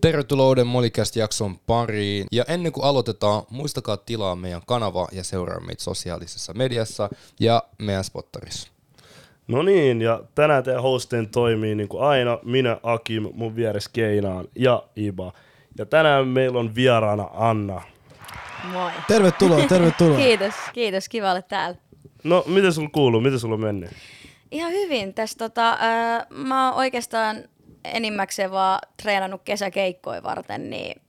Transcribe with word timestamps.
Tervetuloa 0.00 0.46
uuden 0.46 0.66
Molicast-jakson 0.66 1.58
pariin. 1.66 2.26
Ja 2.32 2.44
ennen 2.48 2.72
kuin 2.72 2.84
aloitetaan, 2.84 3.42
muistakaa 3.50 3.96
tilaa 3.96 4.36
meidän 4.36 4.62
kanava 4.66 5.08
ja 5.12 5.24
seuraa 5.24 5.60
meitä 5.60 5.82
sosiaalisessa 5.82 6.52
mediassa 6.54 7.08
ja 7.40 7.62
meidän 7.78 8.04
spottarissa. 8.04 8.68
No 9.48 9.62
niin, 9.62 10.02
ja 10.02 10.22
tänään 10.34 10.64
teidän 10.64 10.82
hostin 10.82 11.28
toimii 11.28 11.74
niin 11.74 11.88
kuin 11.88 12.02
aina 12.02 12.38
minä, 12.42 12.78
Akim, 12.82 13.28
mun 13.32 13.56
vieressä 13.56 13.90
Keinaan 13.92 14.48
ja 14.56 14.82
Iba. 14.96 15.32
Ja 15.78 15.86
tänään 15.86 16.28
meillä 16.28 16.58
on 16.58 16.74
vieraana 16.74 17.28
Anna. 17.32 17.82
Moi. 18.64 18.90
Tervetuloa, 19.08 19.66
tervetuloa. 19.66 20.18
Kiitos, 20.24 20.54
kiitos. 20.72 21.08
Kiva 21.08 21.30
olla 21.30 21.42
täällä. 21.42 21.76
No, 22.24 22.44
miten 22.46 22.72
sulla 22.72 22.90
kuuluu? 22.92 23.20
Miten 23.20 23.40
sulla 23.40 23.54
on 23.54 23.60
mennyt? 23.60 23.90
Ihan 24.50 24.72
hyvin. 24.72 25.14
Tässä 25.14 25.38
tota, 25.38 25.70
äh, 25.70 26.26
mä 26.30 26.68
oon 26.68 26.78
oikeastaan 26.78 27.36
enimmäkseen 27.84 28.50
vaan 28.50 28.78
treenannut 29.02 29.42
kesäkeikkoja 29.44 30.22
varten, 30.22 30.70
niin 30.70 31.00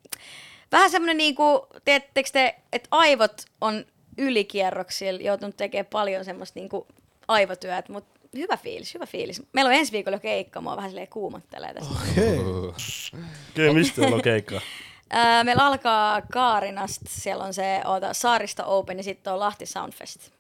vähän 0.71 0.91
semmoinen 0.91 1.17
niinku, 1.17 1.67
teettekö 1.85 2.29
te, 2.33 2.55
että 2.73 2.87
aivot 2.91 3.41
on 3.61 3.85
ylikierroksilla, 4.17 5.21
joutunut 5.21 5.57
tekemään 5.57 5.85
paljon 5.85 6.25
semmoista 6.25 6.59
niinku 6.59 6.87
aivotyöt, 7.27 7.89
mutta 7.89 8.19
hyvä 8.35 8.57
fiilis, 8.57 8.93
hyvä 8.93 9.05
fiilis. 9.05 9.43
Meillä 9.53 9.69
on 9.69 9.75
ensi 9.75 9.91
viikolla 9.91 10.19
keikka, 10.19 10.61
mua 10.61 10.77
vähän 10.77 10.89
silleen 10.89 11.07
kuumottelee 11.07 11.73
tästä. 11.73 11.93
Okei. 12.11 12.37
Kyllä, 13.53 13.73
mistä 13.73 14.01
teillä 14.01 14.15
on 14.15 14.21
keikka? 14.21 14.61
Meillä 15.43 15.65
alkaa 15.65 16.21
Kaarinasta, 16.21 17.05
siellä 17.09 17.43
on 17.43 17.53
se 17.53 17.81
oota, 17.85 18.13
Saarista 18.13 18.65
Open 18.65 18.97
ja 18.97 19.03
sitten 19.03 19.33
on 19.33 19.39
Lahti 19.39 19.65
Soundfest. 19.65 20.31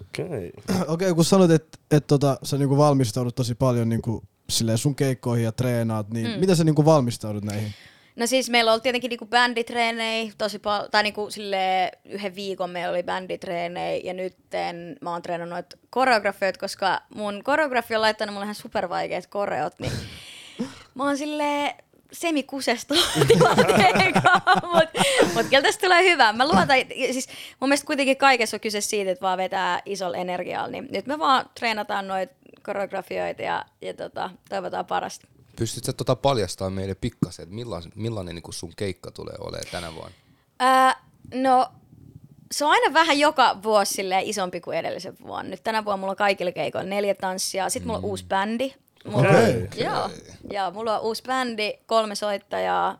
Okei. 0.00 0.52
Okei, 0.88 1.14
kun 1.14 1.24
sanoit, 1.24 1.50
että 1.50 1.78
et, 1.90 2.06
tota, 2.06 2.38
sä 2.42 2.58
niinku 2.58 2.76
valmistaudut 2.76 3.34
tosi 3.34 3.54
paljon 3.54 3.88
niinku, 3.88 4.22
silleen 4.48 4.78
sun 4.78 4.94
keikkoihin 4.94 5.44
ja 5.44 5.52
treenaat, 5.52 6.10
niin 6.10 6.30
mm. 6.30 6.40
miten 6.40 6.56
sä 6.56 6.64
niinku 6.64 6.84
valmistaudut 6.84 7.44
näihin? 7.44 7.74
No 8.16 8.26
siis 8.26 8.50
meillä 8.50 8.72
oli 8.72 8.80
tietenkin 8.80 9.08
niinku 9.08 9.26
bänditreenejä 9.26 10.32
tosi 10.38 10.58
paljon, 10.58 10.90
tai 10.90 11.02
niinku 11.02 11.30
sille 11.30 11.92
yhden 12.04 12.34
viikon 12.34 12.70
meillä 12.70 12.90
oli 12.90 13.02
bänditreenejä 13.02 14.00
ja 14.04 14.14
nyt 14.14 14.36
mä 15.00 15.10
oon 15.10 15.22
treenannut 15.22 15.54
noita 15.54 15.76
koreografioita, 15.90 16.60
koska 16.60 17.02
mun 17.14 17.44
koreografi 17.44 17.94
on 17.94 18.00
laittanut 18.00 18.32
mulle 18.32 18.44
ihan 18.44 18.54
supervaikeat 18.54 19.26
koreot, 19.26 19.74
niin 19.78 19.92
mä 20.94 21.04
oon 21.04 21.18
silleen 21.18 21.74
semikusesta 22.12 22.94
tilanteen 23.28 24.14
mutta 24.74 25.00
mut 25.34 25.46
kyllä 25.46 25.62
tästä 25.62 25.86
tulee 25.86 26.02
hyvä. 26.02 26.32
Mä 26.32 26.48
luotan, 26.48 26.78
siis 27.12 27.28
mun 27.60 27.68
mielestä 27.68 27.86
kuitenkin 27.86 28.16
kaikessa 28.16 28.56
on 28.56 28.60
kyse 28.60 28.80
siitä, 28.80 29.10
että 29.10 29.22
vaan 29.22 29.38
vetää 29.38 29.82
isolla 29.84 30.16
energialla, 30.16 30.68
niin 30.68 30.88
nyt 30.90 31.06
me 31.06 31.18
vaan 31.18 31.50
treenataan 31.58 32.08
noita 32.08 32.34
koreografioita 32.64 33.42
ja, 33.42 33.64
ja 33.82 33.94
tota, 33.94 34.30
toivotaan 34.48 34.86
parasta. 34.86 35.26
Pystytkö 35.56 35.92
tota 35.92 36.16
paljastamaan 36.16 36.72
meille 36.72 36.94
pikkasen, 36.94 37.42
että 37.42 37.54
millainen, 37.54 37.92
millainen 37.94 38.34
niin 38.34 38.52
sun 38.52 38.72
keikka 38.76 39.10
tulee 39.10 39.34
olemaan 39.38 39.70
tänä 39.70 39.94
vuonna? 39.94 40.14
Ää, 40.60 41.04
no, 41.34 41.68
se 42.52 42.64
on 42.64 42.70
aina 42.70 42.94
vähän 42.94 43.18
joka 43.18 43.62
vuosi 43.62 44.02
isompi 44.22 44.60
kuin 44.60 44.78
edellisen 44.78 45.16
vuonna. 45.26 45.50
Nyt 45.50 45.64
tänä 45.64 45.84
vuonna 45.84 45.96
mulla 45.96 46.10
on 46.10 46.16
kaikilla 46.16 46.52
keikoilla 46.52 46.90
neljä 46.90 47.14
tanssia, 47.14 47.68
sitten 47.68 47.86
mulla 47.86 47.98
on 47.98 48.04
uusi 48.04 48.24
bändi. 48.24 48.74
Mulla 49.04 49.28
Okei. 49.28 49.62
on, 49.62 49.68
joo, 49.76 50.10
joo, 50.50 50.70
mulla 50.70 50.98
on 50.98 51.04
uusi 51.04 51.22
bändi, 51.22 51.72
kolme 51.86 52.14
soittajaa 52.14 52.98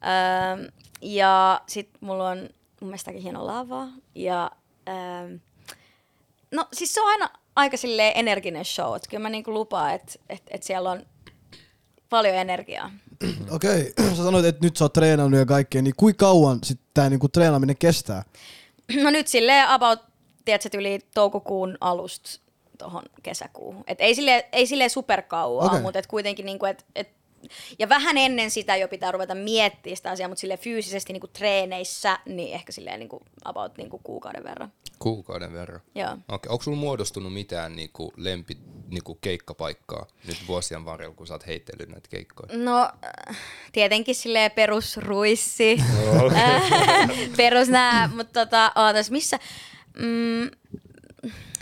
ää, 0.00 0.58
ja 1.00 1.60
sitten 1.66 1.98
mulla 2.00 2.28
on 2.28 2.38
mun 2.80 2.88
mielestäkin 2.88 3.22
hieno 3.22 3.46
lava. 3.46 3.86
Ja, 4.14 4.50
ää, 4.86 5.28
no 6.50 6.68
siis 6.72 6.94
se 6.94 7.00
on 7.00 7.08
aina 7.08 7.30
aika 7.56 7.76
silleen 7.76 8.12
energinen 8.16 8.64
show, 8.64 8.96
että 8.96 9.08
kyllä 9.08 9.22
mä 9.22 9.28
niinku 9.28 9.54
lupaan, 9.54 9.94
että 9.94 10.12
et, 10.28 10.42
et 10.50 10.62
siellä 10.62 10.90
on 10.90 11.06
paljon 12.08 12.34
energiaa. 12.34 12.90
Okei, 13.50 13.92
sä 14.16 14.24
sanoit, 14.24 14.44
että 14.44 14.66
nyt 14.66 14.76
sä 14.76 14.84
oot 14.84 14.92
treenannut 14.92 15.40
ja 15.40 15.46
kaikkea, 15.46 15.82
niin 15.82 15.94
kuinka 15.96 16.26
kauan 16.26 16.58
sitten 16.64 16.86
tää 16.94 17.10
niinku 17.10 17.28
treenaaminen 17.28 17.76
kestää? 17.76 18.22
No 19.02 19.10
nyt 19.10 19.28
silleen 19.28 19.68
about, 19.68 19.98
tiedätkö, 20.44 20.78
yli 20.78 20.98
toukokuun 21.14 21.78
alusta 21.80 22.40
tuohon 22.78 23.02
kesäkuuhun. 23.22 23.84
Et 23.86 24.00
ei 24.00 24.14
silleen, 24.14 24.42
ei 24.52 24.66
silleen 24.66 24.90
superkauaa, 24.90 25.66
okay. 25.66 25.82
mutta 25.82 25.98
et 25.98 26.06
kuitenkin 26.06 26.46
niinku, 26.46 26.66
et, 26.66 26.84
et, 26.94 27.10
ja 27.78 27.88
vähän 27.88 28.18
ennen 28.18 28.50
sitä 28.50 28.76
jo 28.76 28.88
pitää 28.88 29.12
ruveta 29.12 29.34
miettimään 29.34 29.96
sitä 29.96 30.10
asiaa, 30.10 30.28
mutta 30.28 30.40
sille 30.40 30.56
fyysisesti 30.56 31.12
niinku 31.12 31.28
treeneissä, 31.28 32.18
niin 32.26 32.54
ehkä 32.54 32.72
silleen 32.72 32.98
niinku 32.98 33.22
about 33.44 33.78
niinku 33.78 33.98
kuukauden 33.98 34.44
verran. 34.44 34.72
Kuukauden 34.98 35.52
verran. 35.52 35.80
Joo. 35.94 36.18
Okei, 36.28 36.50
onko 36.50 36.62
sulla 36.62 36.76
muodostunut 36.76 37.32
mitään 37.32 37.76
niinku 37.76 38.12
lempi 38.16 38.58
niinku 38.88 39.14
keikkapaikkaa 39.14 40.06
nyt 40.26 40.36
vuosien 40.48 40.84
varrella, 40.84 41.14
kun 41.14 41.26
sä 41.26 41.34
oot 41.34 41.46
heitellyt 41.46 41.88
näitä 41.88 42.08
keikkoja? 42.08 42.58
No 42.58 42.90
äh, 43.28 43.38
tietenkin 43.72 44.14
silleen 44.14 44.50
perusruissi, 44.50 45.76
perus 47.36 47.68
nää, 47.68 48.08
mutta 48.08 48.46
tota, 48.46 48.72
ootas, 48.76 49.10
missä, 49.10 49.38
mm, 49.98 50.50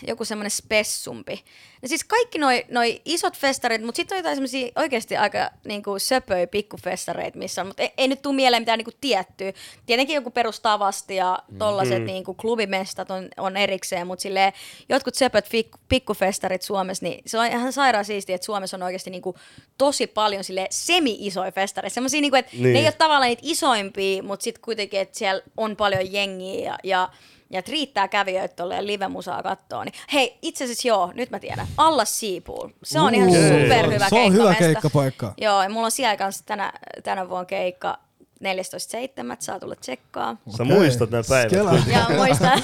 joku 0.07 0.25
semmoinen 0.25 0.51
spessumpi. 0.51 1.45
Ja 1.83 1.89
siis 1.89 2.05
kaikki 2.05 2.39
noi, 2.39 2.65
noi 2.69 3.01
isot 3.05 3.39
festarit, 3.39 3.83
mutta 3.83 3.97
sitten 3.97 4.17
on 4.17 4.19
jotain 4.19 4.37
semmoisia 4.37 4.73
oikeasti 4.77 5.17
aika 5.17 5.51
niinku 5.65 5.99
söpöjä 5.99 6.47
pikkufestareita, 6.47 7.39
missä 7.39 7.61
on, 7.61 7.67
mutta 7.67 7.83
ei, 7.83 7.93
ei 7.97 8.09
nyt 8.09 8.23
tule 8.23 8.35
mieleen 8.35 8.63
mitään 8.63 8.79
niinku 8.79 8.99
tiettyä. 9.01 9.53
Tietenkin 9.87 10.15
joku 10.15 10.31
perustavasti 10.31 11.17
ja 11.17 11.39
tollaset 11.59 11.99
mm. 11.99 12.05
niinku 12.05 12.35
klubimestat 12.35 13.11
on, 13.11 13.29
on 13.37 13.57
erikseen, 13.57 14.07
mutta 14.07 14.23
silleen 14.23 14.53
jotkut 14.89 15.15
söpöt 15.15 15.47
fik- 15.47 15.79
pikkufestarit 15.89 16.63
Suomessa, 16.63 17.05
niin 17.07 17.23
se 17.27 17.39
on 17.39 17.47
ihan 17.47 17.73
sairaan 17.73 18.05
siistiä, 18.05 18.35
että 18.35 18.45
Suomessa 18.45 18.77
on 18.77 18.83
oikeasti 18.83 19.11
niinku 19.11 19.35
tosi 19.79 20.07
paljon 20.07 20.45
sille 20.45 20.67
semi-isoja 20.71 21.53
festareita. 21.53 21.95
Semmoisia, 21.95 22.21
niinku, 22.21 22.37
että 22.37 22.53
niin. 22.53 22.73
ne 22.73 22.79
ei 22.79 22.87
ole 22.87 22.93
tavallaan 22.93 23.29
niitä 23.29 23.43
isoimpia, 23.45 24.23
mutta 24.23 24.45
sitten 24.45 24.63
kuitenkin, 24.63 25.01
että 25.01 25.19
siellä 25.19 25.43
on 25.57 25.77
paljon 25.77 26.13
jengiä 26.13 26.65
ja, 26.65 26.79
ja 26.85 27.09
ja 27.55 27.59
että 27.59 27.73
riittää 27.73 28.09
kävijöitä 28.09 28.55
tolleen 28.55 28.87
live-musaa 28.87 29.43
kattoo. 29.43 29.85
Niin, 29.85 29.95
hei, 30.13 30.39
itse 30.43 30.65
asiassa 30.65 30.89
joo, 30.89 31.13
nyt 31.15 31.31
mä 31.31 31.39
tiedän. 31.39 31.67
Alla 31.77 32.05
Seapool. 32.05 32.69
Se 32.85 33.01
on 33.01 33.15
ihan 33.15 33.33
superhyvä 33.33 34.09
se 34.09 34.15
on 34.15 34.33
hyvä 34.33 34.45
keikkamesta. 34.45 34.65
keikkapaikka. 34.65 35.35
Joo, 35.39 35.63
ja 35.63 35.69
mulla 35.69 35.85
on 35.85 35.91
siellä 35.91 36.17
kanssa 36.17 36.45
tänä, 36.47 36.73
tänä 37.03 37.29
vuonna 37.29 37.45
keikka 37.45 37.99
14.7. 38.45 39.37
Saa 39.39 39.61
tulla 39.61 39.77
tsekkaa. 39.77 40.37
Sä 40.57 40.63
Okei. 40.63 40.77
muistat 40.77 41.11
nämä 41.11 41.23
päivät. 41.29 41.51
Skela. 41.51 41.71
kuitenkin. 41.71 41.95
Ja 41.95 42.07
muista, 42.19 42.51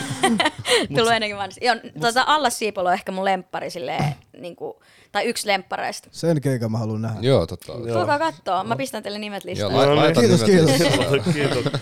tullut 0.97 1.13
ennenkin 1.13 1.37
vanhasti. 1.37 1.65
Joo, 1.65 1.77
tota, 2.01 2.25
Alla 2.27 2.51
Seapool 2.51 2.87
on 2.87 2.93
ehkä 2.93 3.13
mun 3.13 3.25
lemppari 3.25 3.71
silleen, 3.71 4.15
niin 4.39 4.57
kuin, 4.57 4.75
tai 5.13 5.25
yksi 5.25 5.47
lemppareista. 5.49 6.09
Sen 6.13 6.41
keikan 6.41 6.73
mä 6.73 6.79
haluan 6.79 7.03
nähdä. 7.03 7.19
Joo, 7.21 7.47
totta. 7.47 7.73
Joo. 7.73 7.97
Tulkaa 7.99 8.19
kattoo, 8.19 8.65
mä 8.65 8.77
pistän 8.77 9.03
teille 9.03 9.19
nimet 9.19 9.45
Joo, 9.45 9.51
listaan. 9.51 9.97
la- 9.97 10.05
No 10.13 10.21
Kiitos, 10.21 10.43
kiitos. 10.43 10.73
Kiitos. 11.35 11.73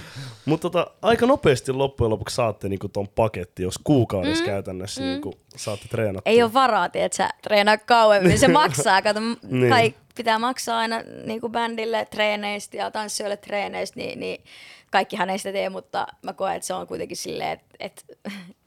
Mutta 0.45 0.71
tota, 0.71 0.91
aika 1.03 1.27
nopeasti 1.27 1.73
loppujen 1.73 2.11
lopuksi 2.11 2.35
saatte 2.35 2.69
niinku 2.69 2.89
ton 2.89 3.09
paketti, 3.09 3.63
jos 3.63 3.79
kuukaudessa 3.85 4.45
mm. 4.45 4.51
käytännössä 4.51 5.01
mm. 5.01 5.07
niinku 5.07 5.35
saatte 5.57 5.89
treenattua. 5.89 6.31
Ei 6.33 6.43
ole 6.43 6.53
varaa, 6.53 6.85
että 6.95 7.17
sä 7.17 7.31
treenaa 7.43 7.77
kauemmin. 7.77 8.39
Se 8.39 8.49
maksaa. 8.49 9.03
Kato, 9.03 9.21
Niin. 9.21 9.37
niin. 9.51 9.95
Pitää 10.19 10.39
maksaa 10.39 10.79
aina 10.79 11.03
niin 11.25 11.41
kuin 11.41 11.53
bändille 11.53 12.05
treeneistä 12.11 12.77
ja 12.77 12.91
tanssijoille 12.91 13.37
treeneistä, 13.37 14.01
niin, 14.01 14.21
niin 14.21 14.45
kaikkihan 14.91 15.31
ei 15.31 15.39
sitä 15.39 15.53
tee, 15.53 15.69
mutta 15.69 16.07
mä 16.23 16.33
koen, 16.33 16.57
että 16.57 16.67
se 16.67 16.75
on 16.75 16.87
kuitenkin 16.87 17.17
silleen, 17.17 17.51
että 17.51 17.67
et, 17.81 18.05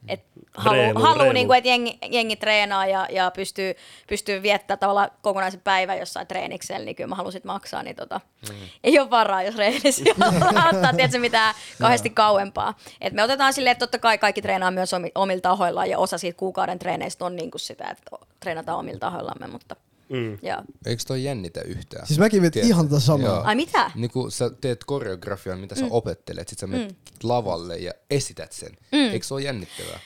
et 0.08 0.24
halu, 0.54 0.76
Reilu, 0.76 1.00
halu 1.00 1.20
reilu. 1.20 1.34
niin 1.34 1.48
kuin, 1.48 1.58
että 1.58 1.68
jengi, 1.70 1.98
jengi 2.12 2.36
treenaa 2.36 2.86
ja, 2.86 3.08
ja 3.10 3.32
pystyy, 3.32 3.74
pystyy 4.08 4.42
viettämään 4.42 4.80
tavallaan 4.80 5.12
kokonaisen 5.22 5.62
päivän 5.62 6.00
jossain 6.00 6.28
treeniksellä, 6.28 6.86
niin 6.86 6.96
kyllä 6.96 7.08
mä 7.08 7.16
haluan 7.16 7.32
sit 7.32 7.46
maksaa, 7.46 7.84
niin 7.84 7.96
tota, 7.96 8.22
mm. 8.50 8.56
ei 8.84 9.00
ole 9.00 9.10
varaa, 9.10 9.44
jos 9.44 9.56
ollaan 9.56 10.68
ottaa, 10.76 10.94
tiedätkö, 10.94 11.20
mitään 11.20 11.56
kauheasti 11.82 12.10
kauempaa. 12.10 12.78
Et 13.02 13.14
me 13.14 13.24
otetaan 13.24 13.54
silleen, 13.54 13.72
että 13.72 13.86
totta 13.86 14.00
kai 14.00 14.18
kaikki 14.18 14.42
treenaa 14.42 14.72
myös 14.72 14.94
omi- 14.94 15.12
omilla 15.16 15.42
tahoillaan 15.42 15.90
ja 15.90 15.98
osa 15.98 16.18
siitä 16.18 16.38
kuukauden 16.38 16.80
treeneistä 16.80 17.26
on 17.26 17.36
niin 17.36 17.52
kuin 17.52 17.62
sitä, 17.62 17.88
että 17.90 18.18
treenataan 18.40 18.80
omilla 18.80 19.00
tahoillamme, 19.00 19.48
mutta 19.48 19.76
Mm. 20.12 20.38
joo. 20.42 20.62
Eikö 20.86 21.04
toi 21.08 21.24
jännitä 21.24 21.62
yhtään? 21.62 22.08
Siis 22.08 22.20
mäkin 22.20 22.42
mietin 22.42 22.64
ihan 22.64 22.90
tätä 22.90 23.00
samaa. 23.00 23.28
Joo. 23.28 23.42
Ai 23.44 23.56
mitä? 23.56 23.92
Niin 23.96 24.12
kun 24.12 24.32
sä 24.32 24.50
teet 24.62 24.84
koreografian, 24.84 25.60
mitä 25.60 25.76
sä 25.76 25.86
opettelet, 25.90 26.48
sit 26.48 26.60
sä 26.60 26.68
menet 26.68 26.96
lavalle 27.24 27.78
ja 27.78 27.92
esität 28.10 28.52
sen. 28.52 28.72
Eikö 28.92 29.26
se 29.26 29.34
ole 29.34 29.42
jännittävää? 29.42 30.00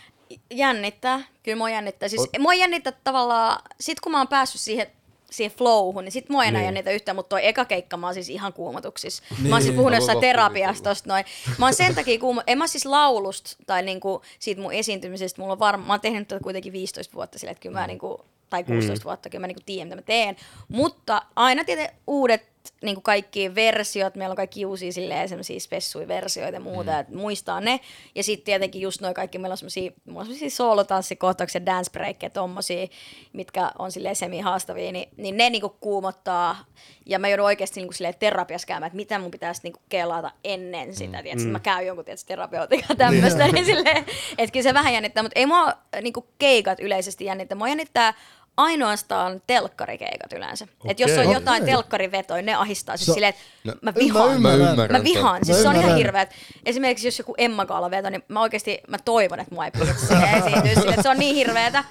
Jännittää, 0.54 1.22
kyllä 1.44 1.58
mua 1.58 1.70
jännittää. 1.70 2.10
Siis 2.10 2.22
mua 2.40 2.54
jännittää 2.54 2.94
tavallaan, 3.04 3.62
sit 3.80 4.00
kun 4.00 4.12
mä 4.12 4.18
oon 4.18 4.28
päässyt 4.28 4.62
siihen 4.62 4.88
siihen 5.32 5.58
flowhun, 5.58 6.04
niin 6.04 6.12
sit 6.12 6.30
mua 6.30 6.44
ei 6.44 6.48
enää 6.48 6.62
Niin. 6.62 6.66
jännitä 6.66 6.92
yhtään, 6.92 7.16
mutta 7.16 7.30
toi 7.30 7.48
eka 7.48 7.66
keikka 7.66 7.98
mä 7.98 8.08
oon 8.08 8.14
siis 8.14 8.30
ihan 8.30 8.54
kuumotuksissa. 8.54 9.24
Niin. 9.38 9.50
Mä 9.50 9.56
oon 9.56 9.62
siis 9.62 9.76
puhunut 9.76 9.98
jossain 9.98 10.20
terapiasta 10.20 10.90
tosta 10.90 11.10
noin. 11.10 11.26
Mä 11.58 11.66
oon 11.66 11.74
sen 11.74 11.96
takia 11.96 12.20
kuumo, 12.20 12.42
en 12.48 12.58
mä 12.58 12.68
siis 12.68 12.86
laulusta 12.86 13.56
tai 13.68 13.82
niinku 13.84 14.22
siitä 14.40 14.62
mun 14.62 14.74
esiintymisestä, 14.74 15.42
mulla 15.42 15.54
on 15.54 15.60
varma, 15.60 15.86
mä 15.86 15.94
oon 15.94 16.02
tehnyt 16.02 16.28
tätä 16.28 16.44
kuitenkin 16.44 16.74
15 16.74 17.14
vuotta 17.14 17.40
sille, 17.40 17.52
että 17.52 17.62
kyllä 17.62 17.80
mä 17.80 17.88
niinku, 17.88 18.26
tai 18.50 18.64
16 18.64 19.04
vuotta, 19.04 19.30
kyllä 19.30 19.42
mä 19.42 19.48
niinku 19.48 19.64
tiedän, 19.66 19.88
mitä 19.88 19.96
mä 19.96 20.02
teen. 20.02 20.36
Mutta 20.68 21.22
aina 21.36 21.64
tietenkin 21.64 21.98
uudet 22.08 22.56
niin 22.82 22.96
kuin 22.96 23.04
kaikki 23.04 23.56
versiot, 23.56 24.16
meillä 24.16 24.34
on 24.34 24.38
kaikki 24.38 24.66
uusia 24.66 24.92
silleen 24.92 25.30
semmoisia 25.30 25.60
spessuja 25.60 26.08
versioita 26.08 26.56
ja 26.56 26.60
muuta, 26.60 26.92
mm. 26.92 27.00
että 27.00 27.16
muistaa 27.16 27.62
ne. 27.62 27.80
Ja 28.16 28.24
sitten 28.24 28.46
tietenkin 28.46 28.82
just 28.82 29.02
noin 29.02 29.14
kaikki, 29.14 29.38
meillä 29.38 29.54
on 29.54 29.58
semmoisia, 29.58 29.92
mulla 30.06 30.20
on 30.20 30.26
semmoisia 30.26 30.50
soolotanssikohtauksia, 30.50 31.66
dance 31.66 31.92
breakia, 31.92 32.30
tommosia, 32.30 32.88
mitkä 33.34 33.72
on 33.80 33.92
silleen 33.92 34.16
semi-haastavia, 34.16 34.92
niin, 34.92 35.10
niin 35.18 35.38
ne 35.38 35.50
niinku 35.50 35.70
kuumottaa. 35.70 36.66
Ja 37.06 37.20
mä 37.20 37.28
joudun 37.28 37.46
oikeasti 37.46 37.80
niinku 37.80 37.94
silleen 37.94 38.16
terapiassa 38.20 38.68
käymään, 38.68 38.88
että 38.88 38.96
mitä 38.96 39.20
mun 39.20 39.32
pitäisi 39.32 39.62
niinku 39.64 39.80
kelata 39.90 40.32
ennen 40.44 40.96
sitä, 40.96 41.18
mm. 41.18 41.24
tiedätkö, 41.24 41.46
mm. 41.46 41.52
mä 41.52 41.60
käyn 41.60 41.88
jonkun 41.88 42.06
tiedätkö, 42.06 42.28
terapeutin 42.28 42.84
tämmöistä, 42.98 43.44
niin. 43.44 43.56
niin 43.56 43.66
silleen, 43.66 44.06
että 44.38 44.54
kyllä 44.54 44.64
se 44.64 44.74
vähän 44.74 44.94
jännittää, 44.94 45.24
mutta 45.24 45.40
ei 45.40 45.46
mua 45.46 45.74
niinku 46.02 46.28
keikat 46.38 46.80
yleisesti 46.80 47.26
jännittää, 47.26 47.58
mua 47.58 47.68
jännittää 47.68 48.14
ainoastaan 48.58 49.42
telkkarikeikat 49.48 50.34
yleensä. 50.34 50.66
Okay. 50.66 50.92
Et 50.92 51.00
jos 51.00 51.12
on 51.12 51.34
jotain 51.34 51.64
okay. 51.64 51.74
telkkarivetoja, 51.74 52.42
ne 52.42 52.54
ahistaa 52.54 52.98
siis 52.98 53.06
so, 53.06 53.14
silleen, 53.14 53.30
että 53.30 53.44
no, 53.64 53.74
mä 53.82 53.94
vihaan. 53.96 54.42
Mä, 54.42 54.54
ymmärrän, 54.54 54.92
mä 54.92 55.04
vihaan. 55.04 55.46
Siis 55.46 55.62
se 55.62 55.70
on 55.70 55.76
ihan 55.76 55.98
hirveä. 55.98 56.28
Esimerkiksi 56.66 57.08
jos 57.08 57.20
joku 57.20 57.36
Emma 57.38 57.66
Kaala 57.66 57.92
veto, 57.92 58.10
niin 58.10 58.24
mä 58.28 58.42
oikeasti 58.42 58.82
mä 58.88 58.98
toivon, 59.06 59.40
että 59.40 59.56
mua 59.56 59.66
ei 59.66 59.72
pidä 59.72 59.86
esiintyä 60.38 60.74
sille, 60.74 60.90
että 60.90 61.02
se 61.02 61.10
on 61.10 61.18
niin 61.18 61.36
hirveetä. 61.36 61.84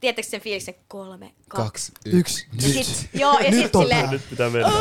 Tiedättekö 0.00 0.28
sen 0.28 0.40
fiiliksen? 0.40 0.74
Kolme, 0.88 1.32
kaksi, 1.48 1.92
yksi. 2.06 2.46
Ja 2.62 2.84
sit, 2.84 3.10
joo, 3.14 3.38
ja 3.38 3.52
sit 3.52 3.72
silleen, 3.72 4.10
Nyt 4.10 4.22
pitää 4.30 4.50
mennä. 4.50 4.72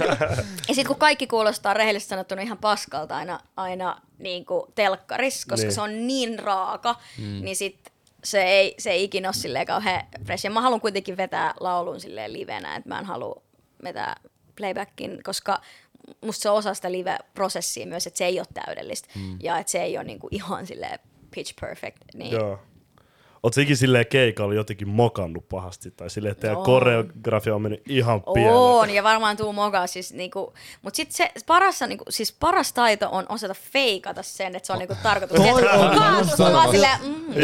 ja 0.68 0.74
sit 0.74 0.86
kun 0.86 0.96
kaikki 0.96 1.26
kuulostaa 1.26 1.74
rehellisesti 1.74 2.10
sanottuna 2.10 2.42
ihan 2.42 2.58
paskalta 2.58 3.16
aina, 3.16 3.40
aina 3.56 4.00
niin 4.18 4.44
kuin 4.44 4.72
telkkaris, 4.74 5.46
koska 5.46 5.66
Niin. 5.66 5.74
se 5.74 5.80
on 5.80 6.06
niin 6.06 6.38
raaka, 6.38 6.96
mm. 7.18 7.44
niin 7.44 7.56
sit 7.56 7.92
se 8.24 8.42
ei, 8.42 8.74
se 8.78 8.90
ei 8.90 9.04
ikinä 9.04 9.28
ole 9.28 9.34
silleen 9.34 9.66
kauhean 9.66 10.02
fresh. 10.24 10.44
Ja 10.44 10.50
mä 10.50 10.60
haluan 10.60 10.80
kuitenkin 10.80 11.16
vetää 11.16 11.54
laulun 11.60 12.00
silleen 12.00 12.32
livenä, 12.32 12.76
että 12.76 12.88
mä 12.88 12.98
en 12.98 13.04
halua 13.04 13.42
vetää 13.82 14.16
playbackin, 14.56 15.22
koska 15.22 15.60
musta 16.20 16.42
se 16.42 16.50
on 16.50 16.56
osa 16.56 16.74
sitä 16.74 16.92
live-prosessia 16.92 17.86
myös, 17.86 18.06
että 18.06 18.18
se 18.18 18.24
ei 18.26 18.40
ole 18.40 18.46
täydellistä. 18.54 19.08
Mm. 19.14 19.38
Ja 19.42 19.58
että 19.58 19.70
se 19.70 19.82
ei 19.82 19.98
ole 19.98 20.04
niinku 20.04 20.28
ihan 20.30 20.66
silleen 20.66 20.98
pitch 21.34 21.54
perfect. 21.60 21.98
Niin 22.14 22.32
Joo. 22.32 22.58
Oot 23.44 23.58
ikin 23.58 23.76
silleen 23.76 24.06
keikalla 24.06 24.54
jotenkin 24.54 24.88
mokannut 24.88 25.48
pahasti, 25.48 25.90
tai 25.90 26.10
silleen, 26.10 26.32
että 26.32 26.40
teidän 26.40 26.62
koreografia 26.62 27.54
on 27.54 27.62
mennyt 27.62 27.82
ihan 27.88 28.22
pieleen. 28.34 28.54
On, 28.54 28.90
ja 28.90 29.02
varmaan 29.02 29.36
tuu 29.36 29.52
mokaa. 29.52 29.86
Siis 29.86 30.12
niinku, 30.12 30.54
mutta 30.82 30.96
sitten 30.96 31.16
se 31.16 31.30
paras, 31.46 31.80
niinku, 31.80 32.04
siis 32.08 32.32
paras 32.32 32.72
taito 32.72 33.08
on 33.12 33.26
osata 33.28 33.54
feikata 33.72 34.22
sen, 34.22 34.56
että 34.56 34.66
se 34.66 34.72
on 34.72 34.78
niinku 34.78 34.96
tarkoitus. 35.02 35.36
Toi 35.36 35.50
on 35.50 35.58
se 36.36 36.42
on 36.42 36.52
vaan 36.52 36.70
silleen, 36.70 36.98
mm, 37.02 37.34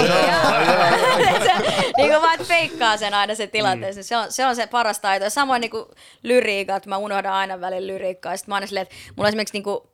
niinku 1.97 2.23
vaan, 2.23 2.39
feikkaa 2.39 2.97
sen 2.97 3.15
aina 3.15 3.35
se 3.35 3.47
tilanteessa. 3.47 4.03
Se, 4.03 4.17
on, 4.17 4.33
se 4.33 4.47
on 4.47 4.57
se 4.57 4.67
paras 4.67 4.99
taito. 4.99 5.25
Ja 5.25 5.31
samoin 5.31 5.61
niinku 5.61 5.91
lyriikat, 6.23 6.87
mä 6.87 6.97
unohdan 6.97 7.33
aina 7.33 7.61
välillä 7.61 7.87
lyriikkaa. 7.87 8.37
Sitten 8.37 8.53
mä 8.53 8.55
aina 8.55 8.67
silleen, 8.67 8.83
että 8.83 8.95
mulla 9.17 9.27
on 9.27 9.29
esimerkiksi 9.29 9.55
niinku, 9.55 9.91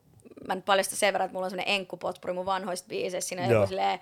mä 0.48 0.54
nyt 0.54 0.64
paljastan 0.64 0.98
sen 0.98 1.12
verran, 1.12 1.26
että 1.26 1.34
mulla 1.34 1.46
on 1.46 1.50
semmoinen 1.50 1.74
enkkupotpuri 1.74 2.32
mun 2.32 2.46
vanhoista 2.46 2.88
biiseissä. 2.88 3.28
Siinä 3.28 3.42
on 3.42 3.50
joku 3.50 3.66
silleen, 3.66 3.98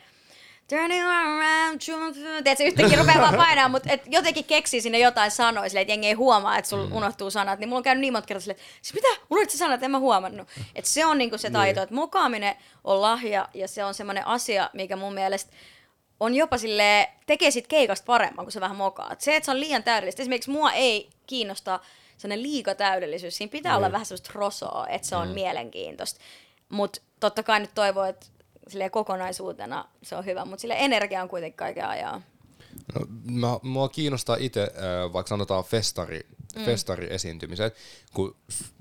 Turning 0.69 1.09
around, 1.09 1.81
tiedätkö, 2.45 2.65
yhtäkkiä 2.65 2.99
rupeaa 2.99 3.21
vaan 3.21 3.37
painaa, 3.37 3.69
mutta 3.69 3.93
et 3.93 4.03
jotenkin 4.07 4.45
keksii 4.45 4.81
sinne 4.81 4.99
jotain 4.99 5.31
sanoja, 5.31 5.69
silleen, 5.69 5.83
että 5.83 5.93
jengi 5.93 6.07
ei 6.07 6.13
huomaa, 6.13 6.59
että 6.59 6.69
sulla 6.69 6.87
mm. 6.87 6.93
unohtuu 6.93 7.31
sanat. 7.31 7.59
Niin 7.59 7.69
mulla 7.69 7.79
on 7.79 7.83
käynyt 7.83 8.01
niin 8.01 8.13
monta 8.13 8.27
kertaa 8.27 8.41
silleen, 8.41 8.61
että 8.61 8.79
siis 8.83 8.95
mitä, 8.95 9.09
unohdit 9.31 9.51
sä 9.51 9.59
sanat, 9.59 9.83
en 9.83 9.91
mä 9.91 9.99
huomannut. 9.99 10.49
Että 10.75 10.91
se 10.91 11.07
on 11.07 11.19
niinku 11.19 11.39
se 11.39 11.51
taito, 11.51 11.83
että 11.83 11.95
mokaaminen 11.95 12.57
on 12.85 13.01
lahja 13.01 13.49
ja 13.55 13.69
se 13.69 13.85
on 13.85 13.95
semmoinen 13.95 14.27
asia, 14.27 14.71
mikä 14.73 14.97
mun 14.97 15.15
mielestä 15.15 15.53
on 16.21 16.35
jopa 16.35 16.59
sille 16.59 17.09
tekee 17.27 17.51
sit 17.51 17.67
keikasta 17.67 18.07
paremman, 18.07 18.45
kun 18.45 18.53
sä 18.53 18.61
vähän 18.61 18.77
mokaat. 18.77 19.21
Se, 19.21 19.37
että 19.37 19.45
se 19.45 19.51
on 19.51 19.61
liian 19.61 19.83
täydellistä. 19.83 20.23
Esimerkiksi 20.23 20.51
mua 20.51 20.73
ei 20.73 21.11
kiinnosta 21.27 21.81
sellainen 22.17 22.43
liikatäydellisyys. 22.43 23.37
Siinä 23.37 23.51
pitää 23.51 23.77
olla 23.77 23.93
vähän 23.93 24.07
semmoista 24.07 24.31
rosoa, 24.35 24.87
että 24.89 25.09
se 25.09 25.17
on 25.17 25.29
mielenkiintoista. 25.29 26.21
Mutta 26.69 27.01
totta 27.21 27.43
kai 27.43 27.61
nyt 27.61 27.75
toivoo, 27.75 28.05
että 28.05 28.27
silleen 28.69 28.91
kokonaisuutena 28.91 29.89
se 30.03 30.17
on 30.17 30.25
hyvä, 30.25 30.45
mutta 30.45 30.61
sille 30.61 30.77
energia 30.79 31.23
on 31.23 31.29
kuitenkin 31.29 31.57
kaiken 31.57 31.89
ajan. 31.89 32.25
No, 32.95 33.07
mä, 33.25 33.59
mua 33.63 33.89
kiinnostaa 33.89 34.37
itse, 34.41 34.63
äh, 34.63 35.13
vaikka 35.13 35.29
sanotaan 35.29 35.65
festari, 35.65 36.21
mm. 36.57 36.65
festariesiintymiset, 36.65 37.77
kun 38.15 38.37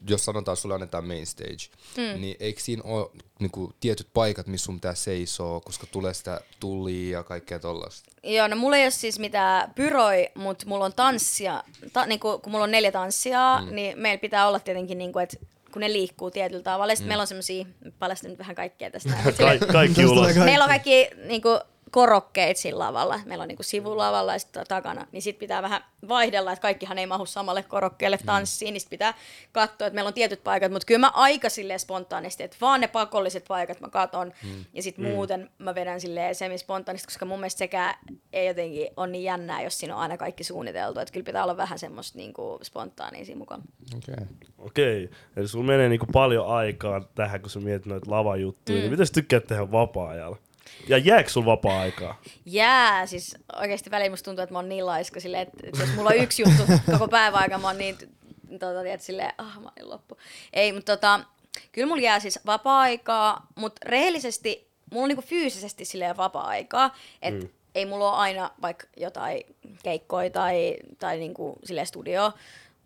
jos 0.10 0.26
sanotaan, 0.26 0.54
että 0.54 0.62
sulle 0.62 0.76
annetaan 0.76 1.08
main 1.08 1.26
stage, 1.26 1.70
mm. 1.98 2.22
niin 2.22 2.36
eikö 2.40 2.62
siinä 2.62 2.84
ole 2.86 3.10
niinku, 3.40 3.74
tietyt 3.80 4.08
paikat, 4.14 4.48
missä 4.48 4.66
sun 4.66 4.76
pitää 4.76 4.96
seisoo, 4.96 5.62
koska 5.62 5.88
tulee 5.92 6.14
sitä 6.14 6.42
tulia 6.60 7.18
ja 7.18 7.24
kaikkea 7.24 7.60
tollasta? 7.60 8.12
Joo, 8.24 8.48
no 8.48 8.56
mulla 8.56 8.78
ei 8.78 8.84
ole 8.84 8.92
siis 8.92 9.20
mitään 9.20 9.74
pyroi, 9.76 10.30
mutta 10.36 10.66
mulla 10.68 10.86
on 10.86 10.94
tanssia. 10.94 11.64
Ta, 11.94 12.06
niin 12.06 12.20
kun, 12.20 12.42
kun 12.42 12.52
mulla 12.52 12.64
on 12.64 12.72
neljä 12.72 12.92
tanssia, 12.92 13.62
mm. 13.62 13.76
niin 13.76 14.00
meillä 14.00 14.22
pitää 14.22 14.48
olla 14.48 14.60
tietenkin, 14.60 14.98
niin 14.98 15.14
kuin, 15.14 15.24
että 15.24 15.38
kun 15.74 15.80
ne 15.80 15.94
liikkuu 15.94 16.32
tietyllä 16.32 16.64
tavalla. 16.64 16.96
Sitten 16.96 17.06
mm. 17.06 17.10
meillä 17.10 17.22
on 17.22 17.28
semmosia, 17.28 17.66
paljastan 18.00 18.30
nyt 18.30 18.40
vähän 18.40 18.56
kaikkea 18.56 18.92
tästä. 18.92 19.10
Ka- 19.60 19.72
kaikki 19.72 20.06
ulos. 20.06 20.36
Meillä 20.36 20.64
on 20.64 20.70
kaikki 20.70 21.10
niinku, 21.26 21.50
korokkeet 21.94 22.58
sillä 22.58 22.84
lavalla. 22.84 23.20
Meillä 23.26 23.42
on 23.42 23.48
niinku 23.48 23.64
sivulavalla 23.64 24.34
ja 24.34 24.40
sitten 24.40 24.66
takana. 24.68 25.08
Niin 25.12 25.22
sit 25.22 25.40
pitää 25.40 25.62
vähän 25.62 25.82
vaihdella, 26.08 26.52
että 26.52 26.62
kaikkihan 26.62 26.98
ei 26.98 27.06
mahu 27.06 27.26
samalle 27.26 27.64
korokkeelle 27.64 28.20
tanssiin. 28.26 28.74
Niin 28.74 28.82
sit 28.82 28.90
pitää 28.90 29.14
katsoa, 29.52 29.88
että 29.88 29.96
meillä 29.96 30.08
on 30.08 30.14
tietyt 30.14 30.44
paikat. 30.44 30.72
Mutta 30.72 30.86
kyllä 30.86 31.00
mä 31.00 31.12
aika 31.14 31.50
silleen 31.50 31.80
spontaanisti, 31.80 32.44
että 32.44 32.58
vaan 32.62 32.82
ne 32.82 32.88
pakolliset 32.88 33.46
paikat 33.48 33.80
mä 33.82 33.90
katon. 33.90 34.34
Mm. 34.44 34.66
Ja 34.74 34.84
sitten 34.84 35.06
mm. 35.06 35.12
muuten 35.12 35.50
mä 35.58 35.76
vedän 35.76 36.02
silleen 36.02 36.36
semispontaanisti, 36.36 37.08
koska 37.08 37.26
mun 37.26 37.40
mielestä 37.40 37.58
sekään 37.58 37.96
ei 38.34 38.48
jotenkin 38.48 38.88
ole 38.98 39.08
niin 39.08 39.24
jännää, 39.24 39.62
jos 39.62 39.80
siinä 39.80 39.96
on 39.96 40.02
aina 40.02 40.18
kaikki 40.18 40.44
suunniteltu. 40.44 41.00
Että 41.00 41.12
kyllä 41.12 41.26
pitää 41.26 41.44
olla 41.44 41.58
vähän 41.58 41.80
semmoista 41.80 42.18
niinku 42.18 42.60
spontaania 42.64 43.26
siinä 43.26 43.40
mukaan. 43.40 43.62
Okay. 43.98 44.26
Okei, 44.58 45.10
eli 45.36 45.48
sulla 45.48 45.66
menee 45.66 45.90
niinku 45.90 46.08
paljon 46.14 46.48
aikaa 46.48 47.02
tähän, 47.16 47.42
kun 47.42 47.50
sä 47.50 47.60
mietit 47.60 47.86
noita 47.86 48.12
lavajuttuja, 48.12 48.78
mm. 48.78 48.82
niin 48.82 48.92
mitä 48.92 49.06
sä 49.06 49.14
tykkäät 49.14 49.48
tehdä 49.48 49.72
vapaa-ajalla? 49.72 50.38
Ja 50.88 50.98
jääkö 50.98 51.30
sulla 51.30 51.46
vapaa-aikaa? 51.46 52.22
Jää, 52.46 53.06
siis 53.06 53.38
oikeasti 53.56 53.92
väliin 53.92 54.12
musta 54.12 54.26
tuntuu, 54.26 54.44
että 54.44 54.54
mä 54.54 54.58
oon 54.60 54.70
niin 54.70 54.86
laiska 54.86 55.20
silleen, 55.20 55.42
että, 55.42 55.58
että 55.64 55.82
jos 55.82 55.96
mulla 55.96 56.10
on 56.10 56.18
yksi 56.18 56.42
juttu 56.42 56.64
koko 56.92 57.08
päivän 57.08 57.42
aikana, 57.42 57.62
mä 57.62 57.68
oon 57.68 57.78
niin, 57.78 57.98
tota, 58.60 58.82
tiedät, 58.84 59.02
silleen, 59.02 59.34
ah, 59.38 59.62
mä 59.62 59.72
oon 59.80 59.90
loppu. 59.90 60.18
Ei, 60.54 60.72
mutta 60.72 60.96
tota, 60.96 61.20
kyllä 61.72 61.88
mulla 61.88 62.02
jää 62.02 62.20
siis 62.20 62.40
vapaa-aikaa, 62.46 63.48
mutta 63.56 63.82
rehellisesti, 63.86 64.68
mulla 64.92 65.04
on 65.04 65.10
niinku 65.10 65.24
fyysisesti 65.28 65.86
silleen 65.86 66.18
vapaa-aikaa, 66.18 66.96
että 67.22 67.46
mm. 67.46 67.52
ei 67.76 67.86
mulla 67.86 68.12
ole 68.12 68.18
aina 68.18 68.52
vaikka 68.62 68.88
jotain 68.98 69.44
keikkoja 69.84 70.30
tai, 70.30 70.78
tai 71.00 71.18
niinku 71.18 71.60
silleen 71.64 71.88
studio, 71.88 72.32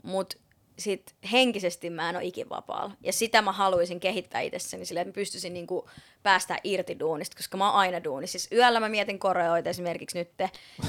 mutta 0.04 0.38
sit 0.80 1.16
henkisesti 1.32 1.90
mä 1.90 2.10
en 2.10 2.16
ole 2.16 2.26
ikin 2.26 2.50
vapaalla. 2.50 2.92
Ja 3.04 3.14
sitä 3.14 3.42
mä 3.42 3.52
haluaisin 3.52 4.00
kehittää 4.00 4.42
itsessäni 4.42 4.86
silleen, 4.86 5.02
että 5.02 5.20
mä 5.20 5.22
pystyisin 5.22 5.54
niinku 5.54 5.90
päästä 6.24 6.58
irti 6.64 7.00
duunista, 7.00 7.38
koska 7.38 7.58
mä 7.58 7.66
oon 7.72 7.80
aina 7.80 8.04
duunissa. 8.04 8.40
Siis 8.40 8.52
yöllä 8.52 8.80
mä 8.80 8.90
mietin 8.90 9.20
koreoita 9.20 9.70
esimerkiksi 9.70 10.18
nyt. 10.18 10.32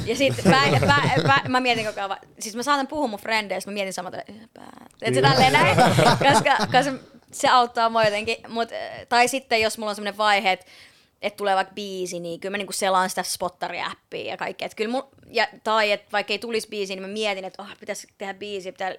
Ja 0.04 0.16
sit 0.16 0.36
pä, 0.36 0.80
pä, 0.80 1.22
pä, 1.26 1.48
mä 1.48 1.60
mietin 1.60 1.86
koko 1.86 2.00
ajan, 2.00 2.18
siis 2.38 2.56
mä 2.56 2.62
saatan 2.62 2.86
puhua 2.86 3.06
mun 3.06 3.18
frendeistä, 3.18 3.70
mä 3.70 3.74
mietin 3.74 3.92
samat, 3.92 4.14
että 4.14 5.14
se 5.14 5.22
tälleen 5.22 5.52
näin, 5.52 5.76
koska, 6.32 6.56
koska 6.58 6.92
se 7.32 7.48
auttaa 7.48 7.90
mua 7.90 8.04
jotenkin. 8.04 8.36
Mut, 8.48 8.68
tai 9.08 9.28
sitten 9.28 9.60
jos 9.60 9.78
mulla 9.78 9.90
on 9.90 9.96
semmoinen 9.96 10.18
vaihe, 10.18 10.52
että 10.52 10.66
että 11.22 11.36
tulee 11.36 11.54
vaikka 11.54 11.74
biisi, 11.74 12.20
niin 12.20 12.40
kyllä 12.40 12.50
mä 12.50 12.58
niinku 12.58 12.72
selaan 12.72 13.08
sitä 13.08 13.22
spottari-appia 13.22 14.26
ja 14.26 14.36
kaikkea. 14.36 14.66
Et 14.66 14.74
kyllä 14.74 14.90
mun, 14.90 15.08
ja, 15.30 15.48
tai 15.64 15.92
että 15.92 16.08
vaikka 16.12 16.32
ei 16.32 16.38
tulisi 16.38 16.68
biisi, 16.68 16.94
niin 16.94 17.02
mä 17.02 17.08
mietin, 17.08 17.44
että 17.44 17.62
oh, 17.62 17.68
pitäisi 17.80 18.08
tehdä 18.18 18.34
biisi, 18.34 18.72
pitää 18.72 18.94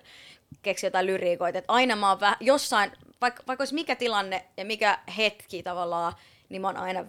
keksiä 0.62 0.88
jotain 0.88 1.06
lyriikoita. 1.06 1.60
Että 1.60 1.74
aina 1.74 1.96
mä 1.96 2.10
oon 2.10 2.20
vähän, 2.20 2.38
jossain, 2.40 2.92
vaikka, 3.22 3.44
vaikka 3.48 3.62
olisi 3.62 3.76
mikä 3.76 3.96
tilanne 3.96 4.46
ja 4.58 4.66
mikä 4.66 5.00
hetki 5.18 5.64
tavallaan, 5.64 6.14
niin 6.50 6.62
mä 6.62 6.68
oon 6.68 6.78
aina 6.78 7.06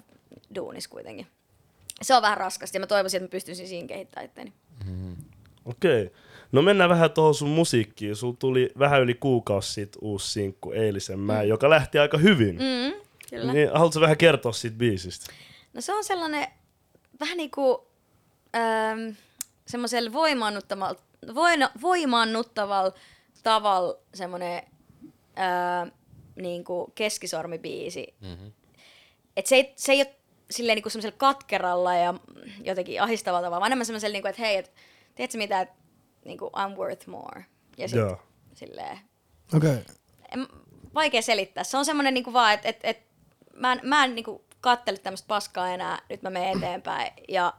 duunis 0.54 0.88
kuitenkin. 0.88 1.26
Se 2.02 2.14
on 2.14 2.22
vähän 2.22 2.38
raskasta 2.38 2.76
ja 2.76 2.80
mä 2.80 2.86
toivoisin, 2.86 3.18
että 3.18 3.26
mä 3.26 3.30
pystyisin 3.30 3.68
siinä 3.68 3.88
kehittämään 3.88 4.26
itteni. 4.26 4.52
Okei. 5.64 6.12
No 6.52 6.62
mennään 6.62 6.90
vähän 6.90 7.10
tuohon 7.10 7.34
sun 7.34 7.48
musiikkiin. 7.48 8.16
Sulla 8.16 8.36
tuli 8.38 8.70
vähän 8.78 9.00
yli 9.00 9.14
kuukausi 9.14 9.72
sitten 9.72 9.98
uusi 10.02 10.32
sinkku 10.32 10.72
Eilisen 10.72 11.18
mä, 11.18 11.42
joka 11.42 11.70
lähti 11.70 11.98
aika 11.98 12.18
hyvin. 12.18 12.54
Mm, 12.54 13.00
kyllä. 13.30 13.52
Niin, 13.52 13.72
haluatko 13.72 14.00
vähän 14.00 14.16
kertoa 14.16 14.52
siitä 14.52 14.76
biisistä? 14.76 15.32
No 15.72 15.80
se 15.80 15.94
on 15.94 16.04
sellainen 16.04 16.46
vähän 17.20 17.36
niin 17.36 17.50
kuin 17.50 17.78
ähm, 18.56 19.16
semmoisella 19.66 20.12
voimaannuttavalla, 20.12 21.00
voina, 21.34 21.70
voimaannuttavalla 21.82 22.92
tavalla 23.42 23.98
semmoinen 24.14 24.62
äh, 25.38 25.92
niin 26.36 26.64
kuin 26.64 26.92
keskisormibiisi. 26.94 28.14
Mm-hmm. 28.20 28.52
Et 29.36 29.46
se, 29.46 29.56
ei, 29.56 29.72
se 29.76 29.92
ei 29.92 30.00
ole 30.00 30.14
silleen 30.50 30.76
niin 30.76 30.82
kuin 30.82 30.92
semmoisella 30.92 31.16
katkeralla 31.18 31.94
ja 31.94 32.14
jotenkin 32.64 33.02
ahistavalla 33.02 33.46
tavalla, 33.46 33.60
vaan 33.60 33.68
enemmän 33.68 33.86
semmoisella, 33.86 34.12
niin 34.12 34.22
kuin, 34.22 34.30
että 34.30 34.42
hei, 34.42 34.56
et, 34.56 34.72
tiedätkö 35.14 35.38
mitä, 35.38 35.60
että 35.60 35.74
niin 36.24 36.38
kuin, 36.38 36.50
I'm 36.52 36.76
worth 36.76 37.06
more. 37.06 37.44
Ja 37.78 37.88
sitten 37.88 38.06
Joo. 38.06 38.22
silleen, 38.54 38.98
Okei. 39.56 39.70
Okay. 39.70 39.84
en, 40.34 40.48
vaikea 40.94 41.22
selittää. 41.22 41.64
Se 41.64 41.76
on 41.76 41.84
semmoinen 41.84 42.14
niinku 42.14 42.32
vaan, 42.32 42.54
että 42.54 42.68
et, 42.68 42.80
et, 42.82 43.09
mä 43.60 43.72
en, 43.72 43.80
mä 43.82 44.04
en 44.04 44.14
niinku 44.14 44.44
kattele 44.60 44.98
tämmöistä 44.98 45.28
paskaa 45.28 45.68
enää, 45.68 45.98
nyt 46.10 46.22
mä 46.22 46.30
menen 46.30 46.56
eteenpäin. 46.56 47.12
Ja 47.28 47.54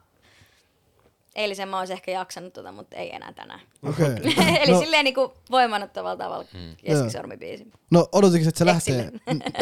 eilisen 1.36 1.70
mä 1.70 1.80
olisin 1.80 1.94
ehkä 1.94 2.12
jaksanut 2.12 2.54
tota, 2.54 2.72
mutta 2.72 2.96
ei 2.96 3.16
enää 3.16 3.34
tänään. 3.34 3.60
Okei. 3.90 4.08
Eli 4.62 4.72
No, 4.72 4.80
silleen 4.80 5.04
niinku 5.04 5.34
voimannuttavalla 5.52 6.24
tavalla 6.24 6.46
mm. 6.54 6.76
keskisormibiisi. 6.86 7.68
no 7.92 8.10
odotinko, 8.12 8.48
että 8.50 8.60
se 8.60 8.66
lähtee... 8.66 9.12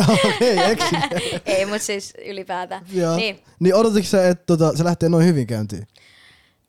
Okei, 0.09 0.57
eksille. 0.71 1.41
ei, 1.45 1.65
mutta 1.71 1.85
siis 1.85 2.13
ylipäätään. 2.25 2.85
Joo. 2.91 3.15
Niin. 3.15 3.43
Niin 3.59 3.75
odotitko 3.75 4.07
sä, 4.07 4.29
että 4.29 4.45
tota, 4.45 4.77
se 4.77 4.83
lähtee 4.83 5.09
noin 5.09 5.25
hyvin 5.25 5.47
käyntiin? 5.47 5.87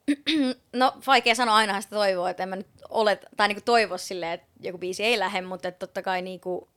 No 0.73 0.93
vaikea 1.07 1.35
sanoa, 1.35 1.55
ainahan 1.55 1.83
sitä 1.83 1.95
toivoa, 1.95 2.29
että 2.29 2.43
en 2.43 2.49
mä 2.49 2.55
nyt 2.55 2.67
ole, 2.89 3.19
tai 3.37 3.47
niinku 3.47 3.61
toivo 3.65 3.97
silleen, 3.97 4.31
että 4.31 4.47
joku 4.59 4.77
biisi 4.77 5.03
ei 5.03 5.19
lähde, 5.19 5.41
mutta 5.41 5.67
että 5.67 5.79
totta 5.79 6.01
kai 6.01 6.21
niinku, 6.21 6.69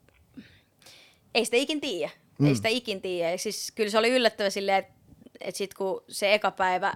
ei 1.34 1.44
sitä 1.44 1.56
ikin 1.56 1.80
tiedä. 1.80 2.12
Mm. 2.38 2.46
Ei 2.46 2.54
sitä 2.54 2.68
ikin 2.68 3.00
tiedä. 3.00 3.36
Siis 3.36 3.72
kyllä 3.74 3.90
se 3.90 3.98
oli 3.98 4.10
yllättävä 4.10 4.50
silleen, 4.50 4.78
että, 4.78 4.92
että 5.40 5.58
sit 5.58 5.74
kun 5.74 6.04
se 6.08 6.34
eka 6.34 6.50
päivä, 6.50 6.94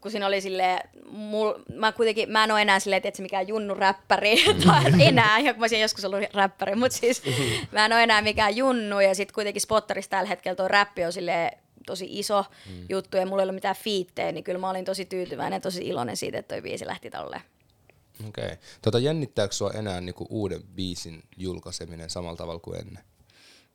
kun 0.00 0.10
siinä 0.10 0.26
oli 0.26 0.40
silleen, 0.40 0.88
mul, 1.10 1.52
mä 1.74 1.92
kuitenkin, 1.92 2.30
mä 2.30 2.44
en 2.44 2.50
ole 2.50 2.62
enää 2.62 2.80
silleen, 2.80 3.02
että 3.04 3.16
se 3.16 3.22
mikään 3.22 3.48
junnu 3.48 3.74
räppäri, 3.74 4.44
tai 4.66 4.84
enää, 4.98 5.38
ja 5.38 5.52
mä 5.52 5.62
olisin 5.62 5.80
joskus 5.80 6.04
ollut 6.04 6.34
räppäri, 6.34 6.74
mutta 6.74 6.98
siis 6.98 7.22
mä 7.72 7.84
en 7.84 7.92
ole 7.92 8.02
enää 8.02 8.22
mikään 8.22 8.56
junnu, 8.56 9.00
ja 9.00 9.14
sitten 9.14 9.34
kuitenkin 9.34 9.62
spotterissa 9.62 10.10
tällä 10.10 10.28
hetkellä 10.28 10.56
tuo 10.56 10.68
räppi 10.68 11.04
on 11.04 11.12
silleen 11.12 11.58
tosi 11.86 12.06
iso 12.18 12.44
mm. 12.70 12.86
juttu, 12.88 13.16
ja 13.16 13.26
mulla 13.26 13.42
ei 13.42 13.44
ollut 13.44 13.54
mitään 13.54 13.76
fiittejä, 13.76 14.32
niin 14.32 14.44
kyllä 14.44 14.58
mä 14.58 14.70
olin 14.70 14.84
tosi 14.84 15.04
tyytyväinen 15.04 15.56
ja 15.56 15.60
tosi 15.60 15.88
iloinen 15.88 16.16
siitä, 16.16 16.38
että 16.38 16.54
toi 16.54 16.62
biisi 16.62 16.86
lähti 16.86 17.10
tolleen. 17.10 17.42
Okei. 18.28 18.44
Okay. 18.44 18.56
Tota, 18.82 18.98
jännittääkö 18.98 19.54
sua 19.54 19.70
enää 19.70 20.00
niinku 20.00 20.26
uuden 20.30 20.62
biisin 20.62 21.22
julkaiseminen 21.36 22.10
samalla 22.10 22.36
tavalla 22.36 22.60
kuin 22.60 22.80
ennen? 22.80 23.04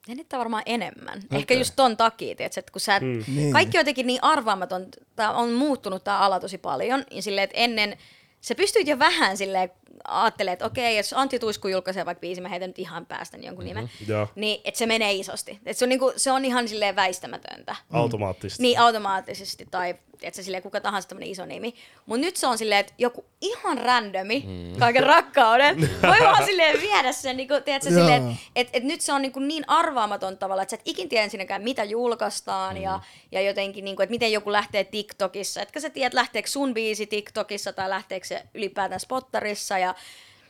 Jännittää 0.07 0.39
varmaan 0.39 0.63
enemmän. 0.65 1.17
Okay. 1.17 1.39
Ehkä 1.39 1.53
just 1.53 1.73
ton 1.75 1.97
takia, 1.97 2.35
tiiätkö, 2.35 2.59
että 2.59 2.71
kun 2.71 2.81
sä, 2.81 2.99
mm. 2.99 3.23
Niin. 3.35 3.53
kaikki 3.53 3.77
on 3.77 3.81
jotenkin 3.81 4.07
niin 4.07 4.23
arvaamaton, 4.23 4.85
tää 5.15 5.31
on 5.31 5.51
muuttunut 5.51 6.03
tämä 6.03 6.17
ala 6.17 6.39
tosi 6.39 6.57
paljon, 6.57 7.03
ja 7.11 7.21
silleen, 7.21 7.43
että 7.43 7.57
ennen 7.57 7.97
sä 8.47 8.55
pystyit 8.55 8.87
jo 8.87 8.99
vähän 8.99 9.37
silleen 9.37 9.71
ajattelee, 10.07 10.53
että 10.53 10.65
okei, 10.65 10.97
jos 10.97 11.13
Antti 11.13 11.39
Tuisku 11.39 11.67
julkaisee 11.67 12.05
vaikka 12.05 12.19
biisi, 12.19 12.41
mä 12.41 12.49
heitän 12.49 12.69
nyt 12.69 12.79
ihan 12.79 13.05
päästä 13.05 13.37
jonkun 13.37 13.65
nimen, 13.65 13.83
mm-hmm. 13.83 14.13
Joo. 14.13 14.27
niin 14.35 14.61
että 14.63 14.77
se 14.77 14.85
menee 14.85 15.13
isosti. 15.13 15.59
Et 15.65 15.77
se, 15.77 15.85
on 15.85 15.89
niinku, 15.89 16.13
se 16.15 16.31
on 16.31 16.45
ihan 16.45 16.67
silleen 16.67 16.95
väistämätöntä. 16.95 17.75
Automaattisesti. 17.91 18.63
Niin 18.63 18.79
automaattisesti 18.79 19.67
tai 19.71 19.95
että 20.21 20.43
silleen 20.43 20.63
kuka 20.63 20.81
tahansa 20.81 21.09
tämmöinen 21.09 21.29
iso 21.29 21.45
nimi. 21.45 21.73
Mutta 22.05 22.25
nyt 22.25 22.37
se 22.37 22.47
on 22.47 22.57
silleen, 22.57 22.79
että 22.79 22.93
joku 22.97 23.25
ihan 23.41 23.77
randomi, 23.77 24.43
mm. 24.47 24.79
kaiken 24.79 25.03
rakkauden, 25.03 25.81
voi 26.07 26.19
vaan 26.19 26.45
silleen 26.45 26.81
viedä 26.81 27.11
sen, 27.11 27.37
niinku, 27.37 27.53
tiedätkö, 27.65 27.89
Joo. 27.89 27.99
silleen, 27.99 28.31
että 28.31 28.41
et, 28.55 28.69
et 28.73 28.83
nyt 28.83 29.01
se 29.01 29.13
on 29.13 29.21
niinku 29.21 29.39
niin 29.39 29.63
arvaamaton 29.67 30.37
tavalla, 30.37 30.61
että 30.61 30.69
sä 30.69 30.75
et 30.75 30.81
ikin 30.85 31.09
tiedä 31.09 31.23
ensinnäkään, 31.23 31.63
mitä 31.63 31.83
julkaistaan 31.83 32.75
mm. 32.75 32.81
ja, 32.81 32.99
ja 33.31 33.41
jotenkin, 33.41 33.85
niinku, 33.85 34.01
että 34.01 34.11
miten 34.11 34.31
joku 34.31 34.51
lähtee 34.51 34.83
TikTokissa. 34.83 35.61
Etkä 35.61 35.79
sä 35.79 35.89
tiedät, 35.89 36.13
lähteekö 36.13 36.49
sun 36.49 36.73
biisi 36.73 37.07
TikTokissa 37.07 37.73
tai 37.73 37.89
lähteekö 37.89 38.27
se 38.27 38.36
ylipäätään 38.53 38.99
spottarissa 38.99 39.77
ja 39.77 39.95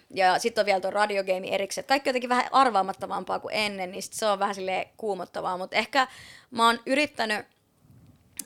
ja 0.10 0.40
sitten 0.40 0.62
on 0.62 0.66
vielä 0.66 0.80
tuo 0.80 0.92
radiogame 0.92 1.48
erikseen. 1.48 1.88
Kaikki 1.88 2.10
jotenkin 2.10 2.30
vähän 2.30 2.46
arvaamattavampaa 2.52 3.40
kuin 3.40 3.54
ennen, 3.54 3.92
niin 3.92 4.04
sit 4.04 4.14
se 4.14 4.26
on 4.26 4.40
vähän 4.40 4.56
sille 4.56 4.88
kuumottavaa. 4.98 5.58
Mutta 5.58 5.76
ehkä 5.76 6.08
mä 6.52 6.66
oon 6.66 6.80
yrittänyt 6.86 7.46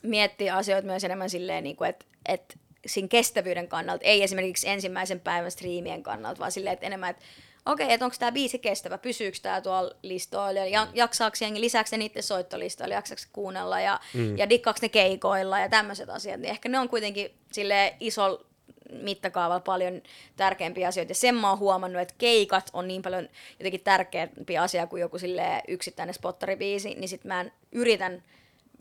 miettiä 0.03 0.55
asioita 0.55 0.88
myös 0.88 1.03
enemmän 1.03 1.29
silleen, 1.29 1.63
niin 1.63 1.77
että 1.86 2.05
et 2.25 2.60
siinä 2.86 3.07
kestävyyden 3.07 3.67
kannalta, 3.67 4.05
ei 4.05 4.24
esimerkiksi 4.24 4.69
ensimmäisen 4.69 5.19
päivän 5.19 5.51
striimien 5.51 6.03
kannalta, 6.03 6.39
vaan 6.39 6.51
silleen, 6.51 6.74
että 6.74 6.86
enemmän, 6.86 7.10
että 7.10 7.25
okei, 7.65 7.93
että 7.93 8.05
onko 8.05 8.15
tämä 8.19 8.31
biisi 8.31 8.60
kestävä, 8.60 8.98
pysyykö 8.98 9.38
tämä 9.41 9.62
tuolla 9.62 9.95
listoilla, 10.03 10.65
ja 10.65 10.88
jaksaako 10.93 11.38
jengi, 11.41 11.62
lisäksi 11.62 11.98
niiden 11.98 12.24
soittolistoilla, 12.24 12.95
jaksaako 12.95 13.21
kuunnella, 13.33 13.79
ja, 13.79 14.00
mm. 14.13 14.38
ja 14.38 14.50
dikkaako 14.50 14.79
ne 14.81 14.89
keikoilla, 14.89 15.60
ja 15.60 15.69
tämmöiset 15.69 16.10
asiat, 16.10 16.39
niin 16.39 16.51
ehkä 16.51 16.69
ne 16.69 16.79
on 16.79 16.89
kuitenkin 16.89 17.31
sille 17.51 17.95
iso 18.00 18.45
mittakaavalla 18.91 19.60
paljon 19.60 20.01
tärkeämpiä 20.36 20.88
asioita. 20.88 21.12
Ja 21.12 21.15
sen 21.15 21.36
mä 21.36 21.50
oon 21.50 21.60
huomannut, 21.60 22.01
että 22.01 22.15
keikat 22.17 22.69
on 22.74 22.88
niin 22.88 23.01
paljon 23.01 23.29
jotenkin 23.60 23.81
tärkeämpi 23.83 24.57
asia 24.57 24.88
kuin 24.88 25.01
joku 25.01 25.19
sille 25.19 25.62
yksittäinen 25.67 26.15
spottaribiisi, 26.15 26.95
niin 26.95 27.10
sit 27.10 27.24
mä 27.24 27.41
en 27.41 27.51
yritän 27.71 28.24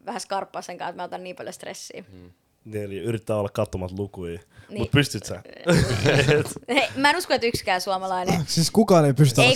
vähän 0.06 0.20
skarppaa 0.20 0.62
sen 0.62 0.78
kanssa, 0.78 0.90
että 0.90 1.02
mä 1.02 1.04
otan 1.04 1.24
niin 1.24 1.36
paljon 1.36 1.52
stressiä. 1.52 2.04
Mm. 2.12 2.30
Eli 2.74 2.98
yrittää 2.98 3.36
olla 3.36 3.48
katsomat 3.48 3.90
lukuja. 3.90 4.38
Niin. 4.38 4.46
Niin. 4.68 4.80
Mutta 4.80 4.92
pystyt 4.92 5.24
sä? 5.24 5.42
Hei, 6.74 6.88
mä 6.96 7.10
en 7.10 7.16
usko, 7.16 7.34
että 7.34 7.46
yksikään 7.46 7.80
suomalainen... 7.80 8.44
Siis 8.46 8.70
kukaan 8.70 9.04
ei 9.04 9.12
pysty 9.12 9.40
ei, 9.40 9.48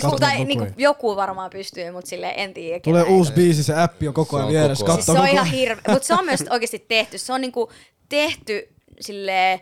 niinku, 0.45 0.53
lukuja. 0.53 0.73
joku 0.77 1.15
varmaan 1.15 1.49
pystyy, 1.49 1.91
mutta 1.91 2.09
sille 2.09 2.33
en 2.37 2.53
tiedä. 2.53 2.79
Tulee 2.79 3.03
kenään. 3.03 3.17
uusi 3.17 3.33
biisi, 3.33 3.63
se 3.63 3.81
appi 3.81 4.07
on 4.07 4.13
koko 4.13 4.37
Se 4.37 4.37
ajan 4.37 4.47
on 4.47 4.53
vieressä. 4.53 4.85
Siis 4.85 4.95
Katso 4.95 5.13
se 5.13 5.19
on 5.19 5.27
ihan 5.27 5.47
hirveä, 5.47 5.93
mutta 5.93 6.07
se 6.07 6.13
on 6.13 6.25
myös 6.25 6.43
oikeasti 6.49 6.85
tehty. 6.87 7.17
Se 7.17 7.33
on 7.33 7.41
niinku 7.41 7.71
tehty 8.09 8.67
silleen, 8.99 9.59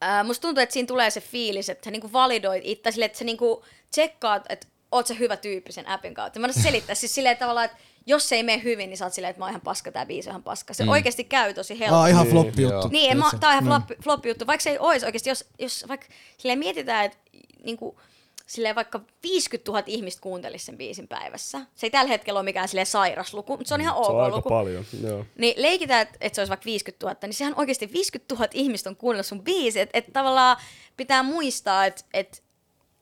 ää, 0.00 0.24
musta 0.24 0.42
tuntuu, 0.42 0.62
että 0.62 0.72
siinä 0.72 0.86
tulee 0.86 1.10
se 1.10 1.20
fiilis, 1.20 1.68
että 1.68 1.84
sä 1.84 1.90
niinku 1.90 2.12
validoit 2.12 2.62
itse 2.66 2.90
silleen, 2.90 3.06
että 3.06 3.18
sä 3.18 3.24
niinku 3.24 3.64
tsekkaat, 3.90 4.42
että 4.48 4.66
oot 4.92 5.06
sä 5.06 5.14
hyvä 5.14 5.36
tyyppi 5.36 5.72
sen 5.72 5.88
appin 5.88 6.14
kautta. 6.14 6.40
Mä 6.40 6.46
en 6.46 6.62
selittää, 6.62 6.94
siis 6.94 7.14
silleen 7.14 7.32
että 7.32 7.44
tavallaan, 7.44 7.64
että 7.66 7.78
jos 8.06 8.28
se 8.28 8.36
ei 8.36 8.42
mene 8.42 8.62
hyvin, 8.62 8.90
niin 8.90 8.98
sä 8.98 9.04
oot 9.04 9.12
silleen, 9.14 9.30
että 9.30 9.40
mä 9.40 9.44
oon 9.44 9.50
ihan 9.50 9.60
paska, 9.60 9.92
tää 9.92 10.06
biisi 10.06 10.28
on 10.28 10.32
ihan 10.32 10.42
paska. 10.42 10.74
Se 10.74 10.82
mm. 10.84 10.88
oikeasti 10.88 11.24
käy 11.24 11.54
tosi 11.54 11.78
helposti. 11.78 11.94
Aa, 12.00 12.06
ihan 12.06 12.24
Niin, 12.24 12.32
floppi 12.32 12.62
juttu. 12.62 12.88
Niin, 12.88 13.18
mä, 13.18 13.30
tää 13.40 13.50
on 13.50 13.54
ihan 13.54 13.64
Mm. 13.64 13.68
floppi, 13.68 13.94
floppi 14.04 14.28
juttu. 14.28 14.46
Vaikka 14.46 14.62
se 14.62 14.70
ei 14.70 14.78
olisi 14.78 15.06
oikeasti, 15.06 15.28
jos, 15.30 15.44
jos 15.58 15.84
vaikka 15.88 16.06
silleen 16.38 16.58
mietitään, 16.58 17.04
että 17.04 17.18
niinku, 17.64 18.00
silleen 18.48 18.74
vaikka 18.74 19.00
50 19.22 19.70
000 19.70 19.82
ihmistä 19.86 20.20
kuuntelisi 20.20 20.64
sen 20.64 20.78
biisin 20.78 21.08
päivässä. 21.08 21.60
Se 21.74 21.86
ei 21.86 21.90
tällä 21.90 22.08
hetkellä 22.08 22.38
ole 22.38 22.44
mikään 22.44 22.68
silleen 22.68 22.86
sairas 22.86 23.34
luku, 23.34 23.56
mutta 23.56 23.68
se 23.68 23.74
on 23.74 23.80
ihan 23.80 23.94
Se 23.94 23.98
on 23.98 24.16
ok 24.16 24.22
aika 24.22 24.36
luku. 24.36 24.48
paljon. 24.48 24.84
Joo. 25.02 25.24
Niin 25.38 25.62
leikitään, 25.62 26.02
että 26.02 26.18
et 26.20 26.34
se 26.34 26.40
olisi 26.40 26.48
vaikka 26.48 26.64
50 26.64 27.06
000, 27.06 27.18
niin 27.22 27.34
sehän 27.34 27.54
oikeasti 27.56 27.92
50 27.92 28.34
000 28.34 28.48
ihmistä 28.52 28.90
on 28.90 28.96
kuunnellut 28.96 29.26
sun 29.26 29.44
biisi. 29.44 29.80
Että 29.80 29.98
et 29.98 30.12
tavallaan 30.12 30.56
pitää 30.96 31.22
muistaa, 31.22 31.86
että 31.86 32.04
et, 32.14 32.42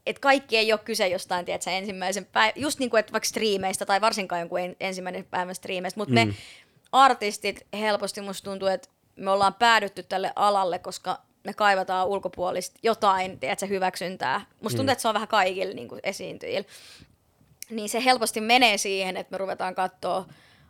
et 0.07 0.19
kaikki 0.19 0.57
ei 0.57 0.73
ole 0.73 0.81
kyse 0.85 1.09
jostain, 1.09 1.45
tiedätkö, 1.45 1.71
ensimmäisen 1.71 2.25
päivän, 2.25 2.53
just 2.57 2.79
niin 2.79 2.91
kuin, 2.91 3.01
että 3.01 3.13
vaikka 3.13 3.29
striimeistä 3.29 3.87
tai 3.87 4.01
varsinkaan 4.01 4.41
jonkun 4.41 4.61
en, 4.61 4.77
ensimmäinen 4.81 5.25
päivän 5.25 5.55
striimeistä, 5.55 6.01
mutta 6.01 6.15
mm. 6.15 6.29
ne 6.29 6.35
artistit 6.93 7.67
helposti 7.73 8.21
musta 8.21 8.51
tuntuu, 8.51 8.69
että 8.69 8.89
me 9.17 9.31
ollaan 9.31 9.55
päädytty 9.55 10.03
tälle 10.03 10.33
alalle, 10.37 10.79
koska 10.79 11.23
me 11.47 11.55
kaivataan 11.55 12.07
ulkopuolista 12.07 12.79
jotain, 12.83 13.41
tiedätkö, 13.41 13.67
hyväksyntää. 13.67 14.47
Musta 14.61 14.77
tuntuu, 14.77 14.93
että 14.93 15.03
se 15.03 15.09
on 15.09 15.15
vähän 15.15 15.29
kaikille 15.29 15.75
niin 15.75 15.89
kuin 15.89 16.01
esiintyjillä 16.03 16.69
niin 17.71 17.89
se 17.89 18.05
helposti 18.05 18.41
menee 18.41 18.79
siihen, 18.79 19.17
että 19.17 19.31
me 19.31 19.39
ruvetaan 19.39 19.75
katsoa 19.75 20.27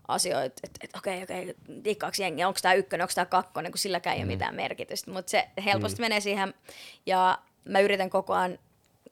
asioita, 0.08 0.60
että 0.64 0.80
et, 0.82 0.96
okei, 0.96 1.22
okei, 1.22 1.54
dikkaaks 1.84 2.20
jengi, 2.20 2.44
onko 2.44 2.58
tämä 2.62 2.74
ykkönen, 2.74 3.04
onko 3.04 3.12
tämä 3.14 3.26
kakkonen, 3.26 3.72
kun 3.72 3.78
silläkään 3.78 4.16
ei 4.16 4.22
ole 4.22 4.26
mitään 4.26 4.54
merkitystä. 4.54 5.10
Mutta 5.10 5.30
se 5.30 5.48
helposti 5.64 6.00
menee 6.00 6.20
siihen, 6.20 6.54
ja 7.06 7.38
mä 7.64 7.80
yritän 7.80 8.10
koko 8.10 8.34
ajan 8.34 8.58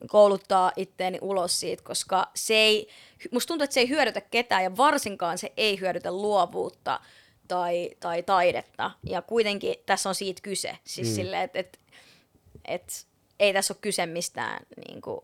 kouluttaa 0.07 0.71
itteeni 0.75 1.17
ulos 1.21 1.59
siitä, 1.59 1.83
koska 1.83 2.31
se 2.35 2.53
ei, 2.53 2.87
musta 3.31 3.47
tuntuu, 3.47 3.63
että 3.63 3.73
se 3.73 3.79
ei 3.79 3.89
hyödytä 3.89 4.21
ketään, 4.21 4.63
ja 4.63 4.77
varsinkaan 4.77 5.37
se 5.37 5.53
ei 5.57 5.79
hyödytä 5.79 6.11
luovuutta 6.11 6.99
tai, 7.47 7.89
tai 7.99 8.23
taidetta. 8.23 8.91
Ja 9.03 9.21
kuitenkin 9.21 9.75
tässä 9.85 10.09
on 10.09 10.15
siitä 10.15 10.41
kyse, 10.41 10.77
siis 10.83 11.07
mm. 11.07 11.13
silleen, 11.13 11.43
että 11.43 11.59
et, 11.59 11.79
et, 12.65 13.07
ei 13.39 13.53
tässä 13.53 13.73
ole 13.73 13.79
kyse 13.81 14.05
mistään 14.05 14.65
niin 14.87 15.01
kuin, 15.01 15.21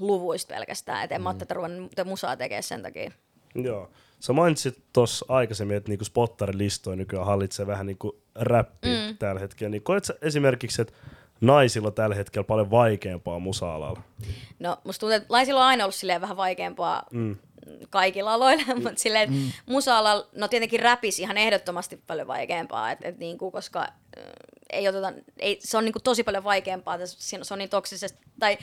luvuista 0.00 0.54
pelkästään, 0.54 1.04
että 1.04 1.16
en 1.16 1.22
mä 1.22 1.32
mm. 1.32 1.38
tätä 1.38 1.54
ruvennut 1.54 1.92
musaa 2.04 2.36
tekemään 2.36 2.62
sen 2.62 2.82
takia. 2.82 3.10
Joo. 3.54 3.90
Sä 4.20 4.32
mainitsit 4.32 4.78
tuossa 4.92 5.26
aikaisemmin, 5.28 5.76
että 5.76 5.88
niinku 5.88 6.04
spottarilistoja 6.04 6.96
nykyään 6.96 7.26
hallitsee 7.26 7.66
vähän 7.66 7.86
niinku 7.86 8.22
räppi 8.34 8.88
mm. 8.88 9.16
tällä 9.18 9.40
hetkellä. 9.40 9.70
Niin 9.70 9.82
koet 9.82 10.04
sä 10.04 10.14
esimerkiksi, 10.22 10.82
että 10.82 10.94
naisilla 11.42 11.90
tällä 11.90 12.14
hetkellä 12.14 12.44
paljon 12.44 12.70
vaikeampaa 12.70 13.38
musa-alalla? 13.38 14.02
No, 14.58 14.76
musta 14.84 15.00
tuntuu, 15.00 15.16
että 15.16 15.28
naisilla 15.30 15.60
on 15.60 15.66
aina 15.66 15.84
ollut 15.84 15.94
silleen 15.94 16.20
vähän 16.20 16.36
vaikeampaa 16.36 17.02
mm. 17.12 17.36
kaikilla 17.90 18.34
aloilla, 18.34 18.74
mutta 18.82 18.92
silleen, 18.96 19.22
että 19.22 19.36
mm. 19.36 19.72
musa 19.72 20.02
no 20.36 20.48
tietenkin 20.48 20.80
räpis 20.80 21.18
ihan 21.18 21.38
ehdottomasti 21.38 21.96
paljon 22.06 22.26
vaikeampaa, 22.26 22.90
et, 22.90 22.98
et 23.02 23.18
niinku, 23.18 23.50
koska 23.50 23.80
äh, 23.80 24.24
ei 24.70 24.88
oteta, 24.88 25.12
ei, 25.38 25.58
se 25.60 25.76
on 25.76 25.84
niinku 25.84 26.00
tosi 26.00 26.24
paljon 26.24 26.44
vaikeampaa, 26.44 26.98
siinä- 27.06 27.44
se 27.44 27.54
on 27.54 27.58
niin 27.58 27.70
toksisesti, 27.70 28.18
tai 28.40 28.58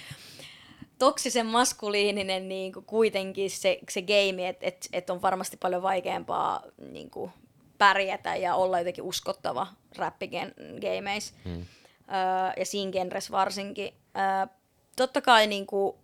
toksisen 1.00 1.45
maskuliininen 1.45 2.50
niin 2.50 2.74
kuin 2.74 2.86
kuitenkin 2.86 3.50
se, 3.50 3.79
se 3.89 4.01
game, 4.01 4.50
että 4.50 4.67
et, 4.67 4.89
et 4.93 5.09
on 5.09 5.21
varmasti 5.21 5.57
paljon 5.57 5.81
vaikeampaa 5.81 6.63
niin 6.91 7.09
kuin 7.09 7.31
pärjätä 7.77 8.36
ja 8.36 8.55
olla 8.55 8.77
jotenkin 8.77 9.03
uskottava 9.03 9.67
räppigameissa. 9.98 11.33
Mm. 11.45 11.65
Öö, 12.12 12.54
ja 12.58 12.66
siinä 12.66 12.92
genres 12.92 13.32
varsinkin. 13.32 13.94
Öö, 13.94 14.56
totta 14.96 15.22
kai 15.22 15.48
niin 15.48 15.66
kuin, 15.66 15.98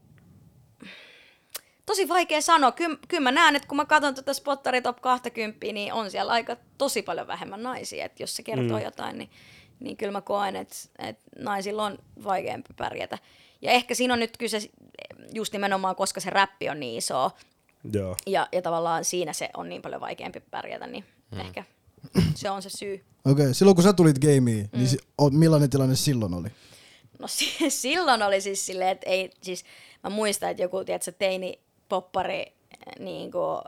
tosi 1.86 2.10
vaikea 2.10 2.42
sanoa. 2.42 2.72
Kyllä, 2.72 2.98
kyllä 3.08 3.24
mä 3.24 3.32
näen, 3.32 3.56
että 3.56 3.68
kun 3.68 3.76
mä 3.76 3.86
katson 3.86 4.16
tätä 4.16 4.34
Spottari 4.34 4.82
Top 4.82 5.02
20, 5.02 5.66
niin 5.66 5.94
on 5.94 6.12
siellä 6.12 6.32
aika 6.32 6.58
tosi 6.78 7.02
paljon 7.02 7.28
vähemmän 7.28 7.64
naisia. 7.64 8.06
Että 8.06 8.24
jos 8.24 8.36
se 8.36 8.44
kertoo 8.44 8.78
mm. 8.78 8.84
jotain, 8.84 9.18
niin, 9.18 9.30
niin 9.80 9.98
kyllä 9.98 10.12
mä 10.12 10.22
koen, 10.22 10.56
että, 10.56 10.76
että 11.00 11.24
naisilla 11.40 11.86
on 11.86 11.98
vaikeampi 12.24 12.70
pärjätä. 12.78 13.18
Ja 13.62 13.72
ehkä 13.72 13.96
siinä 13.96 14.14
on 14.14 14.20
nyt 14.20 14.38
kyse 14.38 14.58
just 15.34 15.54
nimenomaan, 15.54 15.96
koska 15.96 16.20
se 16.20 16.30
räppi 16.30 16.70
on 16.70 16.80
niin 16.80 16.98
iso 16.98 17.32
Joo. 17.94 18.16
ja, 18.28 18.48
ja 18.52 18.62
tavallaan 18.62 19.06
siinä 19.06 19.34
se 19.34 19.50
on 19.58 19.70
niin 19.70 19.82
paljon 19.82 20.02
vaikeampi 20.02 20.40
pärjätä, 20.40 20.88
niin 20.88 21.06
mm. 21.32 21.40
ehkä. 21.40 21.64
se 22.36 22.50
on 22.50 22.62
se 22.62 22.70
syy. 22.70 22.94
Okei, 23.26 23.44
okay. 23.44 23.54
silloin 23.54 23.76
kun 23.76 23.84
sä 23.84 23.94
tulit 23.94 24.20
gameen, 24.20 24.70
mm. 24.74 24.78
niin 24.78 24.88
si- 24.88 25.00
o- 25.22 25.30
millainen 25.30 25.70
tilanne 25.70 25.96
silloin 25.96 26.34
oli? 26.34 26.50
No 27.20 27.28
si- 27.28 27.70
silloin 27.82 28.24
oli 28.24 28.42
siis 28.42 28.66
silleen, 28.66 28.90
että 28.90 29.10
ei, 29.10 29.32
siis 29.42 29.66
mä 30.04 30.10
muistan, 30.10 30.50
että 30.50 30.64
joku, 30.64 30.84
tiedätkö, 30.84 31.12
teini 31.12 31.60
poppari 31.90 32.54
niin 33.00 33.32
kuin 33.32 33.62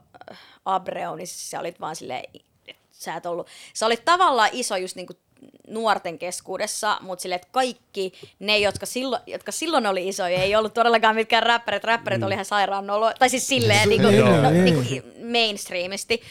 Abreu, 0.65 1.15
niin 1.15 1.27
siis 1.27 1.50
sä 1.50 1.60
olit 1.60 1.79
vaan 1.79 1.96
silleen, 1.96 2.24
että 2.34 2.75
sä 2.91 3.15
et 3.15 3.25
ollut, 3.25 3.48
sä 3.74 3.86
olit 3.86 4.06
tavallaan 4.06 4.50
iso 4.51 4.75
just 4.75 4.96
niin 4.96 5.08
kuin 5.08 5.17
nuorten 5.67 6.20
keskuudessa, 6.20 6.98
mutta 7.01 7.22
sille, 7.22 7.36
että 7.36 7.48
kaikki 7.51 8.13
ne, 8.39 8.58
jotka 8.58 8.86
silloin, 8.86 9.22
jotka 9.27 9.51
silloin 9.51 9.88
oli 9.88 10.08
isoja, 10.08 10.44
ei 10.44 10.56
ollut 10.56 10.74
todellakaan 10.74 11.15
mitkään 11.15 11.44
räppärit. 11.44 11.84
Räppärit 11.84 12.20
mm. 12.20 12.25
oli 12.25 12.34
ihan 12.34 12.46
sairaan 12.46 12.88
nolo, 12.88 13.13
tai 13.20 13.29
siis 13.29 13.48
silleen 13.48 13.89
niin 13.89 14.01
kuin, 14.01 14.20
no, 14.20 14.51
niin 14.51 14.75
kuin 14.75 15.03
mainstreamisti. 15.32 16.22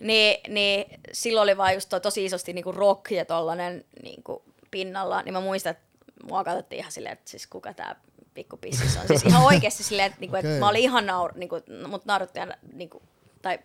Niin, 0.00 0.40
niin 0.48 1.00
silloin 1.12 1.42
oli 1.42 1.56
vaan 1.56 1.74
just 1.74 1.88
toi 1.88 2.00
tosi 2.00 2.24
isosti 2.24 2.52
niin 2.52 2.64
kuin 2.64 2.76
rock 2.76 3.10
ja 3.10 3.24
tollanen 3.24 3.84
niin 4.02 4.22
kuin 4.22 4.42
pinnalla, 4.70 5.22
niin 5.22 5.32
mä 5.32 5.40
muistan, 5.40 5.70
että 5.70 5.84
mua 6.22 6.44
katsottiin 6.44 6.78
ihan 6.80 6.92
silleen, 6.92 7.12
että 7.12 7.30
siis 7.30 7.46
kuka 7.46 7.74
tää 7.74 8.00
pikku 8.34 8.56
pissis 8.56 8.96
on. 8.96 9.08
Siis 9.08 9.22
ihan 9.22 9.44
oikeasti 9.44 9.82
silleen, 9.82 10.06
että, 10.06 10.20
niinku, 10.20 10.36
että 10.36 10.48
Okei. 10.48 10.60
mä 10.60 10.68
olin 10.68 10.82
ihan 10.82 11.06
naur, 11.06 11.32
niinku, 11.34 11.56
mut 11.88 12.04
nauratti 12.04 12.40
aina, 12.40 12.54
niinku, 12.72 13.02
tai 13.42 13.58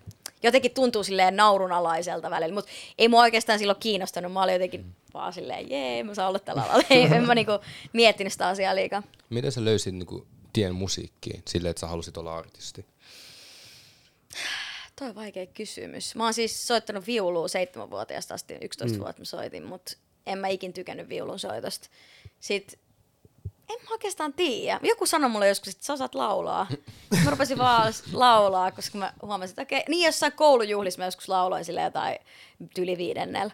jotenkin 0.43 0.73
tuntuu 0.73 1.03
silleen 1.03 1.35
naurunalaiselta 1.35 2.29
välillä, 2.29 2.53
mutta 2.53 2.71
ei 2.97 3.07
mua 3.07 3.21
oikeastaan 3.21 3.59
silloin 3.59 3.79
kiinnostanut. 3.79 4.33
Mä 4.33 4.43
olin 4.43 4.53
jotenkin 4.53 4.85
vaan 5.13 5.33
silleen, 5.33 5.69
jee, 5.69 6.03
mä 6.03 6.13
saan 6.13 6.29
olla 6.29 6.39
tällä 6.39 6.63
alalla. 6.63 6.83
Ei, 6.89 7.03
en 7.03 7.27
mä 7.27 7.35
niinku 7.35 7.51
miettinyt 7.93 8.33
sitä 8.33 8.47
asiaa 8.47 8.75
liikaa. 8.75 9.03
Miten 9.29 9.51
sä 9.51 9.65
löysit 9.65 9.95
niinku 9.95 10.27
tien 10.53 10.75
musiikkiin 10.75 11.43
silleen, 11.47 11.69
että 11.69 11.81
sä 11.81 11.87
halusit 11.87 12.17
olla 12.17 12.37
artisti? 12.37 12.85
Toi 14.99 15.09
on 15.09 15.15
vaikea 15.15 15.45
kysymys. 15.45 16.15
Mä 16.15 16.23
oon 16.23 16.33
siis 16.33 16.67
soittanut 16.67 17.07
viulua 17.07 17.47
seitsemänvuotiaasta 17.47 18.33
asti, 18.33 18.57
11 18.61 18.97
mm. 18.97 19.03
vuotta 19.03 19.21
mä 19.21 19.25
soitin, 19.25 19.63
mutta 19.63 19.97
en 20.25 20.37
mä 20.37 20.47
ikin 20.47 20.73
tykännyt 20.73 21.09
viulun 21.09 21.39
soitosta. 21.39 21.89
Sitten 22.39 22.79
en 23.69 23.79
mä 23.83 23.91
oikeastaan 23.91 24.33
tiedä. 24.33 24.79
Joku 24.83 25.05
sanoi 25.05 25.29
mulle 25.29 25.47
joskus, 25.47 25.73
että 25.73 25.85
sä 25.85 25.93
osaat 25.93 26.15
laulaa. 26.15 26.67
Mä 27.23 27.29
rupesin 27.29 27.57
vaan 27.57 27.93
laulaa, 28.13 28.71
koska 28.71 28.97
mä 28.97 29.13
huomasin, 29.21 29.51
että 29.51 29.61
okei, 29.61 29.83
niin 29.89 30.05
jossain 30.05 30.31
koulujuhlissa 30.31 30.99
mä 30.99 31.05
joskus 31.05 31.29
lauloin 31.29 31.65
sille 31.65 31.81
jotain 31.81 32.17
tyli 32.75 32.97
viidennellä. 32.97 33.53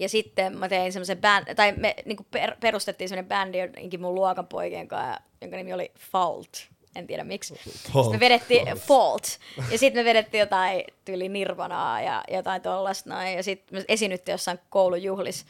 Ja 0.00 0.08
sitten 0.08 0.58
mä 0.58 0.68
tein 0.68 0.92
semmoisen 0.92 1.18
bänd, 1.18 1.54
tai 1.54 1.72
me 1.72 1.94
niin 2.04 2.26
per, 2.30 2.56
perustettiin 2.60 3.08
semmoinen 3.08 3.28
bändi 3.28 3.58
jotenkin 3.58 4.00
mun 4.00 4.14
luokan 4.14 4.46
poikien 4.46 4.88
kanssa, 4.88 5.22
jonka 5.40 5.56
nimi 5.56 5.72
oli 5.72 5.92
Fault. 5.98 6.68
En 6.96 7.06
tiedä 7.06 7.24
miksi. 7.24 7.54
Sitten 7.64 8.10
me 8.10 8.20
vedettiin 8.20 8.66
Fault. 8.66 9.38
Ja 9.70 9.78
sitten 9.78 10.00
me 10.00 10.04
vedettiin 10.04 10.40
jotain 10.40 10.84
tyyli 11.04 11.28
Nirvanaa 11.28 12.00
ja 12.00 12.24
jotain 12.30 12.62
tollasta 12.62 13.10
noin. 13.10 13.36
Ja 13.36 13.42
sitten 13.42 13.78
me 13.78 13.84
esiinnyttiin 13.88 14.32
jossain 14.32 14.58
koulujuhlissa. 14.70 15.46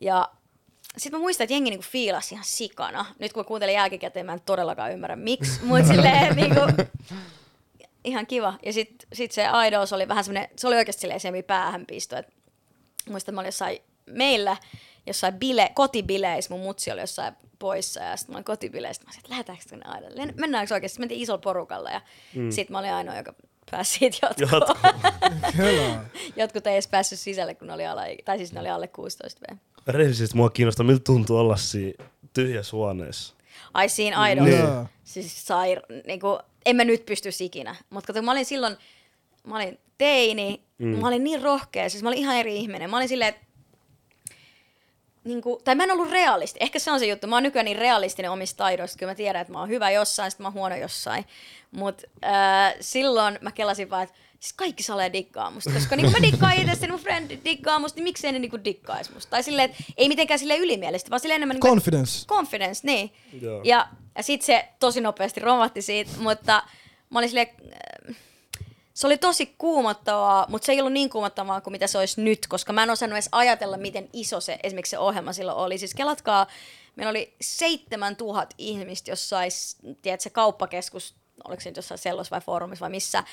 Ja 0.00 0.28
sitten 0.96 1.20
mä 1.20 1.22
muistan, 1.22 1.44
että 1.44 1.54
jengi 1.54 1.70
niinku 1.70 1.86
fiilasi 1.90 2.34
ihan 2.34 2.44
sikana. 2.44 3.06
Nyt 3.18 3.32
kun 3.32 3.40
mä 3.40 3.44
kuuntelen 3.44 3.74
jälkikäteen, 3.74 4.26
mä 4.26 4.32
en 4.32 4.40
todellakaan 4.40 4.92
ymmärrä 4.92 5.16
miksi. 5.16 5.60
Mutta 5.62 5.86
silleen 5.92 6.36
niinku, 6.36 6.60
ihan 8.04 8.26
kiva. 8.26 8.54
Ja 8.62 8.72
sitten 8.72 9.08
sit 9.12 9.32
se 9.32 9.44
Idols 9.68 9.92
oli 9.92 10.08
vähän 10.08 10.24
semmoinen, 10.24 10.50
se 10.56 10.66
oli 10.66 10.76
oikeasti 10.76 11.00
silleen 11.00 11.20
semmoinen 11.20 11.44
päähänpisto. 11.44 12.16
Et 12.16 12.26
muistan, 13.10 13.16
että 13.16 13.32
mä 13.32 13.40
olin 13.40 13.48
jossain 13.48 13.78
meillä, 14.06 14.56
jossain 15.06 15.34
bile, 15.34 15.70
kotibileissä, 15.74 16.54
mun 16.54 16.62
mutsi 16.62 16.90
oli 16.90 17.00
jossain 17.00 17.34
poissa 17.58 18.00
ja 18.00 18.16
sitten 18.16 18.32
mä 18.32 18.36
olin 18.36 18.44
kotibileissä, 18.44 19.02
mä 19.02 19.08
olisin, 19.08 19.20
että 19.20 19.30
lähdetäänkö 19.30 19.64
tuonne 19.68 19.98
Idolille? 19.98 20.34
Mennäänkö 20.36 20.74
oikeasti? 20.74 20.92
Sitten 20.92 21.02
mentiin 21.02 21.20
isolla 21.20 21.38
porukalla 21.38 21.90
ja 21.90 22.00
mm. 22.34 22.50
sitten 22.50 22.74
mä 22.74 22.78
olin 22.78 22.92
ainoa, 22.92 23.16
joka 23.16 23.34
pääsi 23.70 23.98
siitä 23.98 24.18
jatkoon. 24.22 24.76
Kyllä. 25.56 26.04
Jotkut 26.36 26.66
ei 26.66 26.74
edes 26.74 26.88
päässyt 26.88 27.18
sisälle, 27.18 27.54
kun 27.54 27.66
ne 27.66 27.74
oli 27.74 27.86
ala, 27.86 28.02
tai 28.24 28.36
siis 28.36 28.52
ne 28.52 28.60
oli 28.60 28.68
alle 28.68 28.88
16 28.88 29.40
V. 29.40 29.56
Rehellisesti 29.86 30.36
mua 30.36 30.50
kiinnostaa, 30.50 30.86
miltä 30.86 31.04
tuntuu 31.04 31.36
olla 31.36 31.56
siinä 31.56 32.04
tyhjässä 32.32 32.76
huoneessa. 32.76 33.34
Ai 33.74 33.88
siinä 33.88 34.28
Idol. 34.28 34.44
Niin. 34.44 34.88
Siis 35.04 35.46
sair... 35.46 35.80
Niinku, 36.06 36.38
en 36.66 36.76
mä 36.76 36.84
nyt 36.84 37.06
pysty 37.06 37.28
ikinä. 37.40 37.76
Mutta 37.90 38.06
kato, 38.06 38.22
mä 38.22 38.30
olin 38.30 38.44
silloin, 38.44 38.76
mä 39.46 39.56
olin 39.56 39.78
teini, 39.98 40.62
mm. 40.78 40.86
mä 40.86 41.08
olin 41.08 41.24
niin 41.24 41.42
rohkea, 41.42 41.88
siis 41.88 42.02
mä 42.02 42.08
olin 42.08 42.18
ihan 42.18 42.36
eri 42.36 42.56
ihminen. 42.56 42.90
Mä 42.90 42.96
olin 42.96 43.08
silleen, 43.08 43.28
että 43.28 43.45
niinku, 45.26 45.60
tai 45.64 45.74
mä 45.74 45.84
en 45.84 45.90
ollut 45.90 46.10
realisti. 46.10 46.58
Ehkä 46.62 46.78
se 46.78 46.90
on 46.90 46.98
se 46.98 47.06
juttu. 47.06 47.26
Mä 47.26 47.36
oon 47.36 47.42
nykyään 47.42 47.64
niin 47.64 47.78
realistinen 47.78 48.30
omista 48.30 48.56
taidoista. 48.56 48.98
Kyllä 48.98 49.10
mä 49.10 49.14
tiedän, 49.14 49.40
että 49.40 49.52
mä 49.52 49.60
oon 49.60 49.68
hyvä 49.68 49.90
jossain, 49.90 50.30
sitten 50.30 50.44
mä 50.44 50.48
oon 50.48 50.54
huono 50.54 50.76
jossain. 50.76 51.24
Mutta 51.70 52.06
äh, 52.24 52.74
silloin 52.80 53.38
mä 53.40 53.52
kelasin 53.52 53.90
vaan, 53.90 54.02
että 54.02 54.16
siis 54.40 54.52
kaikki 54.52 54.82
salee 54.82 55.12
dikkaa 55.12 55.50
musta. 55.50 55.70
Koska 55.70 55.96
niinku 55.96 56.12
mä 56.12 56.22
dikkaan 56.22 56.54
itsestäni, 56.54 56.92
mun 56.92 57.00
friend 57.00 57.38
dikkaa 57.44 57.78
musta, 57.78 57.96
niin 57.96 58.04
miksei 58.04 58.32
ne 58.32 58.38
niinku 58.38 58.64
dikkaisi 58.64 59.12
musta. 59.12 59.30
Tai 59.30 59.42
silleen, 59.42 59.70
että 59.70 59.84
ei 59.96 60.08
mitenkään 60.08 60.38
silleen 60.38 60.60
ylimielistä, 60.60 61.10
vaan 61.10 61.20
silleen 61.20 61.36
enemmän... 61.36 61.54
Niinku, 61.54 61.68
Confidence. 61.68 62.26
Confidence, 62.26 62.86
niin. 62.86 63.12
Joo. 63.40 63.60
Ja, 63.64 63.88
ja 64.16 64.22
sitten 64.22 64.46
se 64.46 64.68
tosi 64.80 65.00
nopeasti 65.00 65.40
romahti 65.40 65.82
siitä, 65.82 66.10
mutta 66.18 66.62
mä 67.10 67.18
olin 67.18 67.28
silleen, 67.28 67.48
äh, 68.08 68.16
se 68.96 69.06
oli 69.06 69.18
tosi 69.18 69.54
kuumottavaa, 69.58 70.46
mutta 70.48 70.66
se 70.66 70.72
ei 70.72 70.80
ollut 70.80 70.92
niin 70.92 71.10
kuumottavaa 71.10 71.60
kuin 71.60 71.72
mitä 71.72 71.86
se 71.86 71.98
olisi 71.98 72.20
nyt, 72.20 72.46
koska 72.46 72.72
mä 72.72 72.82
en 72.82 72.90
osannut 72.90 73.14
edes 73.14 73.28
ajatella, 73.32 73.76
miten 73.76 74.08
iso 74.12 74.40
se 74.40 74.58
esimerkiksi 74.62 74.90
se 74.90 74.98
ohjelma 74.98 75.32
silloin 75.32 75.58
oli. 75.58 75.78
Siis 75.78 75.94
kelatkaa, 75.94 76.46
meillä 76.96 77.10
oli 77.10 77.34
7000 77.40 78.54
ihmistä 78.58 79.10
jossain, 79.10 79.50
tiedätkö, 80.02 80.30
kauppakeskus, 80.30 81.14
oliko 81.44 81.60
se 81.60 81.70
nyt 81.70 81.76
jossain 81.76 81.98
sellos 81.98 82.30
vai 82.30 82.40
foorumissa 82.40 82.82
vai 82.82 82.90
missä, 82.90 83.24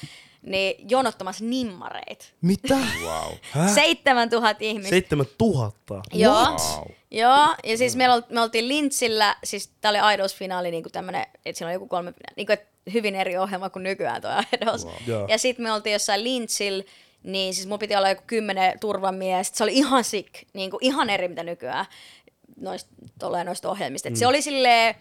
niin 0.41 0.89
jonottamassa 0.89 1.45
nimmareit. 1.45 2.33
Mitä? 2.41 2.77
Wow. 3.03 3.67
7000 3.75 4.57
ihmistä. 4.59 4.89
Seitsemän 4.89 5.25
tuhatta. 5.37 6.01
Joo. 6.13 6.33
Wow. 6.33 6.91
Joo, 7.11 7.55
ja 7.63 7.77
siis 7.77 7.95
me, 7.95 8.13
ol, 8.13 8.21
me 8.29 8.41
oltiin 8.41 8.67
Lintsillä, 8.67 9.35
siis 9.43 9.71
tää 9.81 9.89
oli 9.89 9.97
Idols-finaali, 9.97 10.71
niin 10.71 10.83
kuin 10.83 10.93
tämmönen, 10.93 11.25
että 11.45 11.57
siinä 11.57 11.67
oli 11.67 11.73
joku 11.73 11.87
kolme, 11.87 12.13
niin 12.35 12.47
kuin, 12.47 12.57
hyvin 12.93 13.15
eri 13.15 13.37
ohjelma 13.37 13.69
kuin 13.69 13.83
nykyään 13.83 14.21
tuo 14.21 14.31
Idols. 14.61 14.85
Wow. 14.85 14.93
Joo. 15.07 15.27
Ja 15.27 15.37
sitten 15.37 15.63
me 15.63 15.71
oltiin 15.71 15.93
jossain 15.93 16.23
Lintsillä, 16.23 16.83
niin 17.23 17.53
siis 17.53 17.67
mulla 17.67 17.77
piti 17.77 17.95
olla 17.95 18.09
joku 18.09 18.23
kymmenen 18.27 18.79
turvamiestä. 18.79 19.57
Se 19.57 19.63
oli 19.63 19.73
ihan 19.73 20.03
sick, 20.03 20.33
niin 20.53 20.71
kuin 20.71 20.83
ihan 20.83 21.09
eri 21.09 21.27
mitä 21.27 21.43
nykyään 21.43 21.85
noista, 22.57 22.91
noista 23.43 23.69
ohjelmista. 23.69 24.09
Et 24.09 24.15
Se 24.15 24.27
oli 24.27 24.41
silleen, 24.41 24.95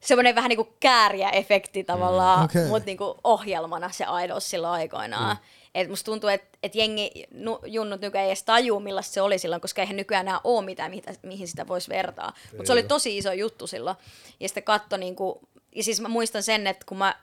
semmoinen 0.00 0.34
vähän 0.34 0.48
niin 0.48 0.56
kuin 0.56 0.68
kääriä-efekti 0.80 1.84
tavallaan, 1.84 2.44
Okei. 2.44 2.60
okay. 2.60 2.70
mutta 2.70 2.86
niin 2.86 2.98
kuin 2.98 3.14
ohjelmana 3.24 3.90
se 3.90 4.04
Idols 4.24 4.50
silloin 4.50 4.72
aikoinaan. 4.72 5.36
Mm. 5.36 5.42
Et 5.74 5.88
musta 5.88 6.04
tuntuu, 6.04 6.30
että 6.30 6.58
et 6.62 6.74
jengi, 6.74 7.10
nu, 7.30 7.58
junnut 7.66 8.00
nykyään 8.00 8.24
ei 8.24 8.30
edes 8.30 8.42
tajuu, 8.42 8.80
millaista 8.80 9.14
se 9.14 9.22
oli 9.22 9.38
silloin, 9.38 9.60
koska 9.60 9.82
eihän 9.82 9.96
nykyään 9.96 10.26
enää 10.26 10.40
ole 10.44 10.64
mitään, 10.64 10.90
mitä, 10.90 11.14
mihin 11.22 11.48
sitä 11.48 11.68
voisi 11.68 11.88
vertaa. 11.88 12.32
Mutta 12.50 12.66
se 12.66 12.72
oli 12.72 12.82
tosi 12.82 13.18
iso 13.18 13.32
juttu 13.32 13.66
silloin. 13.66 13.96
Ja 14.40 14.48
sitten 14.48 14.62
katto, 14.62 14.96
niinku, 14.96 15.40
ja 15.76 15.84
siis 15.84 16.00
mä 16.00 16.08
muistan 16.08 16.42
sen, 16.42 16.66
että 16.66 16.86
kun 16.86 16.98
mä 16.98 17.14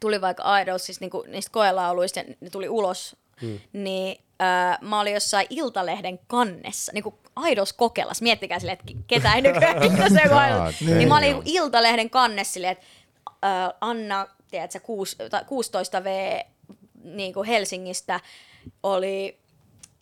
tuli 0.00 0.20
vaikka 0.20 0.58
Idols, 0.58 0.86
siis 0.86 1.00
niinku, 1.00 1.24
niistä 1.28 1.52
koelauluista, 1.52 2.20
ja 2.20 2.24
ne 2.40 2.50
tuli 2.50 2.68
ulos, 2.68 3.16
hmm. 3.40 3.60
niin 3.72 4.18
äh, 4.42 4.78
mä 4.80 5.00
olin 5.00 5.14
jossain 5.14 5.46
Iltalehden 5.50 6.18
kannessa, 6.26 6.92
niinku 6.92 7.18
Idols 7.46 7.72
kokelas, 7.72 8.22
miettikää 8.22 8.58
silleen, 8.58 8.78
että 8.80 9.02
ketä 9.06 9.34
ei 9.34 9.42
nykyään 9.42 9.82
Idols. 9.84 10.12
God 10.12 10.96
Niin 10.96 11.08
mä 11.08 11.16
olin 11.16 11.26
niinku 11.26 11.42
Iltalehden 11.44 12.10
kannessa 12.10 12.52
silleen, 12.52 12.72
että 12.72 12.86
äh, 13.44 13.70
Anna, 13.80 14.26
tiedätkö, 14.50 14.80
kuus, 14.80 15.16
tai 15.30 15.44
16 15.44 16.04
V 16.04 16.40
niin 17.04 17.34
kuin 17.34 17.46
Helsingistä 17.46 18.20
oli 18.82 19.38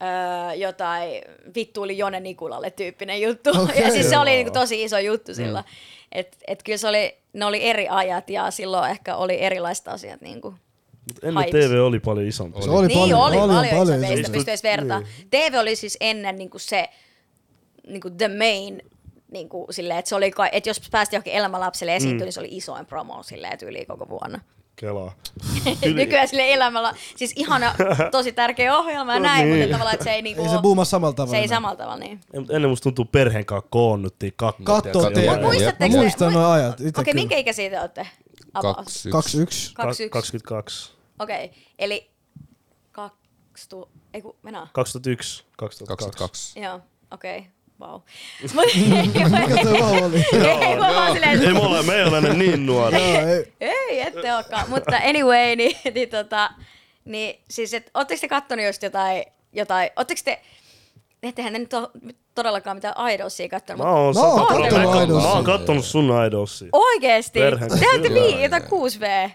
öö, 0.02 0.54
jotain 0.54 1.22
vittuili 1.54 1.98
Jone 1.98 2.20
Nikulalle 2.20 2.70
tyyppinen 2.70 3.20
juttu. 3.20 3.50
Okei. 3.62 3.82
ja 3.82 3.90
siis 3.90 4.10
se 4.10 4.18
oli 4.18 4.30
Joo. 4.30 4.36
niin 4.36 4.46
kuin, 4.46 4.54
tosi 4.54 4.82
iso 4.82 4.98
juttu 4.98 5.34
silloin. 5.34 5.64
Et, 6.12 6.36
et 6.46 6.62
kyllä 6.62 6.78
se 6.78 6.88
oli, 6.88 7.16
ne 7.32 7.44
oli 7.44 7.64
eri 7.64 7.88
ajat 7.88 8.30
ja 8.30 8.50
silloin 8.50 8.90
ehkä 8.90 9.16
oli 9.16 9.40
erilaiset 9.40 9.88
asiat. 9.88 10.20
Niin 10.20 10.40
kuin. 10.40 10.54
Mut 11.08 11.24
ennen 11.24 11.44
Hypes. 11.44 11.66
TV 11.66 11.80
oli 11.82 12.00
paljon 12.00 12.26
isompi. 12.26 12.62
Se 12.62 12.70
oli 12.70 12.86
niin 12.86 12.98
paljon, 12.98 13.20
oli 13.20 13.36
paljon, 13.36 13.56
paljon, 13.56 13.76
paljon 13.76 14.04
isompi, 14.04 14.16
sitä 14.16 14.32
pysty 14.32 14.50
edes 14.50 14.62
vertaa. 14.62 15.02
TV 15.30 15.54
oli 15.60 15.76
siis 15.76 15.96
ennen 16.00 16.38
niin 16.38 16.50
kuin 16.50 16.60
se 16.60 16.88
niin 17.86 18.00
kuin 18.00 18.16
the 18.16 18.28
main 18.28 18.82
niin 19.30 19.48
kuin 19.48 19.66
silleen, 19.70 19.98
että, 19.98 20.08
se 20.08 20.14
oli, 20.14 20.32
että 20.52 20.70
jos 20.70 20.90
päästi 20.90 21.16
johonkin 21.16 21.32
elämälapselle 21.32 21.96
esiintyä, 21.96 22.18
mm. 22.18 22.24
niin 22.24 22.32
se 22.32 22.40
oli 22.40 22.48
isoin 22.56 22.86
promo 22.86 23.22
silleen 23.22 23.58
tyyliin 23.58 23.86
koko 23.86 24.08
vuonna. 24.08 24.40
Kelaa. 24.76 25.14
Nykyään 25.94 26.28
sille 26.28 26.52
elämällä, 26.52 26.94
siis 27.16 27.32
ihana, 27.37 27.74
tosi 28.11 28.32
tärkeä 28.32 28.76
ohjelma 28.78 29.12
ja 29.12 29.18
No 29.18 29.22
näin, 29.26 29.46
niin. 29.50 29.58
mutta 29.58 29.72
tavallaan, 29.72 29.94
että 29.94 30.04
se 30.04 30.11
ei 30.11 30.22
niinku 30.22 30.42
Ei 30.42 30.48
se 30.48 30.54
oo- 30.54 30.62
buumaa 30.62 30.85
samalla 30.85 31.14
tavalla. 31.14 31.30
se 31.37 31.38
ei 31.42 31.48
samalla 31.48 31.76
tavalla, 31.76 31.96
niin. 31.96 32.20
Ei, 32.35 32.40
mut 32.40 32.50
ennen 32.50 32.70
musta 32.70 32.82
tuntuu 32.82 33.04
perheen 33.04 33.46
kanssa 33.46 33.66
koonnuttiin 33.70 34.32
TV. 34.38 34.44
Jep, 35.16 35.26
Mä 35.26 35.37
Muistatteko 35.42 35.85
jep. 35.94 36.02
muistan 36.02 36.28
te- 36.32 36.38
nuo 36.38 36.46
ajat. 36.48 36.74
Okei, 36.80 36.92
kyllä. 36.92 37.14
minkä 37.14 37.37
ikäisiä 37.37 37.70
te 37.70 37.80
olette? 37.80 38.06
About. 38.54 38.76
Kaksi, 38.76 39.11
Kaksi 39.11 39.38
yksi. 39.42 39.74
21. 39.74 40.08
22. 40.08 40.92
Okei, 41.18 41.50
eli 41.78 42.11
kakstu... 42.92 43.88
Ei 44.14 44.22
kun, 44.22 44.37
mennään. 44.42 44.68
2001. 44.72 45.44
2002. 45.56 46.04
22. 46.11 46.61
Joo, 46.61 46.80
okei, 47.11 47.38
vau. 47.40 47.46
Vauva 49.80 50.06
oli? 50.06 50.24
Ei, 50.66 50.76
mä 50.76 50.94
vaan 50.94 51.12
silleen, 51.12 51.42
Ei 51.42 51.52
me 51.52 51.58
ole, 51.60 51.82
me 51.82 51.94
ei 51.94 52.04
ole 52.04 52.20
niin 52.34 52.66
nuori. 52.66 52.96
Ei. 52.96 53.52
ei, 53.60 54.00
ette 54.00 54.34
olekaan. 54.34 54.70
Mutta 54.70 54.96
anyway, 54.96 55.56
niin, 55.56 55.76
niin, 55.94 56.08
tota, 56.08 56.50
niin 57.04 57.40
siis, 57.50 57.74
et, 57.74 57.90
ootteko 57.94 58.20
te 58.20 58.28
kattonut 58.28 58.66
just 58.66 58.82
jotain 58.82 59.24
jotain, 59.52 59.90
ootteko 59.96 60.20
te, 60.24 60.40
ettehän 61.22 61.52
te 61.52 61.58
nyt 61.58 61.74
ole 61.74 61.88
todellakaan 62.34 62.76
mitään 62.76 63.10
Idolsia 63.10 63.48
kattonut, 63.48 63.86
Mä 63.86 63.92
mutta 63.92 64.20
oon, 64.20 64.36
Mä 64.36 64.42
oon 64.42 64.46
kattonut 64.62 64.90
mä- 64.94 65.02
Idolsia. 65.02 65.28
Mä 65.28 65.34
oon 65.34 65.44
kattonut 65.44 65.84
sun 65.84 66.10
Idolsia. 66.26 66.68
oikeesti? 66.72 67.40
Te 67.40 67.48
olette 67.48 68.08
kyllä. 68.08 68.20
vii, 68.20 68.42
jotain 68.42 68.62
6V. 68.62 69.30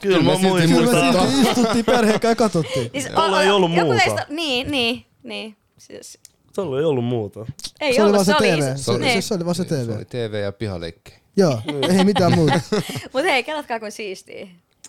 Kyllä 0.00 0.22
mä 0.22 0.38
muistan. 0.38 0.68
Kyllä 0.68 0.92
me 0.92 1.02
Muistaa. 1.02 1.26
silti 1.26 1.48
istuttiin 1.50 1.84
perheen 1.84 2.12
kanssa 2.20 2.28
ja 2.28 2.36
katsottiin. 2.36 2.90
Siis, 2.92 3.06
ei 3.42 3.50
ollut 3.50 3.70
joku 3.72 3.84
muuta. 3.84 4.04
teistä, 4.04 4.26
niin, 4.28 4.70
niin, 4.70 5.06
niin. 5.22 5.56
Siis, 5.78 6.18
Tuolla 6.56 6.78
ei 6.78 6.84
ollut 6.84 7.04
muuta. 7.04 7.46
ei 7.80 7.94
se 7.94 8.02
oli 8.02 8.10
ollut, 8.10 8.26
se 8.26 8.32
se 8.32 8.36
oli 8.40 8.48
TV. 8.48 8.58
iso. 8.58 8.76
Se, 8.76 8.92
se, 8.92 8.98
niin. 8.98 9.22
se 9.22 9.34
oli 9.34 9.44
vaan 9.44 9.54
se 9.54 9.62
Se 9.62 9.68
TV. 9.68 9.90
oli 9.96 10.04
TV 10.04 10.34
ja 10.44 10.52
pihaleikki. 10.52 11.12
Joo, 11.36 11.60
ei 11.98 12.04
mitään 12.04 12.34
muuta. 12.34 12.60
Mut 13.12 13.22
hei, 13.24 13.42
kelatkaa 13.44 13.80
kuin 13.80 13.92
siistiä. 13.92 14.46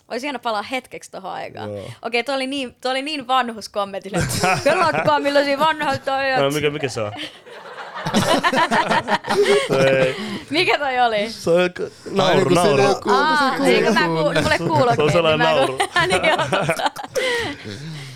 Olisi 0.08 0.26
hieno 0.26 0.38
palaa 0.38 0.62
hetkeksi 0.62 1.10
tohon 1.10 1.30
aikaan. 1.32 1.76
Joo. 1.76 1.90
Okei, 2.02 2.24
toi 2.24 2.34
oli 2.34 2.46
niin, 2.46 2.76
toi 2.80 2.90
oli 2.90 3.02
niin 3.02 3.26
vanhus 3.26 3.68
kommentti. 3.68 4.10
että 4.14 4.58
Kelatkaa 4.64 5.18
millaisia 5.20 5.58
vanhoja 5.58 5.98
toi 5.98 6.22
No, 6.38 6.46
on. 6.46 6.54
mikä, 6.54 6.70
mikä 6.70 6.88
se 6.88 7.00
on? 7.02 7.12
Mikä 10.50 10.78
toi 10.78 11.00
oli? 11.00 11.30
se 11.32 11.50
on 11.50 11.70
nauru, 12.10 12.42
kun 12.44 12.56
se 12.56 12.62
nauru. 12.62 12.82
Aa, 13.06 13.50
kuuluu, 13.50 13.66
eikö 13.66 13.92
mä 13.92 14.08
mulle 14.08 14.58
kuulokkeet. 14.58 14.96
Se 14.96 15.02
on 15.02 15.12
sellainen 15.12 15.46
niin 15.46 15.56
nauru. 15.56 15.78
niin, 16.08 16.22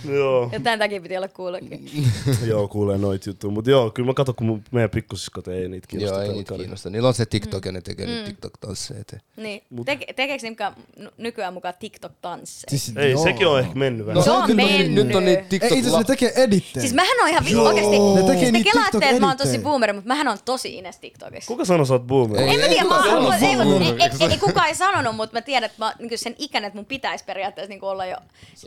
joo. 0.18 0.48
Ja 0.52 0.60
tämän 0.60 0.78
takia 0.78 1.00
piti 1.00 1.16
olla 1.16 1.28
kuulokkeet. 1.28 1.80
joo, 2.46 2.68
kuulee 2.68 2.98
noit 2.98 3.26
juttuja. 3.26 3.50
Mut 3.52 3.66
joo, 3.66 3.90
kyllä 3.90 4.06
mä 4.06 4.14
katson, 4.14 4.34
kun 4.34 4.46
mun, 4.46 4.62
meidän 4.70 4.90
pikkusiskot 4.90 5.48
ei 5.48 5.68
niitä 5.68 5.86
kiinnosta. 5.86 6.16
Joo, 6.18 6.22
ei 6.30 6.32
niitä 6.32 6.54
kiinnosta. 6.54 6.90
Niillä 6.90 7.08
on 7.08 7.14
se 7.14 7.26
TikTok 7.26 7.62
Mm. 7.64 7.68
ja 7.68 7.72
ne 7.72 7.80
tekee 7.80 8.06
nyt 8.06 8.24
TikTok-tansseja. 8.24 9.00
eteen. 9.00 9.22
Niin. 9.36 9.62
Teke, 9.84 10.12
tekeekö 10.12 10.48
mukaan, 10.50 10.74
nykyään 11.18 11.54
mukaan 11.54 11.74
TikTok-tansseja? 11.80 12.70
Siis, 12.70 12.92
Ei, 12.96 13.10
joo. 13.10 13.22
sekin 13.22 13.46
on 13.46 13.60
ehkä 13.60 13.74
mennyt 13.74 14.06
vähän. 14.06 14.22
Se 14.22 14.30
on 14.30 14.42
kyllä 14.46 14.62
mennyt. 14.62 15.06
Nyt 15.06 15.16
on 15.16 15.24
niitä 15.24 15.42
Ei, 15.42 15.46
TikTok... 15.48 15.72
itse 15.72 15.80
asiassa 15.80 15.98
ne 15.98 16.04
tekee 16.04 16.32
edittejä. 16.36 16.80
Siis 16.82 16.94
mähän 16.94 17.16
on 17.22 17.28
ihan 17.28 17.44
vi- 17.44 17.50
Joo. 17.52 17.64
oikeesti, 17.66 17.98
Ne 17.98 18.20
tekee 18.20 18.32
siis 18.38 18.44
te 18.46 18.50
niitä 18.52 18.70
kelaatte, 18.72 19.08
että 19.08 19.20
mä 19.20 19.26
oon 19.28 19.36
tosi 19.36 19.58
boomeri, 19.58 19.92
mutta 19.92 20.08
mähän 20.08 20.28
on 20.28 20.38
tosi 20.44 20.74
ines 20.78 20.98
TikTokissa. 20.98 21.48
Kuka 21.48 21.64
sanoi 21.64 21.86
sä 21.86 21.92
oot 21.92 22.06
boomer? 22.06 22.40
Ei, 22.40 22.48
En 22.54 22.60
mä 22.60 22.68
tiedä, 22.68 22.84
mä 22.84 22.96
oon, 22.98 23.34
ei, 23.34 23.56
mut- 23.56 23.82
ei, 23.82 24.08
ei, 24.20 24.28
ei, 24.30 24.38
kukaan 24.38 24.68
ei 24.68 24.74
sanonut, 24.74 25.16
mutta 25.16 25.36
mä 25.36 25.40
tiedän, 25.40 25.64
että 25.64 25.76
mä 25.78 25.86
oon 25.86 25.94
niin 25.98 26.18
sen 26.18 26.34
ikäinen, 26.38 26.68
että 26.68 26.78
mun 26.78 26.86
pitäisi 26.86 27.24
periaatteessa 27.24 27.68
niin 27.68 27.84
olla 27.84 28.06
jo 28.06 28.16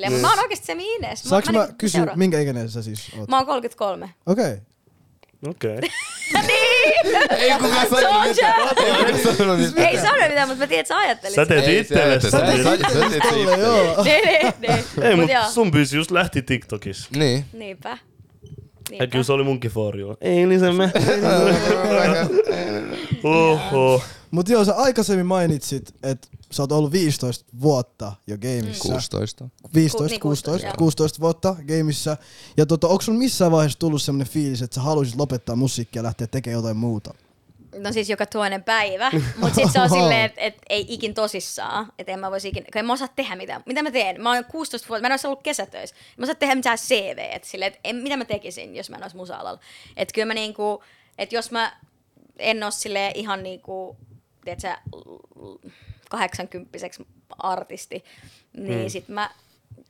mutta 0.06 0.20
mä 0.22 0.30
oon 0.30 0.40
oikeesti 0.40 0.66
semi 0.66 0.96
ines. 0.96 1.25
Saanko 1.30 1.52
mä 1.52 1.60
niinku 1.60 1.76
kysyä, 1.78 1.98
seuraan. 2.00 2.20
minkä 2.20 2.40
ikäinen 2.40 2.70
sä 2.70 2.82
siis 2.82 3.12
oot? 3.20 3.30
Mä 3.30 3.38
oon 3.38 3.46
33. 3.46 4.10
Okei. 4.26 4.46
Okay. 4.46 4.58
Okei. 5.48 5.78
Ei 7.40 7.52
kukaan 7.60 7.88
sanonut 7.90 8.28
mitään. 8.28 8.62
Ei 8.78 9.14
kukaan 9.14 9.36
sanonut 9.38 9.66
mitään. 9.66 9.88
Ei 9.88 9.98
sano 10.02 10.28
mitään, 10.28 10.48
mutta 10.48 10.64
mä 10.64 10.68
tiedän, 10.68 10.80
että 10.82 10.88
sä 10.94 10.98
ajattelit. 10.98 11.36
Sä 11.36 11.46
teet 11.46 11.68
Ei, 11.68 11.80
itselle. 11.80 12.20
sä- 12.22 12.32
teet 12.42 12.64
sä- 12.64 12.78
sä 12.94 13.10
teet 13.10 13.12
se 13.24 13.30
Tolle, 13.30 13.52
itse. 13.54 13.62
joo. 13.66 14.04
Niin, 14.04 14.26
niin, 14.26 14.54
niin. 14.62 15.06
Ei, 15.06 15.16
Mut 15.16 15.22
mut 15.26 15.32
joo, 15.32 15.44
sun 15.50 15.72
biisi 15.72 15.98
just 15.98 16.12
lähti 16.12 16.42
TikTokissa. 16.42 17.10
Niin. 17.16 17.46
Niinpä. 17.54 17.90
Ja 17.90 17.98
Niinpä. 18.90 19.08
kyllä 19.08 19.24
se 19.24 19.34
oli 19.34 19.44
munkin 19.44 19.72
for 19.72 20.00
you. 20.00 20.18
Ei 20.22 20.46
niin 20.46 20.60
se 20.60 20.72
me. 20.72 20.92
Oho. 23.24 24.02
Mut 24.36 24.50
joo, 24.50 24.66
sä 24.66 24.76
aikaisemmin 24.76 25.26
mainitsit, 25.26 25.96
että 26.04 26.28
sä 26.52 26.64
oot 26.64 26.72
ollut 26.72 26.92
15 26.92 27.46
vuotta 27.62 28.14
jo 28.28 28.38
gameissa. 28.38 28.82
16. 28.82 29.50
15, 29.74 29.98
Ku- 29.98 30.10
niin, 30.10 30.20
16, 30.20 30.20
16, 30.20 30.78
16 30.78 31.20
vuotta 31.20 31.56
gameissa. 31.68 32.18
Ja 32.58 32.66
tota, 32.66 32.88
onko 32.88 33.02
sun 33.02 33.16
missään 33.16 33.52
vaiheessa 33.52 33.80
tullut 33.80 34.02
semmonen 34.02 34.28
fiilis, 34.28 34.62
että 34.62 34.76
sä 34.76 34.82
haluaisit 34.82 35.16
lopettaa 35.16 35.56
musiikkia 35.56 36.00
ja 36.00 36.04
lähteä 36.04 36.28
tekemään 36.28 36.58
jotain 36.58 36.78
muuta? 36.78 37.14
No 37.80 37.94
siis 37.94 38.10
joka 38.10 38.26
toinen 38.26 38.64
päivä, 38.64 39.12
mutta 39.42 39.56
sitten 39.56 39.72
se 39.72 39.82
on 39.82 39.90
silleen, 39.90 40.26
että 40.26 40.42
et 40.42 40.56
ei 40.70 40.86
ikin 40.90 41.14
tosissaan, 41.14 41.92
että 42.00 42.12
en 42.12 42.20
mä 42.20 42.32
voisi 42.32 42.48
ikin, 42.48 42.64
kun 42.64 42.80
en 42.80 42.86
mä 42.86 42.94
osaa 42.94 43.08
tehdä 43.08 43.36
mitään. 43.36 43.64
Mitä 43.66 43.84
mä 43.84 43.92
teen? 43.92 44.22
Mä 44.22 44.34
oon 44.34 44.46
16 44.46 44.88
vuotta, 44.90 45.02
mä 45.02 45.08
en 45.08 45.12
olisi 45.12 45.28
ollut 45.28 45.44
kesätöissä. 45.44 45.96
Mä 46.18 46.24
osaa 46.24 46.36
tehdä 46.36 46.56
mitään 46.56 46.78
CV, 46.78 47.18
että 47.18 47.48
silleen, 47.48 47.68
että 47.68 47.80
en, 47.84 47.96
mitä 47.96 48.18
mä 48.18 48.26
tekisin, 48.26 48.76
jos 48.76 48.90
mä 48.90 48.96
en 48.96 49.04
olisi 49.04 49.16
musa-alalla. 49.16 49.60
Että 49.98 50.14
kyllä 50.14 50.26
mä 50.26 50.34
niinku, 50.34 50.84
että 51.18 51.36
jos 51.36 51.52
mä 51.52 51.78
en 52.40 52.64
ole 52.64 52.72
silleen 52.72 53.12
ihan 53.16 53.44
niinku, 53.44 53.98
tiedätkö, 54.46 54.76
80 56.10 56.78
artisti, 57.38 58.04
niin 58.58 58.80
hmm. 58.80 58.90
sit 58.90 59.08
mä 59.08 59.30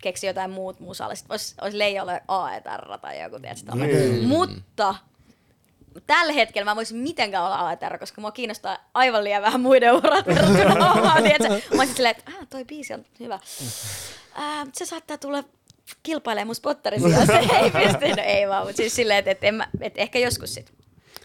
keksin 0.01 0.27
jotain 0.27 0.51
muut 0.51 0.79
musalle. 0.79 1.15
Sitten 1.15 1.33
olisi, 1.33 1.55
olisi 1.61 1.79
Leijolle 1.79 2.21
AETR 2.27 2.99
tai 3.01 3.21
joku, 3.21 3.39
tiedätkö, 3.39 3.65
tällainen. 3.65 4.23
Mutta 4.23 4.95
tällä 6.07 6.33
hetkellä 6.33 6.65
mä 6.65 6.71
en 6.71 6.75
voisi 6.75 6.93
mitenkään 6.93 7.45
olla 7.45 7.67
AETR, 7.67 7.97
koska 7.97 8.21
mua 8.21 8.31
kiinnostaa 8.31 8.77
aivan 8.93 9.23
liian 9.23 9.41
vähän 9.41 9.61
muiden 9.61 9.93
urat 9.93 10.25
verrattuna 10.25 10.91
omaan, 10.93 11.23
tiedätkö? 11.23 11.49
Mä 11.49 11.81
olisin 11.81 11.95
silleen, 11.95 12.15
että 12.17 12.31
ah, 12.39 12.47
toi 12.49 12.65
biisi 12.65 12.93
on 12.93 13.05
hyvä. 13.19 13.39
Äh, 14.39 14.67
se 14.73 14.85
saattaa 14.85 15.17
tulla 15.17 15.43
kilpailemaan 16.03 16.47
mun 16.47 16.55
spotterin 16.55 17.01
sijasta. 17.01 17.39
ei 17.39 17.71
pysty, 17.71 18.15
no 18.15 18.23
ei 18.23 18.47
vaan, 18.49 18.65
mutta 18.65 18.77
siis 18.77 18.95
silleen, 18.95 19.19
että, 19.19 19.31
että, 19.31 19.47
en 19.47 19.55
mä, 19.55 19.67
että 19.81 20.01
ehkä 20.01 20.19
joskus 20.19 20.53
sit. 20.53 20.73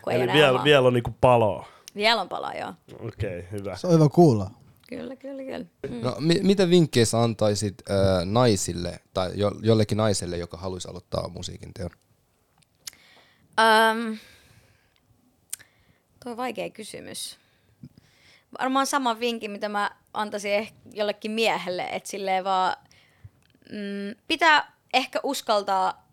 Kun 0.02 0.12
ei 0.12 0.20
Eli 0.20 0.32
vielä, 0.32 0.50
omaa. 0.50 0.64
vielä 0.64 0.86
on 0.86 0.94
niinku 0.94 1.14
paloa. 1.20 1.68
Vielä 1.94 2.20
on 2.20 2.28
palaa, 2.28 2.54
joo. 2.54 2.74
Okei, 2.98 3.38
okay, 3.38 3.50
hyvä. 3.52 3.76
Se 3.76 3.86
on 3.86 3.92
hyvä 3.92 4.08
kuulla. 4.08 4.50
Kyllä, 4.88 5.16
kyllä, 5.16 5.42
kyllä. 5.42 6.00
No, 6.02 6.16
mi- 6.20 6.40
mitä 6.42 6.70
vinkkejä 6.70 7.04
sä 7.06 7.22
antaisit 7.22 7.82
äh, 7.90 7.96
naisille 8.24 9.00
tai 9.14 9.30
jo- 9.34 9.58
jollekin 9.62 9.98
naiselle, 9.98 10.36
joka 10.36 10.56
haluaisi 10.56 10.88
aloittaa 10.88 11.28
musiikin 11.28 11.74
teon? 11.74 11.90
Um, 13.60 14.18
tuo 16.22 16.32
on 16.32 16.36
vaikea 16.36 16.70
kysymys. 16.70 17.38
Varmaan 18.60 18.86
sama 18.86 19.20
vinkki, 19.20 19.48
mitä 19.48 19.68
mä 19.68 19.90
antaisin 20.14 20.52
ehkä 20.52 20.76
jollekin 20.92 21.30
miehelle, 21.30 21.82
että 21.82 22.08
silleen 22.08 22.44
vaan 22.44 22.76
mm, 23.70 24.20
pitää 24.28 24.72
ehkä 24.94 25.20
uskaltaa 25.22 26.09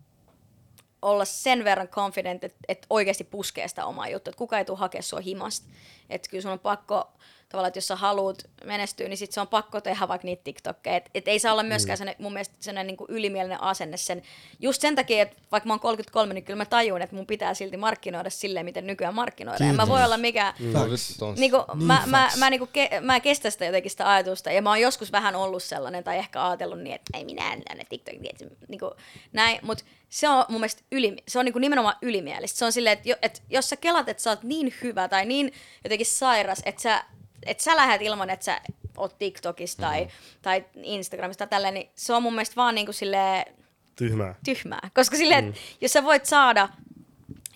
olla 1.02 1.24
sen 1.24 1.64
verran 1.64 1.88
confident, 1.88 2.44
että, 2.44 2.58
että 2.68 2.86
oikeasti 2.90 3.24
puskee 3.24 3.68
sitä 3.68 3.86
omaa 3.86 4.08
juttua, 4.08 4.30
että 4.30 4.38
kuka 4.38 4.58
ei 4.58 4.64
tule 4.64 4.78
hakea 4.78 5.02
sua 5.02 5.20
himasta. 5.20 5.66
Että 6.10 6.30
kyllä 6.30 6.42
sun 6.42 6.52
on 6.52 6.58
pakko, 6.58 7.12
tavallaan, 7.48 7.68
että 7.68 7.78
jos 7.78 7.86
sä 7.86 7.96
haluat 7.96 8.38
menestyä, 8.64 9.08
niin 9.08 9.16
sit 9.16 9.32
se 9.32 9.40
on 9.40 9.48
pakko 9.48 9.80
tehdä 9.80 10.08
vaikka 10.08 10.24
niitä 10.24 10.44
TikTokkeja. 10.44 10.96
Et, 10.96 11.10
et 11.14 11.28
ei 11.28 11.38
saa 11.38 11.52
olla 11.52 11.62
myöskään 11.62 11.98
mm. 11.98 12.14
mun 12.18 12.32
mielestä 12.32 12.54
sellainen 12.60 12.86
niin 12.86 12.96
kuin 12.96 13.10
ylimielinen 13.10 13.62
asenne 13.62 13.96
sen. 13.96 14.22
Just 14.60 14.80
sen 14.80 14.94
takia, 14.94 15.22
että 15.22 15.36
vaikka 15.52 15.66
mä 15.66 15.72
oon 15.72 15.80
33, 15.80 16.34
niin 16.34 16.44
kyllä 16.44 16.56
mä 16.56 16.64
tajun, 16.64 17.02
että 17.02 17.16
mun 17.16 17.26
pitää 17.26 17.54
silti 17.54 17.76
markkinoida 17.76 18.30
silleen, 18.30 18.64
miten 18.64 18.86
nykyään 18.86 19.14
markkinoidaan. 19.14 19.70
En 19.70 19.76
mä 19.76 19.88
voi 19.88 20.04
olla 20.04 20.16
mikään... 20.18 20.54
No, 20.60 20.84
vittu, 20.84 20.96
tons. 21.18 21.38
Niinku, 21.38 21.64
Niin 21.74 21.86
mä, 21.86 22.02
mä, 22.06 22.22
facts. 22.22 22.38
mä, 22.38 22.50
niinku 22.50 22.68
ke, 22.72 23.00
mä 23.00 23.14
en 23.16 23.22
kestä 23.22 23.50
sitä 23.50 23.64
jotenkin 23.64 23.90
sitä 23.90 24.12
ajatusta, 24.12 24.52
ja 24.52 24.62
mä 24.62 24.70
oon 24.70 24.80
joskus 24.80 25.12
vähän 25.12 25.36
ollut 25.36 25.62
sellainen, 25.62 26.04
tai 26.04 26.18
ehkä 26.18 26.46
ajatellut 26.46 26.78
niin, 26.78 26.94
että 26.94 27.18
ei 27.18 27.24
minä 27.24 27.52
en 27.52 27.62
näe 27.68 27.84
TikTokin, 27.88 28.30
että 28.30 28.44
niinku, 28.68 28.90
näin, 29.32 29.58
mutta 29.62 29.84
se 30.08 30.28
on 30.28 30.44
mun 30.48 30.60
mielestä 30.60 30.82
yli, 30.92 31.16
se 31.28 31.38
on 31.38 31.44
niinku 31.44 31.58
nimenomaan 31.58 31.96
ylimielistä. 32.02 32.58
Se 32.58 32.64
on 32.64 32.72
silleen, 32.72 32.92
että 32.92 33.08
jo, 33.08 33.16
et 33.22 33.42
jos 33.50 33.68
sä 33.68 33.76
kelat, 33.76 34.08
että 34.08 34.22
sä 34.22 34.30
oot 34.30 34.42
niin 34.42 34.74
hyvä 34.82 35.08
tai 35.08 35.26
niin 35.26 35.52
jotenkin 35.84 35.97
sairas, 36.04 36.62
että 36.64 36.82
sä, 36.82 37.04
et 37.46 37.60
sä 37.60 37.76
lähdet 37.76 38.02
ilman, 38.02 38.30
että 38.30 38.44
sä 38.44 38.60
oot 38.96 39.18
TikTokissa 39.18 39.78
tai, 39.82 40.04
Mm. 40.04 40.10
tai 40.42 40.64
Instagramissa 40.82 41.38
tai 41.38 41.48
tälleen, 41.48 41.74
niin 41.74 41.90
se 41.94 42.12
on 42.14 42.22
mun 42.22 42.32
mielestä 42.34 42.56
vaan 42.56 42.74
niinku 42.74 42.92
silleen, 42.92 43.54
Tyhmää. 43.96 44.34
tyhmää. 44.44 44.90
Koska 44.94 45.16
silleen, 45.16 45.44
mm. 45.44 45.52
jos 45.80 45.92
sä 45.92 46.04
voit 46.04 46.26
saada, 46.26 46.68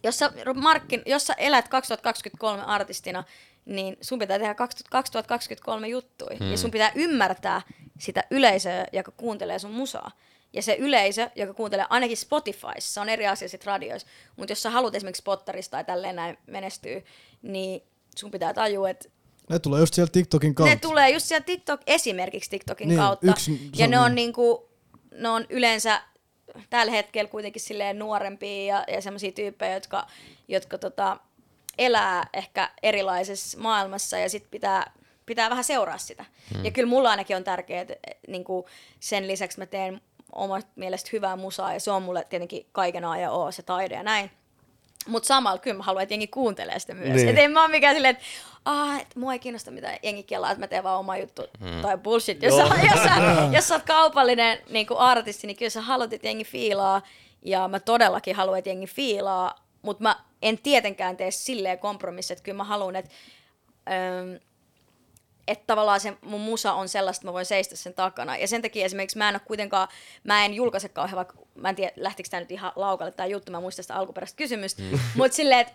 jos 0.02 0.18
sä, 0.18 0.32
markkin, 0.54 1.02
jos 1.06 1.26
sä 1.26 1.34
elät 1.34 1.68
2023 1.68 2.62
artistina, 2.62 3.24
niin 3.64 3.96
sun 4.00 4.18
pitää 4.18 4.38
tehdä 4.38 4.54
2023 4.54 5.88
juttuja. 5.88 6.36
Mm. 6.40 6.50
Ja 6.50 6.56
sun 6.58 6.70
pitää 6.70 6.92
ymmärtää 6.94 7.62
sitä 7.98 8.24
yleisöä, 8.30 8.86
joka 8.92 9.10
kuuntelee 9.16 9.58
sun 9.58 9.70
musaa. 9.70 10.10
Ja 10.52 10.62
se 10.62 10.74
yleisö, 10.78 11.30
joka 11.34 11.54
kuuntelee 11.54 11.86
ainakin 11.90 12.16
Spotifyssa, 12.16 12.92
se 12.94 13.00
on 13.00 13.08
eri 13.08 13.26
asia 13.26 13.48
sitten 13.48 13.66
radioissa, 13.66 14.08
mutta 14.36 14.52
jos 14.52 14.62
sä 14.62 14.70
haluat 14.70 14.94
esimerkiksi 14.94 15.20
spottarista 15.20 15.70
tai 15.70 15.84
tälleen 15.84 16.16
näin 16.16 16.38
menestyä, 16.46 17.00
niin 17.42 17.82
sun 18.16 18.30
pitää 18.30 18.54
tajua, 18.54 18.90
että 18.90 19.08
Ne 19.50 19.58
tulee 19.58 19.80
just 19.80 19.94
sieltä 19.94 20.12
TikTokin 20.12 20.54
kautta. 20.54 20.74
ne 20.74 20.80
tulee 20.80 21.10
just 21.10 21.26
sieltä 21.26 21.44
TikTok, 21.46 21.80
esimerkiksi 21.86 22.50
TikTokin 22.50 22.88
Niin, 22.88 22.98
kautta. 23.00 23.26
yksi- 23.30 23.70
se 23.74 23.82
ja 23.82 23.84
on 23.84 23.90
ne 23.90 23.98
on, 23.98 24.04
niin. 24.06 24.14
niinku, 24.14 24.68
ne 25.14 25.28
on 25.28 25.46
yleensä 25.50 26.02
tällä 26.70 26.92
hetkellä 26.92 27.28
kuitenkin 27.30 27.62
silleen 27.62 27.98
nuorempia 27.98 28.64
ja, 28.76 28.84
ja 28.94 29.00
semmoisia 29.02 29.32
tyyppejä, 29.32 29.74
jotka, 29.74 30.06
jotka 30.48 30.78
tota, 30.78 31.16
elää 31.78 32.28
ehkä 32.34 32.70
erilaisessa 32.82 33.58
maailmassa 33.58 34.18
ja 34.18 34.28
sit 34.28 34.46
pitää, 34.50 34.92
pitää 35.26 35.50
vähän 35.50 35.64
seuraa 35.64 35.98
sitä. 35.98 36.24
Hmm. 36.54 36.64
Ja 36.64 36.70
kyllä 36.70 36.88
mulla 36.88 37.10
ainakin 37.10 37.36
on 37.36 37.44
tärkeää, 37.44 37.82
että 37.82 37.94
niin 38.28 38.44
sen 39.00 39.26
lisäksi 39.28 39.58
mä 39.58 39.66
teen 39.66 40.00
omasta 40.32 40.70
mielestä 40.76 41.10
hyvää 41.12 41.36
musaa 41.36 41.72
ja 41.72 41.80
se 41.80 41.90
on 41.90 42.02
mulle 42.02 42.26
tietenkin 42.30 42.66
kaiken 42.72 43.04
A 43.04 43.18
ja 43.18 43.30
O, 43.30 43.52
se 43.52 43.62
taide 43.62 43.94
ja 43.94 44.02
näin. 44.02 44.30
Mutta 45.06 45.26
samalla 45.26 45.58
kyllä 45.58 45.76
mä 45.76 45.82
haluan, 45.82 46.02
että 46.02 46.12
jengi 46.12 46.26
kuuntelee 46.26 46.78
sitä 46.78 46.94
myös. 46.94 47.16
Niin. 47.16 47.28
Et 47.28 47.38
en 47.38 47.50
mä 47.50 47.62
ole 47.62 47.70
mikään 47.70 47.94
silleen, 47.94 48.16
että 48.16 48.24
ah, 48.64 49.00
et 49.00 49.16
mua 49.16 49.32
ei 49.32 49.38
kiinnosta 49.38 49.70
mitä 49.70 49.98
jengi 50.02 50.22
kelaa, 50.22 50.50
että 50.50 50.60
mä 50.60 50.66
teen 50.66 50.84
vaan 50.84 50.98
oma 50.98 51.16
juttu 51.16 51.42
hmm. 51.60 51.82
tai 51.82 51.98
bullshit. 51.98 52.42
Jos, 52.42 52.56
sä, 52.56 52.62
jos, 52.62 53.02
sä, 53.02 53.10
jos 53.56 53.68
sä 53.68 53.74
oot 53.74 53.82
kaupallinen 53.82 54.58
niin 54.70 54.86
kuin 54.86 54.98
artisti, 54.98 55.46
niin 55.46 55.56
kyllä 55.56 55.70
sä 55.70 55.80
haluat, 55.80 56.12
että 56.12 56.28
jengi 56.28 56.44
fiilaa. 56.44 57.02
Ja 57.44 57.68
mä 57.68 57.80
todellakin 57.80 58.36
haluan, 58.36 58.58
että 58.58 58.70
jengi 58.70 58.86
fiilaa, 58.86 59.54
mutta 59.82 60.02
mä 60.02 60.16
en 60.42 60.58
tietenkään 60.58 61.16
tee 61.16 61.30
silleen 61.30 61.78
kompromissi, 61.78 62.32
että 62.32 62.42
kyllä 62.42 62.56
mä 62.56 62.64
haluan, 62.64 62.96
että, 62.96 63.10
ähm, 63.90 64.34
että 65.52 65.64
tavallaan 65.66 66.00
se 66.00 66.16
mun 66.20 66.40
musa 66.40 66.72
on 66.72 66.88
sellaista, 66.88 67.20
että 67.20 67.28
mä 67.28 67.32
voin 67.32 67.46
seistä 67.46 67.76
sen 67.76 67.94
takana. 67.94 68.36
Ja 68.36 68.48
sen 68.48 68.62
takia 68.62 68.84
esimerkiksi 68.84 69.18
mä 69.18 69.28
en 69.28 69.34
ole 69.34 69.42
kuitenkaan, 69.44 69.88
mä 70.24 70.44
en 70.44 70.54
julkaise 70.54 70.88
kauhean, 70.88 71.16
vaikka 71.16 71.34
mä 71.54 71.68
en 71.68 71.76
tiedä, 71.76 71.92
lähtikö 71.96 72.28
tämä 72.28 72.40
nyt 72.40 72.50
ihan 72.50 72.72
laukalle 72.76 73.12
tämä 73.12 73.26
juttu, 73.26 73.52
mä 73.52 73.60
muistan 73.60 73.84
sitä 73.84 73.94
alkuperäistä 73.94 74.36
kysymystä. 74.36 74.82
Mm. 74.82 74.98
Mutta 75.16 75.36
silleen, 75.36 75.60
että 75.60 75.72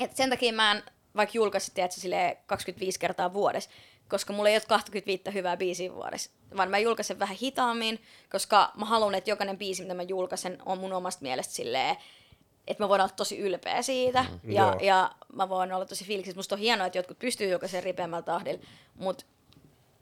et 0.00 0.16
sen 0.16 0.30
takia 0.30 0.52
mä 0.52 0.72
en 0.72 0.82
vaikka 1.16 1.32
julkaisi, 1.36 1.72
tiedätkö, 1.74 2.00
silleen 2.00 2.36
25 2.46 3.00
kertaa 3.00 3.32
vuodessa, 3.32 3.70
koska 4.08 4.32
mulla 4.32 4.48
ei 4.48 4.56
ole 4.56 4.62
25 4.68 5.22
hyvää 5.34 5.56
biisiä 5.56 5.94
vuodessa, 5.94 6.30
vaan 6.56 6.70
mä 6.70 6.78
julkaisen 6.78 7.18
vähän 7.18 7.36
hitaammin, 7.36 8.02
koska 8.30 8.72
mä 8.76 8.84
haluan, 8.84 9.14
että 9.14 9.30
jokainen 9.30 9.58
biisi, 9.58 9.82
mitä 9.82 9.94
mä 9.94 10.02
julkaisen, 10.02 10.58
on 10.66 10.78
mun 10.78 10.92
omasta 10.92 11.22
mielestä 11.22 11.54
silleen, 11.54 11.96
että 12.66 12.84
mä 12.84 12.88
voin 12.88 13.00
olla 13.00 13.12
tosi 13.16 13.38
ylpeä 13.38 13.82
siitä 13.82 14.22
mm. 14.22 14.52
ja, 14.52 14.62
Joo. 14.62 14.78
ja 14.80 15.10
mä 15.32 15.48
voin 15.48 15.72
olla 15.72 15.84
tosi 15.84 16.04
fiiliksissä. 16.04 16.38
Musta 16.38 16.54
on 16.54 16.58
hienoa, 16.58 16.86
että 16.86 16.98
jotkut 16.98 17.18
pystyy 17.18 17.50
julkaisemaan 17.50 17.84
ripeämmällä 17.84 18.22
tahdilla, 18.22 18.64
mutta 18.94 19.24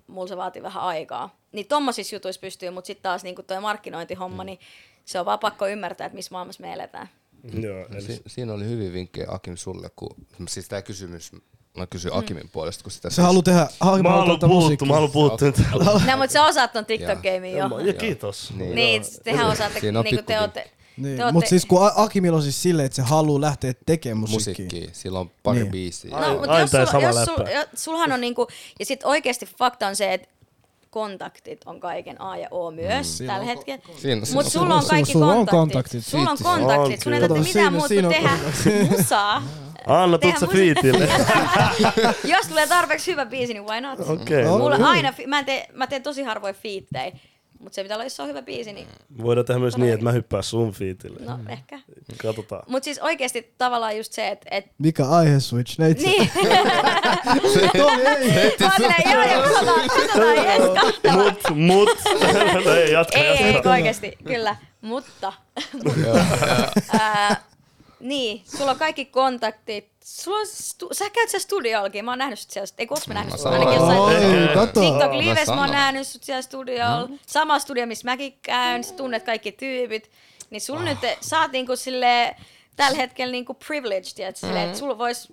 mulla 0.06 0.28
se 0.28 0.36
vaatii 0.36 0.62
vähän 0.62 0.82
aikaa. 0.82 1.36
Niin 1.52 1.66
tommosissa 1.66 2.16
jutuissa 2.16 2.40
pystyy, 2.40 2.70
mutta 2.70 2.86
sitten 2.86 3.02
taas 3.02 3.22
niin 3.24 3.34
toi 3.46 3.60
markkinointihomma, 3.60 4.44
niin 4.44 4.58
se 5.04 5.20
on 5.20 5.26
vaan 5.26 5.38
pakko 5.38 5.66
ymmärtää, 5.66 6.06
että 6.06 6.16
missä 6.16 6.32
maailmassa 6.32 6.62
me 6.62 6.72
eletään. 6.72 7.08
Joo, 7.60 7.86
eli 7.92 8.02
Si- 8.02 8.22
siinä 8.26 8.52
oli 8.52 8.64
hyvin 8.64 8.92
vinkkejä 8.92 9.26
Akim 9.30 9.56
sulle, 9.56 9.90
kun 9.96 10.16
siis 10.48 10.68
tämä 10.68 10.82
kysymys, 10.82 11.32
mä 11.76 11.86
kysyin 11.86 12.14
Akimin 12.14 12.50
puolesta, 12.52 12.82
kun 12.82 12.92
sitä 12.92 13.10
Se 13.10 13.22
haluaa 13.22 13.42
tehdä 13.42 13.68
Hakim 13.80 14.02
Mä 14.02 14.10
haluan 14.10 14.38
puuttua, 14.38 14.88
mä 14.88 14.94
haluan 14.94 15.12
puuttua. 15.12 15.48
No, 16.06 16.16
mutta 16.16 16.32
sä 16.32 16.44
osaat 16.44 16.72
ton 16.72 16.84
TikTok-gamein 16.84 17.56
jo. 17.56 17.78
Ja 17.78 17.92
kiitos. 17.92 18.52
Niin. 18.56 18.74
Niin, 18.74 19.02
tehän 19.24 19.46
osaatte, 19.46 19.80
niinku 20.02 20.22
te 20.26 20.40
ootte, 20.40 20.70
Niin, 21.02 21.16
te 21.16 21.22
ootte- 21.22 21.32
mutta 21.32 21.48
siis 21.48 21.66
kun 21.66 21.90
Akimilla 21.94 22.36
on 22.36 22.42
siis 22.42 22.62
silleen, 22.62 22.86
että 22.86 22.96
se 22.96 23.02
haluaa 23.02 23.40
lähteä 23.40 23.72
tekemään 23.86 24.18
musiikkia. 24.30 24.64
musiikkia, 24.64 24.90
sillä 24.94 25.18
on 25.20 25.30
pari 25.42 25.58
Niin. 25.60 25.70
biisiä. 25.70 26.10
No, 26.20 26.34
mutta 26.34 26.50
aina 26.52 26.60
jos, 26.60 26.70
sul, 26.70 26.86
sama 26.86 27.02
jos 27.06 27.24
sul, 27.24 27.44
sulhan 27.74 28.12
on 28.12 28.20
niinku, 28.20 28.46
ja 28.78 28.86
sit 28.86 29.04
oikeesti 29.04 29.46
fakta 29.58 29.86
on 29.86 29.96
se, 29.96 30.14
että 30.14 30.28
kontaktit 30.90 31.60
on 31.66 31.80
kaiken 31.80 32.20
A 32.20 32.36
ja 32.36 32.48
O 32.50 32.70
myös 32.70 33.20
mm. 33.20 33.26
tällä 33.26 33.44
hetkellä. 33.44 33.82
Siinä- 33.98 34.20
Mutta 34.20 34.26
siinä- 34.30 34.42
sulla 34.50 34.74
on 34.74 34.80
sulla- 34.82 34.90
kaikki 34.90 35.12
sulla 35.12 35.26
on 35.26 35.46
kontaktit. 35.46 35.58
kontaktit. 35.60 36.06
Sulla 36.06 36.30
on 36.30 36.38
kontaktit. 36.42 37.02
Sun 37.02 37.12
ei 37.12 37.22
On 37.22 37.28
tarvitse 37.28 37.48
mitään 37.58 37.72
muuta 37.72 37.88
kuin 37.88 38.08
tehdä 38.08 38.30
musaa. 38.98 39.42
Anna, 39.86 40.18
tuut 40.18 40.34
sä 40.40 40.46
fiitille? 40.46 41.08
Jos 42.34 42.46
tulee 42.48 42.66
tarpeeksi 42.66 43.10
hyvä 43.10 43.26
biisi, 43.26 43.52
niin 43.52 43.66
why 43.66 43.80
not? 43.80 44.00
Okei. 44.08 44.44
No, 44.44 44.58
Mulla 44.58 44.74
hyvin. 44.74 44.86
aina, 44.86 45.14
mä, 45.26 45.38
en 45.38 45.44
tee, 45.44 45.66
mä 45.72 45.86
teen 45.86 46.02
tosi 46.02 46.22
harvoin 46.22 46.54
fiittejä, 46.54 47.12
mutta 47.60 47.74
se 47.74 47.82
pitää 47.82 47.96
olla, 47.96 48.04
jos 48.04 48.16
se 48.16 48.22
on 48.22 48.28
hyvä 48.28 48.42
biisi, 48.42 48.72
niin 48.72 48.86
Voidaan 49.22 49.46
tehdä 49.46 49.58
myös 49.60 49.76
niin, 49.76 49.92
että 49.92 50.04
mä 50.04 50.12
hyppään 50.12 50.42
sun 50.42 50.72
fiitille. 50.72 51.24
no 51.24 51.38
ehkä. 51.48 51.80
Katsotaan. 52.22 52.62
Mutta 52.68 52.84
siis 52.84 52.98
oikeasti 52.98 53.54
tavallaan 53.58 53.96
just 53.96 54.12
se, 54.12 54.28
että 54.28 54.48
et, 54.50 54.64
Mikä 54.78 55.08
aihe 55.08 55.40
switch? 55.40 55.78
Neitsi. 55.78 56.06
niin. 56.06 56.30
Tomi 57.78 58.02
ei. 58.02 58.56
Mä 58.60 58.66
oon 58.66 58.72
silleen, 58.76 59.12
joo, 59.12 59.22
joo, 59.22 59.42
katsotaan, 59.42 59.88
katsotaan, 59.88 60.36
jes. 60.46 60.60
Mut, 61.16 61.56
mut. 61.56 61.88
No 62.64 62.74
ei, 62.74 62.92
jatka, 62.92 63.18
Ei, 63.18 63.36
ei, 63.44 63.54
oikeasti, 63.70 64.18
kyllä. 64.26 64.56
Mutta, 64.80 65.32
ää, 67.00 67.36
niin, 68.00 68.42
sulla 68.56 68.70
on 68.70 68.78
kaikki 68.78 69.04
kontaktit. 69.04 69.89
Sulla 70.04 70.38
on 70.38 70.46
stu- 70.46 70.88
sä 70.94 71.10
käyt 71.10 71.28
siellä 71.30 71.42
studiollakin, 71.42 72.04
mä 72.04 72.10
oon 72.10 72.18
nähnyt 72.18 72.38
sut 72.38 72.50
siellä. 72.50 72.68
Ei 72.78 72.86
kun 72.86 72.96
mä 73.08 73.14
nähnyt 73.14 73.32
Mä 73.32 73.36
sut 73.38 73.46
ainakin 73.46 73.74
jossain. 73.74 74.68
TikTok 74.68 75.12
Lives, 75.12 75.48
mä 75.48 75.60
oon 75.60 75.70
nähnyt 75.70 76.06
sut 76.06 76.22
siellä 76.24 76.42
studiolla. 76.42 77.08
Sama 77.26 77.58
studio, 77.58 77.86
missä 77.86 78.04
mäkin 78.10 78.38
käyn, 78.42 78.84
sä 78.84 78.94
tunnet 78.94 79.22
kaikki 79.22 79.52
tyypit. 79.52 80.10
Niin 80.50 80.60
sulla 80.60 80.82
nyt, 80.82 80.98
sä 81.20 81.40
oot 81.40 81.52
niinku 81.52 81.76
silleen, 81.76 82.34
tällä 82.76 82.96
hetkellä 82.96 83.32
niinku 83.32 83.54
privileged, 83.54 84.18
että 84.28 84.40
silleen, 84.40 84.66
että 84.66 84.78
sulla 84.78 84.98
voisi 84.98 85.28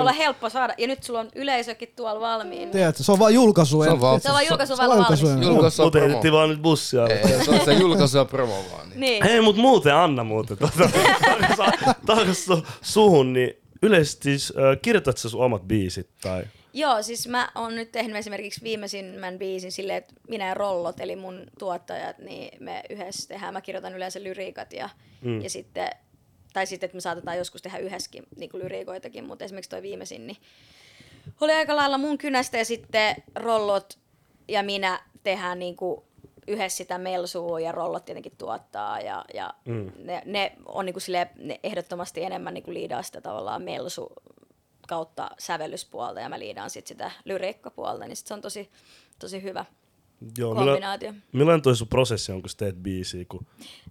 olla 0.00 0.12
helppo 0.12 0.50
saada. 0.50 0.74
Ja 0.78 0.86
nyt 0.86 1.02
sulla 1.02 1.20
on 1.20 1.28
yleisökin 1.34 1.92
tuolla 1.96 2.20
valmiin. 2.20 2.70
Tiedätkö, 2.70 3.02
se 3.02 3.12
on 3.12 3.18
vaan 3.18 3.34
julkaisu. 3.34 3.82
Se 3.84 3.90
on 3.90 4.00
vaan- 4.00 4.20
Se 4.20 4.28
on 4.28 4.32
vaan 4.32 4.46
julkaisu 4.46 4.76
Se 4.76 4.82
on 4.82 4.88
valmis. 4.88 4.98
julkaisu 5.00 5.26
ennen. 5.28 5.48
Julkaisu 5.48 5.82
on 5.82 5.86
Mut 5.86 5.92
promo. 5.92 6.06
heitettiin 6.06 6.32
vaan 6.32 6.48
nyt 6.48 6.62
bussia. 6.62 7.06
Ei, 7.06 7.44
se 7.44 7.50
on 7.50 7.60
se 7.64 7.72
julkaisu 7.72 8.16
ja 8.18 8.24
promo 8.24 8.64
vaan. 8.72 8.88
Niin. 8.90 9.00
Niin. 9.00 9.24
Hei, 9.24 9.40
mut 9.40 9.56
muuten 9.56 9.94
Anna 9.94 10.24
muuten. 10.24 10.56
Takas 12.06 12.46
su- 12.48 12.66
suhun, 12.82 13.32
niin 13.32 13.61
yleisesti 13.82 14.30
äh, 14.30 14.78
kirjoitat 14.82 15.18
sä 15.18 15.28
sun 15.28 15.44
omat 15.44 15.62
biisit 15.62 16.08
tai? 16.20 16.44
Joo, 16.72 17.02
siis 17.02 17.28
mä 17.28 17.48
oon 17.54 17.74
nyt 17.74 17.92
tehnyt 17.92 18.16
esimerkiksi 18.16 18.62
viimeisimmän 18.62 19.38
biisin 19.38 19.72
silleen, 19.72 19.98
että 19.98 20.14
minä 20.28 20.48
ja 20.48 20.54
Rollot, 20.54 21.00
eli 21.00 21.16
mun 21.16 21.46
tuottajat, 21.58 22.18
niin 22.18 22.64
me 22.64 22.82
yhdessä 22.90 23.28
tehdään, 23.28 23.52
mä 23.52 23.60
kirjoitan 23.60 23.94
yleensä 23.94 24.22
lyriikat 24.22 24.72
ja, 24.72 24.88
mm. 25.20 25.40
ja 25.40 25.50
sitten, 25.50 25.90
tai 26.52 26.66
sitten, 26.66 26.86
että 26.86 26.96
me 26.96 27.00
saatetaan 27.00 27.38
joskus 27.38 27.62
tehdä 27.62 27.78
yhdessäkin 27.78 28.24
niin 28.36 28.50
lyriikoitakin, 28.52 29.24
mutta 29.24 29.44
esimerkiksi 29.44 29.70
toi 29.70 29.82
viimeisin, 29.82 30.26
niin 30.26 30.36
oli 31.40 31.52
aika 31.52 31.76
lailla 31.76 31.98
mun 31.98 32.18
kynästä 32.18 32.58
ja 32.58 32.64
sitten 32.64 33.16
Rollot 33.36 33.98
ja 34.48 34.62
minä 34.62 35.00
tehdään 35.22 35.58
niin 35.58 35.76
kuin 35.76 36.02
yhdessä 36.46 36.76
sitä 36.76 36.98
melsua 36.98 37.60
ja 37.60 37.72
rollot 37.72 38.04
tietenkin 38.04 38.36
tuottaa 38.38 39.00
ja, 39.00 39.24
ja 39.34 39.54
mm. 39.64 39.92
ne, 39.98 40.22
ne, 40.24 40.52
on 40.66 40.86
niin 40.86 40.94
kuin 40.94 41.02
silleen, 41.02 41.30
ne 41.38 41.60
ehdottomasti 41.62 42.22
enemmän 42.22 42.54
niin 42.54 42.64
kuin 42.64 42.74
liidaa 42.74 43.02
sitä 43.02 43.20
tavallaan 43.20 43.62
melsu 43.62 44.12
kautta 44.88 45.30
sävellyspuolta 45.38 46.20
ja 46.20 46.28
mä 46.28 46.38
liidaan 46.38 46.70
sit 46.70 46.86
sitä 46.86 47.10
lyriikkapuolta, 47.24 48.06
niin 48.06 48.16
sit 48.16 48.26
se 48.26 48.34
on 48.34 48.40
tosi, 48.40 48.70
tosi 49.18 49.42
hyvä 49.42 49.64
Joo, 50.38 50.54
kombinaatio. 50.54 51.12
Millainen, 51.12 51.32
millainen 51.32 51.62
toi 51.62 51.76
sun 51.76 51.88
prosessi 51.88 52.32
on, 52.32 52.42
kun 52.42 52.50
sä 52.50 52.56
teet 52.56 52.76
biisiä? 52.76 53.24
Kun... 53.28 53.46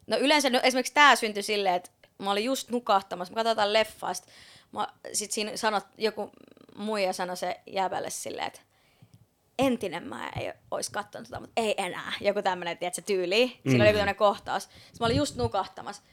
No 0.07 0.17
yleensä 0.17 0.49
no, 0.49 0.59
esimerkiksi 0.63 0.93
tämä 0.93 1.15
syntyi 1.15 1.43
silleen, 1.43 1.75
että 1.75 1.89
mä 2.19 2.31
olin 2.31 2.43
just 2.43 2.69
nukahtamassa, 2.69 3.33
mä 3.33 3.43
katsotaan 3.43 3.73
leffaa, 3.73 4.13
sit, 4.13 4.27
mä, 4.71 4.87
sit 5.13 5.31
siinä 5.31 5.57
sanot, 5.57 5.83
joku 5.97 6.31
muija 6.75 7.13
sanoi 7.13 7.37
se 7.37 7.61
jäbälle 7.67 8.09
silleen, 8.09 8.47
että 8.47 8.61
entinen 9.59 10.07
mä 10.07 10.29
ei 10.39 10.53
olisi 10.71 10.91
katsonut 10.91 11.27
tota, 11.27 11.39
mutta 11.39 11.61
ei 11.61 11.75
enää. 11.77 12.13
Joku 12.21 12.41
tämmönen, 12.41 12.77
tiedätkö, 12.77 13.01
tyyli. 13.01 13.59
Siinä 13.67 13.83
oli 13.83 13.89
joku 13.89 13.97
tämmönen 13.97 14.15
kohtaus. 14.15 14.63
Sitten 14.63 14.97
mä 14.99 15.05
olin 15.05 15.17
just 15.17 15.35
nukahtamassa. 15.35 16.03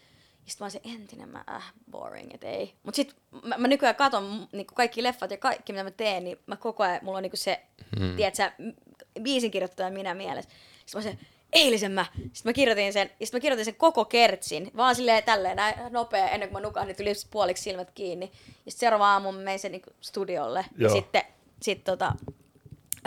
Sitten 0.46 0.64
mä 0.64 0.64
olisin, 0.64 0.94
entinen 0.94 1.28
mä, 1.28 1.44
äh, 1.50 1.72
boring, 1.90 2.34
et 2.34 2.44
ei. 2.44 2.74
Mut 2.82 2.94
sit 2.94 3.16
mä, 3.44 3.58
mä 3.58 3.68
nykyään 3.68 3.94
katon 3.96 4.48
niin 4.52 4.66
kaikki 4.66 5.02
leffat 5.02 5.30
ja 5.30 5.36
kaikki, 5.36 5.72
mitä 5.72 5.84
mä 5.84 5.90
teen, 5.90 6.24
niin 6.24 6.38
mä 6.46 6.56
koko 6.56 6.82
ajan, 6.82 7.00
mulla 7.02 7.18
on 7.18 7.22
niinku 7.22 7.36
se, 7.36 7.60
hmm. 7.98 8.16
tiedätkö, 8.16 8.50
m- 8.58 9.22
biisin 9.22 9.50
kirjoittaja 9.50 9.90
minä 9.90 10.14
mielessä. 10.14 10.50
Sitten 10.86 11.02
mä 11.02 11.08
olisin, 11.08 11.26
eilisen 11.52 11.92
mä. 11.92 12.06
Sitten 12.14 12.42
mä 12.44 12.52
kirjoitin 12.52 12.92
sen, 12.92 13.10
ja 13.20 13.26
sitten 13.26 13.38
mä 13.38 13.42
kirjoitin 13.42 13.64
sen 13.64 13.74
koko 13.74 14.04
kertsin, 14.04 14.70
vaan 14.76 14.94
silleen 14.94 15.22
tälleen 15.22 15.56
näin 15.56 15.74
nopea, 15.90 16.28
ennen 16.28 16.48
kuin 16.48 16.62
mä 16.62 16.66
nukahdin, 16.66 16.96
tuli 16.96 17.12
puoliksi 17.30 17.62
silmät 17.62 17.90
kiinni. 17.90 18.32
Ja 18.46 18.70
sitten 18.70 18.80
seuraava 18.80 19.12
aamu 19.12 19.32
mä 19.32 19.38
menin 19.40 19.58
sen 19.58 19.72
niinku 19.72 19.90
studiolle. 20.00 20.64
Joo. 20.78 20.88
Ja 20.88 21.00
sitten 21.00 21.22
sit 21.62 21.84
tota, 21.84 22.12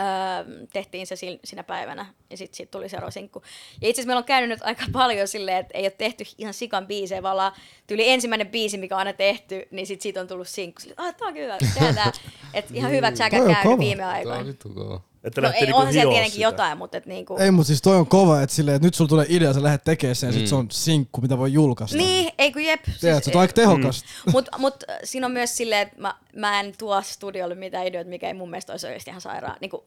öö, 0.00 0.66
tehtiin 0.72 1.06
se 1.06 1.14
sinä 1.44 1.62
päivänä 1.62 2.06
ja 2.30 2.36
sitten 2.36 2.56
sit 2.56 2.70
tuli 2.70 2.88
seuraava 2.88 3.10
sinkku. 3.10 3.42
Ja 3.80 3.88
itse 3.88 4.00
asiassa 4.00 4.06
meillä 4.06 4.18
on 4.18 4.24
käynyt 4.24 4.50
nyt 4.50 4.62
aika 4.62 4.84
paljon 5.02 5.28
silleen, 5.28 5.58
että 5.58 5.78
ei 5.78 5.84
ole 5.84 5.90
tehty 5.90 6.24
ihan 6.38 6.54
sikan 6.54 6.86
biisejä, 6.86 7.22
vaan 7.22 7.52
tyyli 7.86 8.08
ensimmäinen 8.08 8.48
biisi, 8.48 8.78
mikä 8.78 8.94
on 8.94 8.98
aina 8.98 9.12
tehty, 9.12 9.68
niin 9.70 9.86
sitten 9.86 10.02
siitä 10.02 10.20
on 10.20 10.28
tullut 10.28 10.48
sinkku. 10.48 10.80
Silleen, 10.80 11.00
ah, 11.00 11.14
tää 11.14 11.28
on 11.28 11.34
hyvä, 11.34 11.58
tehdään 11.74 11.94
tää. 11.94 12.12
Et 12.54 12.70
ihan 12.70 12.90
hyvä 12.90 13.12
tsäkä 13.12 13.36
Toi 13.36 13.46
on 13.46 13.54
käynyt 13.54 13.78
viime 13.78 14.02
Tää 14.02 14.08
on 14.08 14.14
aikoina. 14.14 14.46
vittu 14.46 14.68
kova. 14.68 15.00
Että 15.24 15.40
No 15.40 15.44
lähtee 15.44 15.60
ei, 15.60 15.66
niinku 15.66 15.78
onhan 15.78 15.92
siellä 15.92 16.10
hioa 16.10 16.14
tietenkin 16.14 16.32
sitä. 16.32 16.46
jotain, 16.46 16.78
mutta 16.78 16.96
et 16.96 17.06
niinku... 17.06 17.36
Ei, 17.36 17.50
mutta 17.50 17.66
siis 17.66 17.82
toi 17.82 17.96
on 17.96 18.06
kova, 18.06 18.42
että, 18.42 18.56
silleen, 18.56 18.74
että 18.74 18.86
nyt 18.86 18.94
sulla 18.94 19.08
tulee 19.08 19.26
idea, 19.28 19.52
sä 19.52 19.62
lähdet 19.62 19.84
tekemään 19.84 20.16
sen 20.16 20.26
ja 20.26 20.32
sit 20.32 20.46
se 20.46 20.54
on 20.54 20.70
sinkku, 20.70 21.20
mitä 21.20 21.38
voi 21.38 21.52
julkaista. 21.52 21.96
Niin, 21.96 22.32
ei 22.38 22.52
kun 22.52 22.64
jep. 22.64 22.80
Tiedätkö, 23.00 23.30
se 23.30 23.36
on 23.36 23.40
aika 23.40 23.52
tehokasta. 23.52 24.08
Mutta 24.32 24.58
mut, 24.58 24.84
äh, 24.90 24.98
siinä 25.04 25.26
on 25.26 25.32
myös 25.32 25.56
silleen, 25.56 25.82
että 25.82 26.00
mä, 26.00 26.14
mä 26.36 26.60
en 26.60 26.74
tuo 26.78 27.02
studiolle 27.02 27.54
mitään 27.54 27.86
ideoita, 27.86 28.10
mikä 28.10 28.26
ei 28.26 28.34
mun 28.34 28.50
mielestä 28.50 28.72
olisi 28.72 28.86
oikeasti 28.86 29.10
ihan 29.10 29.20
sairaan. 29.20 29.56
Niin 29.60 29.70
kuin, 29.70 29.82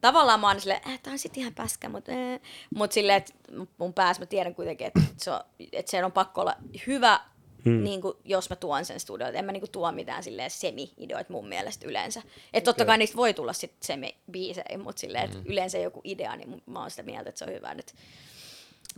tavallaan 0.00 0.40
mä 0.40 0.48
oon 0.48 0.60
silleen, 0.60 0.80
äh, 0.88 1.00
tää 1.02 1.12
on 1.12 1.18
sit 1.18 1.36
ihan 1.36 1.54
päskä, 1.54 1.88
mutta 1.88 2.12
äh. 2.12 2.40
mut 2.74 2.92
silleen, 2.92 3.16
että 3.16 3.32
mun 3.78 3.94
päässä 3.94 4.22
mä 4.22 4.26
tiedän 4.26 4.54
kuitenkin, 4.54 4.86
että 4.86 5.00
se 5.16 5.30
on, 5.30 5.40
että 5.72 5.90
sen 5.90 6.04
on 6.04 6.12
pakko 6.12 6.40
olla 6.40 6.56
hyvä, 6.86 7.20
hmm. 7.64 7.84
niin 7.84 8.00
kuin, 8.00 8.16
jos 8.24 8.50
mä 8.50 8.56
tuon 8.56 8.84
sen 8.84 9.00
studiolle. 9.00 9.38
En 9.38 9.44
mä 9.44 9.52
niin 9.52 9.60
kuin, 9.60 9.70
tuo 9.70 9.92
mitään 9.92 10.22
silleen 10.22 10.50
semi-ideoita 10.50 11.32
mun 11.32 11.48
mielestä 11.48 11.88
yleensä. 11.88 12.22
Että 12.52 12.68
totta 12.68 12.84
kai 12.84 12.98
niistä 12.98 13.16
voi 13.16 13.34
tulla 13.34 13.52
sit 13.52 13.72
semi-biisejä, 13.80 14.78
mutta 14.78 15.00
silleen, 15.00 15.24
että 15.24 15.38
yleensä 15.44 15.78
joku 15.78 16.00
idea, 16.04 16.36
niin 16.36 16.62
mä 16.66 16.80
oon 16.80 16.90
sitä 16.90 17.02
mieltä, 17.02 17.28
että 17.28 17.38
se 17.38 17.44
on 17.44 17.52
hyvä. 17.52 17.74
Nyt. 17.74 17.94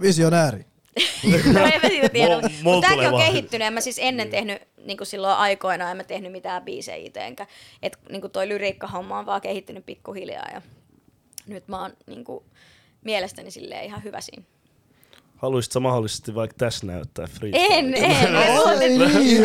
Visionääri. 0.00 0.64
No 1.52 1.64
en 1.64 1.80
mä 1.82 1.88
siitä 1.88 2.08
tiedä, 2.08 2.34
mutta 2.34 2.50
mut 2.62 2.80
tämäkin 2.80 3.08
on 3.08 3.20
kehittynyt. 3.20 3.66
En 3.66 3.72
mä 3.72 3.80
siis 3.80 3.98
ennen 4.02 4.30
tehnyt, 4.30 4.62
niin 4.84 4.96
kuin 4.96 5.06
silloin 5.06 5.36
aikoina, 5.36 5.90
en 5.90 5.96
mä 5.96 6.04
tehnyt 6.04 6.32
mitään 6.32 6.62
biisejä 6.62 7.06
itse, 7.06 7.20
enkä. 7.20 7.46
Et 7.82 7.98
niin 8.08 8.20
kuin 8.20 8.30
toi 8.30 8.48
lyriikkahomma 8.48 9.18
on 9.18 9.26
vaan 9.26 9.40
kehittynyt 9.40 9.86
pikkuhiljaa 9.86 10.48
ja 10.52 10.62
nyt 11.46 11.68
mä 11.68 11.80
oon 11.80 11.92
niin 12.06 12.24
kuin, 12.24 12.44
mielestäni 13.04 13.50
silleen 13.50 13.84
ihan 13.84 14.04
hyvä 14.04 14.20
siinä. 14.20 14.42
Haluaisit 15.36 15.72
sä 15.72 15.80
mahdollisesti 15.80 16.34
vaikka 16.34 16.54
tässä 16.58 16.86
näyttää 16.86 17.26
free? 17.26 17.50
En, 17.54 17.94
en. 17.94 18.00
niin. 18.00 19.42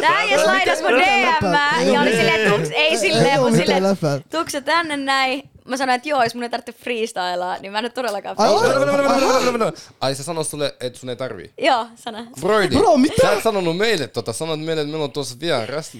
Tää 0.00 0.22
ei 0.22 0.36
laidas 0.46 0.80
mun 0.82 0.90
DM 0.90 1.44
ja 1.92 2.00
oli 2.00 2.10
silleen, 2.10 2.52
tuks, 2.52 2.68
ei 2.74 2.98
silleen, 2.98 3.40
mutta 3.40 3.56
silleen, 3.56 3.82
läpää. 3.82 4.20
tuks 4.30 4.52
sä 4.52 4.60
tänne 4.60 4.96
näin, 4.96 5.42
mä 5.68 5.76
sanoin, 5.76 5.96
että 5.96 6.08
joo, 6.08 6.22
jos 6.22 6.34
mun 6.34 6.42
ei 6.42 6.48
tarvitse 6.50 6.72
freestylaa, 6.72 7.58
niin 7.58 7.72
mä 7.72 7.78
en 7.78 7.84
ole 7.84 7.90
todellakaan 7.90 8.34
Ai, 8.38 8.48
freestylaa. 8.48 9.72
Ai 10.00 10.14
sä 10.14 10.22
sanoit 10.22 10.46
sulle, 10.48 10.74
että 10.80 10.98
sun 10.98 11.08
ei 11.10 11.16
tarvii. 11.16 11.52
Joo, 11.58 11.86
sano. 11.94 12.18
Broidi, 12.40 12.76
Bro, 12.76 12.96
mitä? 12.96 13.22
sä 13.22 13.32
et 13.32 13.42
sanonut 13.42 13.76
meille 13.76 14.06
tota, 14.08 14.32
sanoit 14.32 14.60
meille, 14.60 14.82
että 14.82 14.90
meillä 14.90 15.04
on 15.04 15.12
tuossa 15.12 15.36
vieras. 15.40 15.92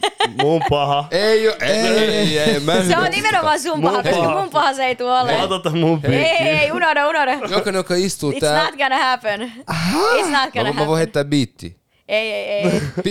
Mun 0.43 0.63
paha. 0.71 1.05
Ei 1.11 1.49
oo, 1.49 1.55
ei, 1.61 1.71
ei, 1.71 1.99
ei, 1.99 2.39
ei, 2.39 2.61
mä 2.61 2.75
en 2.75 2.87
Se 2.87 2.99
on 2.99 3.11
nimenomaan 3.11 3.61
sun 3.61 3.81
Mun 3.81 3.91
paha, 3.91 4.03
koska 4.03 4.41
mun 4.41 4.51
paha 4.51 4.75
se 4.75 4.85
ei 4.85 4.97
tule 4.97 5.11
Mä 5.11 5.21
olemaan. 5.21 5.53
otan 5.53 5.79
mun 5.79 6.01
Ei, 6.05 6.15
ei, 6.15 6.49
ei, 6.59 6.73
unohda, 6.73 7.09
unohda. 7.09 7.33
Jokainen, 7.33 7.75
joka 7.79 7.95
istuu 7.95 8.31
It's 8.33 8.41
tää, 8.41 8.65
not 8.65 8.75
gonna 8.79 8.99
happen. 8.99 9.53
It's 9.61 10.21
not 10.21 10.31
mä, 10.31 10.51
gonna 10.53 10.73
mä 10.73 10.77
voin 10.77 10.79
happen. 10.79 10.97
heittää 10.97 11.25
biitti. 11.25 11.77
Ei, 12.09 12.33
ei, 12.33 12.45
ei. 12.51 12.65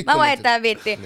Mä 0.06 0.14
voin 0.14 0.20
nyt. 0.20 0.28
heittää 0.28 0.60
biitti. 0.60 1.00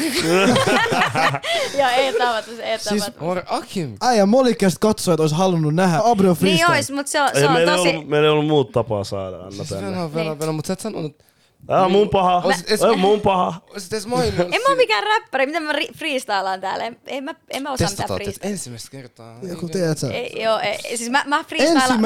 Joo, 1.78 1.88
ei 1.96 2.12
tapatus, 2.18 2.58
ei 2.58 2.78
Siis- 2.78 3.02
tapatus. 3.04 3.22
Or 3.28 3.42
Akim. 3.46 3.96
Äijä 4.00 4.26
molikest 4.26 4.78
katsojat 4.80 5.20
olisi 5.20 5.34
halunnut 5.34 5.74
nähdä 5.74 6.00
Abrio 6.04 6.30
Niin 6.30 6.36
freestyle. 6.38 6.76
ois, 6.76 6.90
mut 6.90 7.06
se 7.06 7.22
on, 7.22 7.28
Ei, 7.34 7.40
se 7.40 7.46
on 7.46 7.52
meillä, 7.52 7.72
ei 7.72 7.78
tosi... 7.78 7.88
ollut, 7.88 8.08
meillä 8.08 8.26
ei 8.26 8.30
ollut 8.32 8.46
muut 8.46 8.72
tapaa 8.72 9.04
saada 9.04 9.36
Anna 9.36 9.50
Siis 9.50 9.68
tänne. 9.68 9.90
Venä, 9.90 10.14
venä, 10.14 10.38
venä, 10.38 10.52
mut 10.52 10.66
sä 10.66 10.72
et 10.72 10.80
sanonut, 10.80 11.22
Ää, 11.68 11.88
mun 11.88 12.08
paha. 12.08 12.40
Ois- 12.44 12.64
es- 12.64 12.86
Ää, 12.86 12.96
mun 12.96 13.20
paha. 13.20 13.60
olisit 13.70 13.92
edes 13.92 14.06
maininnut. 14.06 14.46
En 14.54 14.62
mä 14.62 14.68
oo 14.68 14.74
mikään 14.76 15.04
räppäri, 15.04 15.46
miten 15.46 15.62
mä 15.62 15.72
ri- 15.72 15.98
freestylaan 15.98 16.60
täällä? 16.60 16.84
En, 16.84 16.96
en, 17.06 17.24
mä, 17.24 17.34
en 17.50 17.62
mä 17.62 17.72
osaa 17.72 17.84
mitään 17.84 17.88
Testataan 17.96 18.18
freestylaa. 18.18 18.50
ensimmäistä 18.52 18.90
kertaa. 18.90 19.38
Joku 19.42 19.68
tiedät 19.68 19.98
sä. 19.98 20.12
Ei, 20.12 20.42
joo, 20.42 20.58
ei. 20.58 20.96
Siis 20.96 21.10
mä, 21.10 21.24
mä 21.26 21.44
freestylaan, 21.44 22.00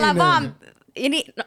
mä 0.00 0.16
vaan... 0.24 0.56
Ja 0.96 1.08
niin, 1.08 1.32
no, 1.36 1.44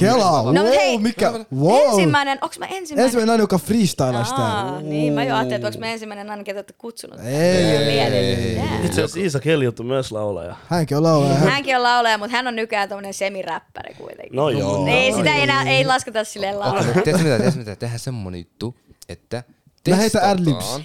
Kelaa, 0.00 0.52
No, 0.52 0.62
wow, 0.62 0.72
hei. 0.72 0.98
mikä, 0.98 1.32
wow. 1.56 1.88
Ensimmäinen, 1.90 2.38
onks 2.42 2.58
mä 2.58 2.66
ensimmäinen? 2.66 3.04
Ensimmäinen 3.04 3.26
nainen, 3.26 3.42
joka 3.42 3.58
freestylaa 3.58 4.24
sitä. 4.24 4.36
Aa, 4.42 4.80
niin, 4.80 5.12
mä 5.12 5.24
jo 5.24 5.34
ajattelin, 5.34 5.54
että 5.56 5.66
onks 5.66 5.78
mä 5.78 5.86
ensimmäinen 5.86 6.26
nainen, 6.26 6.44
ketä 6.44 6.58
olette 6.58 6.74
kutsunut. 6.78 7.20
Ei, 7.20 7.76
ei. 7.76 8.56
Jää. 8.56 8.76
Itse 8.76 8.92
asiassa 8.92 9.20
Iisa 9.20 9.40
Keljutu 9.40 9.82
myös 9.82 10.12
laulaja. 10.12 10.56
Hänkin 10.68 10.96
on 10.96 11.02
laulaja. 11.02 11.34
Hän... 11.34 11.48
Hänkin 11.48 11.76
on 11.76 11.82
laulaja, 11.82 12.18
mutta 12.18 12.36
hän 12.36 12.46
on 12.46 12.56
nykyään 12.56 12.88
tommonen 12.88 13.14
semiräppäri 13.14 13.94
kuitenkin. 13.94 14.36
No 14.36 14.50
joo. 14.50 14.86
Ei, 14.86 15.12
sitä 15.12 15.34
ei 15.34 15.42
enää, 15.42 15.62
ei 15.62 15.84
lasketa 15.84 16.24
silleen 16.24 16.60
laulaa. 16.60 16.84
Tiedätkö 17.04 17.58
mitä, 17.58 17.76
tehdään 17.76 17.98
semmonen 17.98 18.40
juttu, 18.40 18.74
että 19.08 19.42
Mä 19.88 19.96
heitän 19.96 20.22
testataan. 20.22 20.30
adlibs. 20.40 20.80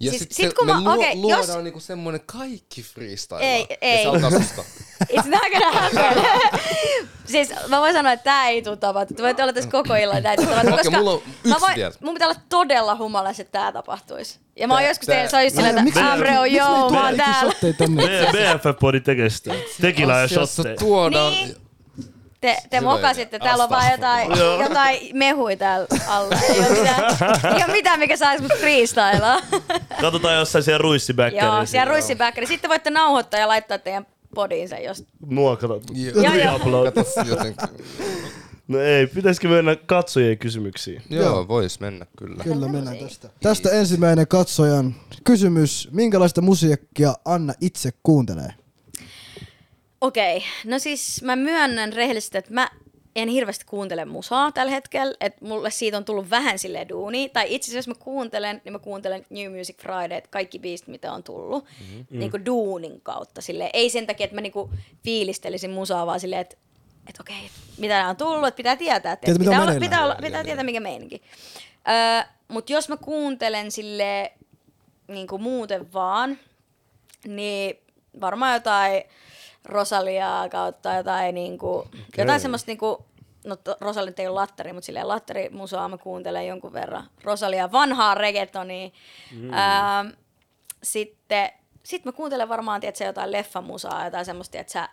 Ja 0.00 0.10
Siis 0.10 0.22
sit, 0.22 0.32
sit 0.32 0.48
se, 0.48 0.54
kun 0.54 0.66
me 0.66 0.72
mä- 0.72 0.80
luo, 0.80 0.94
okei, 0.94 1.16
luodaan 1.16 1.46
jos- 1.48 1.56
niinku 1.64 1.80
semmonen 1.80 2.20
kaikki 2.26 2.82
freestyle. 2.82 3.40
Ei, 3.40 3.66
Ja 3.70 3.76
ei. 3.80 4.02
se 4.02 4.08
alkaa 4.08 4.30
susta. 4.30 4.62
It's 5.12 5.28
not 5.28 5.40
gonna 5.52 5.80
happen. 5.80 6.22
siis 7.32 7.52
mä 7.68 7.80
voin 7.80 7.92
sanoa, 7.92 8.12
että 8.12 8.24
tää 8.24 8.48
ei 8.48 8.62
tuu 8.62 8.76
tapahtua. 8.76 9.16
Te 9.16 9.22
voitte 9.22 9.42
olla 9.42 9.52
tässä 9.52 9.70
koko 9.70 9.94
illan, 9.94 10.22
tää 10.22 10.32
ei. 10.32 10.38
Okei, 10.60 10.72
koska 10.72 10.90
mulla 10.90 11.10
on 11.10 11.22
mä 11.44 11.50
yksi 11.54 11.60
voin, 11.60 11.76
vielä. 11.76 11.92
mun 12.00 12.14
pitää 12.14 12.28
olla 12.28 12.40
todella 12.48 12.96
humalas, 12.96 13.40
että 13.40 13.52
tää 13.58 13.72
tapahtuisi. 13.72 14.38
Ja 14.56 14.68
mä 14.68 14.74
oon 14.74 14.82
Tää- 14.82 14.90
joskus 14.90 15.06
teillä, 15.06 15.28
se 15.30 15.36
on 15.36 15.44
just 15.44 15.56
silleen, 15.56 15.74
että 15.78 15.84
miksi- 15.84 16.00
Abreu, 16.02 16.42
miksi 16.42 16.56
joo, 16.56 16.90
mä 16.90 17.04
oon 17.06 17.16
täällä. 17.16 17.40
shotteja 17.40 17.72
tänne? 17.72 18.02
B- 18.02 18.32
BFF 18.32 18.78
podi 18.80 19.00
tekee 19.00 19.30
sitä. 19.30 19.54
Tekilä 19.80 20.20
ja 20.20 20.28
shotteja. 20.28 20.76
tuodaan. 20.76 21.32
Niin. 21.32 21.56
Te, 22.40 22.56
te 22.70 22.80
mokasitte, 22.80 23.38
täällä 23.38 23.64
on 23.64 23.70
vaan 23.70 23.92
jotain, 23.92 24.38
Joo. 24.38 24.62
jotain 24.62 24.98
mehui 25.12 25.56
täällä 25.56 25.86
alla. 26.08 26.36
Ei 26.48 26.60
ole 26.60 26.68
mitään, 26.78 27.02
ei 27.44 27.64
ole 27.64 27.72
mitään 27.72 27.98
mikä 27.98 28.16
saisi 28.16 28.42
mut 28.42 28.52
freestylaa. 28.60 29.40
Katsotaan 30.00 30.34
jossain 30.34 30.64
siellä 30.64 30.78
ruissibäkkärissä. 30.78 31.56
Joo, 31.56 31.66
siellä 31.66 31.92
ruissibäkkäri. 31.92 32.46
Sitten 32.46 32.70
voitte 32.70 32.90
nauhoittaa 32.90 33.40
ja 33.40 33.48
laittaa 33.48 33.78
teidän 33.78 34.06
podiin 34.34 34.68
sen, 34.68 34.84
jos... 34.84 35.04
Muokata. 35.26 35.74
Joo. 35.92 36.22
Joo, 36.22 36.34
joo. 36.34 36.58
No 38.68 38.80
ei, 38.80 39.06
pitäisikö 39.06 39.48
mennä 39.48 39.76
katsojien 39.76 40.38
kysymyksiin? 40.38 41.02
Joo, 41.10 41.48
vois 41.48 41.80
mennä 41.80 42.06
kyllä. 42.18 42.44
Kyllä 42.44 42.68
mennään 42.68 42.98
tästä. 42.98 43.28
Tästä 43.42 43.70
ensimmäinen 43.70 44.28
katsojan 44.28 44.94
kysymys. 45.24 45.88
Minkälaista 45.92 46.40
musiikkia 46.40 47.14
Anna 47.24 47.54
itse 47.60 47.90
kuuntelee? 48.02 48.54
Okei, 50.00 50.44
no 50.64 50.78
siis 50.78 51.22
mä 51.22 51.36
myönnän 51.36 51.92
rehellisesti, 51.92 52.38
että 52.38 52.54
mä 52.54 52.68
en 53.16 53.28
hirveästi 53.28 53.64
kuuntele 53.64 54.04
musaa 54.04 54.52
tällä 54.52 54.72
hetkellä, 54.72 55.14
että 55.20 55.44
mulle 55.44 55.70
siitä 55.70 55.96
on 55.96 56.04
tullut 56.04 56.30
vähän 56.30 56.58
silleen 56.58 56.88
duuni. 56.88 57.28
Tai 57.28 57.54
itse 57.54 57.70
asiassa 57.70 57.90
jos 57.90 57.98
mä 57.98 58.04
kuuntelen, 58.04 58.60
niin 58.64 58.72
mä 58.72 58.78
kuuntelen 58.78 59.26
New 59.30 59.56
Music 59.56 59.76
Friday, 59.82 60.20
kaikki 60.30 60.58
biisit, 60.58 60.88
mitä 60.88 61.12
on 61.12 61.22
tullut, 61.22 61.64
mm-hmm. 61.64 62.18
niin 62.18 62.30
kuin 62.30 62.46
duunin 62.46 63.00
kautta. 63.00 63.40
Silleen. 63.40 63.70
Ei 63.72 63.90
sen 63.90 64.06
takia, 64.06 64.24
että 64.24 64.34
mä 64.34 64.40
niinku 64.40 64.70
fiilistelisin 65.04 65.70
musaa, 65.70 66.06
vaan 66.06 66.20
silleen, 66.20 66.40
että 66.40 66.56
että 67.08 67.22
okei, 67.22 67.50
mitä 67.78 67.94
nämä 67.94 68.08
on 68.08 68.16
tullut, 68.16 68.48
että 68.48 68.56
pitää 68.56 68.76
tietää, 68.76 69.12
että 69.12 69.30
on 69.30 69.38
pitää, 69.38 69.62
olla, 69.62 69.80
pitää, 69.80 70.04
olla, 70.04 70.16
pitää 70.22 70.44
tietää, 70.44 70.64
mikä 70.64 70.80
meininki. 70.80 71.22
Öö, 71.88 72.28
Mutta 72.48 72.72
jos 72.72 72.88
mä 72.88 72.96
kuuntelen 72.96 73.70
sille 73.70 74.32
niin 75.08 75.26
kuin 75.26 75.42
muuten 75.42 75.92
vaan, 75.92 76.38
niin 77.26 77.78
varmaan 78.20 78.54
jotain 78.54 79.02
Rosaliaa 79.68 80.48
kautta 80.48 80.94
jotain, 80.94 81.34
niin 81.34 81.58
kuin, 81.58 81.78
okay. 81.78 81.98
jotain 82.18 82.40
semmoista, 82.40 82.70
niin 82.70 82.78
kuin, 82.78 82.96
no 83.44 83.56
Rosalia 83.80 84.12
ei 84.18 84.26
ole 84.26 84.34
lattari, 84.34 84.72
mutta 84.72 84.86
silleen 84.86 85.08
lattarimusaa 85.08 85.88
mä 85.88 85.98
kuuntelen 85.98 86.46
jonkun 86.46 86.72
verran. 86.72 87.04
Rosalia 87.24 87.72
vanhaa 87.72 88.14
reggaetonia. 88.14 88.90
Mm. 89.32 89.50
Öö, 89.52 90.18
sitten 90.82 91.50
sit 91.82 92.04
mä 92.04 92.12
kuuntelen 92.12 92.48
varmaan, 92.48 92.80
tiedätkö, 92.80 93.04
jotain 93.04 93.32
leffamusaa, 93.32 94.04
jotain 94.04 94.24
semmoista, 94.24 94.58
että 94.58 94.72
sä, 94.72 94.88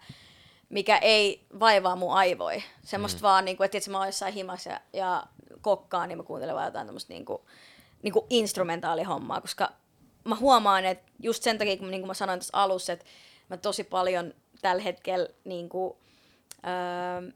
mikä 0.69 0.97
ei 0.97 1.45
vaivaa 1.59 1.95
mun 1.95 2.13
aivoi. 2.13 2.63
Semmoista 2.83 3.19
mm. 3.19 3.23
vaan, 3.23 3.45
niin 3.45 3.57
kuin, 3.57 3.65
että 3.65 3.71
tiedätkö, 3.71 3.91
mä 3.91 3.97
oon 3.97 4.07
jossain 4.07 4.33
himassa 4.33 4.69
ja, 4.69 4.79
ja 4.93 5.23
kokkaan, 5.61 6.09
niin 6.09 6.17
mä 6.17 6.23
kuuntelen 6.23 6.55
vaan 6.55 6.65
jotain 6.65 6.87
tämmöistä 6.87 7.13
niin 7.13 7.25
kuin, 7.25 7.41
niin 8.03 8.13
kuin 8.13 8.25
instrumentaalihommaa, 8.29 9.41
koska 9.41 9.71
mä 10.23 10.35
huomaan, 10.35 10.85
että 10.85 11.11
just 11.19 11.43
sen 11.43 11.57
takia, 11.57 11.77
kun 11.77 11.91
niin 11.91 12.01
kuin 12.01 12.07
mä 12.07 12.13
sanoin 12.13 12.39
tässä 12.39 12.57
alussa, 12.57 12.93
että 12.93 13.05
mä 13.49 13.57
tosi 13.57 13.83
paljon 13.83 14.33
tällä 14.61 14.83
hetkellä 14.83 15.27
niin 15.43 15.69
kuin, 15.69 15.93
öö, 16.67 17.31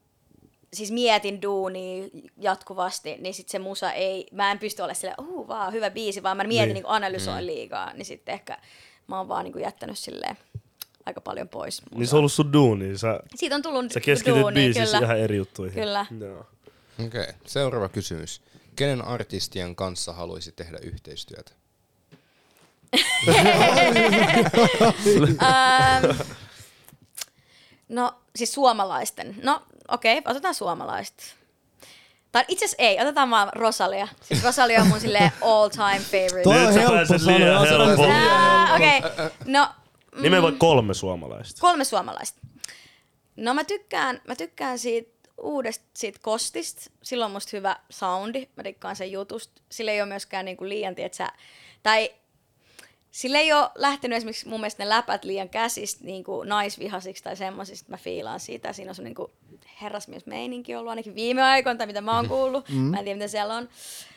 siis 0.73 0.91
mietin 0.91 1.41
duunia 1.41 2.10
jatkuvasti, 2.38 3.17
niin 3.17 3.34
sit 3.34 3.49
se 3.49 3.60
musa 3.60 3.91
ei, 3.91 4.27
mä 4.32 4.51
en 4.51 4.60
pysty 4.60 4.82
olemaan 4.82 4.95
silleen, 4.95 5.19
uh, 5.19 5.47
vaan 5.47 5.73
hyvä 5.73 5.89
biisi, 5.89 6.23
vaan 6.23 6.38
mä 6.38 6.43
mietin, 6.43 6.67
Niin. 6.67 6.73
niin. 6.73 6.84
niin 6.84 6.91
analysoin 6.91 7.45
liikaa, 7.45 7.93
niin 7.93 8.05
sitten 8.05 8.34
ehkä 8.34 8.58
mä 9.08 9.17
oon 9.17 9.27
vaan 9.27 9.43
niin 9.43 9.53
kuin 9.53 9.63
jättänyt 9.63 9.99
silleen 9.99 10.38
aika 11.05 11.21
paljon 11.21 11.49
pois. 11.49 11.82
Niin 11.95 12.08
se 12.08 12.15
on 12.15 12.19
ollut 12.19 12.32
sun 12.32 12.53
duuni. 12.53 12.97
Sä, 12.97 13.19
Siitä 13.36 13.55
on 13.55 13.62
tullut 13.62 13.91
sä 13.91 13.99
keskityt 13.99 14.39
duunia, 14.39 14.63
biisissä 14.63 14.97
kyllä. 14.97 15.05
ihan 15.05 15.19
eri 15.19 15.38
juttuihin. 15.38 15.84
Kyllä. 15.84 16.05
Joo. 16.19 16.45
Okei, 17.05 17.21
okay. 17.21 17.34
seuraava 17.45 17.89
kysymys. 17.89 18.41
Kenen 18.75 19.01
artistien 19.01 19.75
kanssa 19.75 20.13
haluaisit 20.13 20.55
tehdä 20.55 20.77
yhteistyötä? 20.82 21.51
Ähm, 25.41 26.05
no, 27.89 28.13
siis 28.36 28.54
suomalaisten. 28.54 29.36
No, 29.43 29.62
okei, 29.88 30.17
okay, 30.17 30.32
otetaan 30.32 30.56
suomalaiset. 30.56 31.36
Tai 32.32 32.45
itse 32.47 32.65
asiassa 32.65 32.84
ei, 32.84 33.02
otetaan 33.02 33.30
vaan 33.30 33.49
Rosalia. 33.56 34.08
Siis 34.21 34.43
Rosalia 34.43 34.82
on 34.82 34.88
mun 34.88 34.99
silleen 34.99 35.32
all 35.41 35.69
time 35.69 35.99
favorite. 35.99 36.43
Toi 36.43 36.65
on 36.65 36.73
helppo 36.73 37.17
sanoa. 37.17 37.65
helppo. 37.65 38.04
Okei, 38.75 38.97
okay. 38.97 39.30
no 39.45 39.67
Nime 40.21 40.41
vaikka 40.41 40.60
kolme 40.60 40.93
suomalaista. 40.93 41.62
kolme 41.62 41.84
suomalaista. 41.84 42.39
No 43.36 43.54
mä 43.54 43.63
tykkään, 43.63 44.21
mä 44.28 44.36
tykkään 44.36 44.80
siitä 44.80 45.12
uudesta 45.41 45.86
siitä 45.93 46.19
kostista. 46.21 46.91
Sillä 47.04 47.25
on 47.25 47.32
musta 47.32 47.58
hyvä 47.58 47.75
soundi. 47.89 48.47
Mä 48.56 48.63
tykkään 48.63 48.95
sen 48.95 49.12
jutusta. 49.12 49.62
Sillä 49.69 49.91
ei 49.91 50.02
ole 50.02 50.10
myöskään 50.10 50.45
niinku 50.45 50.69
liian, 50.69 50.95
tietsä, 50.95 51.32
tai 51.84 52.12
sillä 53.12 53.39
ei 53.39 53.54
ole 53.54 53.69
lähtenyt 53.76 54.17
esimerkiksi 54.17 54.48
mun 54.48 54.60
mielestä 54.60 54.84
ne 54.84 54.89
läpät 54.89 55.24
liian 55.24 55.50
käsistä 55.50 56.06
niin 56.06 56.24
kuin 56.24 56.50
naisvihasiksi 56.50 57.24
tai 57.24 57.36
semmoisista. 57.36 57.89
Mä 57.91 57.98
fiilaan 57.98 58.39
sitä. 58.39 58.74
Siinä 58.74 58.91
on 58.91 58.95
semmoinen 58.95 59.26
niin 59.50 59.60
herrasmiesmeininki 59.82 60.76
ollut 60.76 60.89
ainakin 60.89 61.15
viime 61.15 61.43
aikoina, 61.43 61.78
tai 61.78 61.88
mitä 61.88 62.02
mä 62.02 62.15
oon 62.15 62.28
kuullut. 62.28 62.69
Mm. 62.69 62.76
Mä 62.76 62.98
en 62.98 63.04
tiedä, 63.04 63.17
mitä 63.17 63.28
siellä 63.28 63.56
on. 63.56 63.69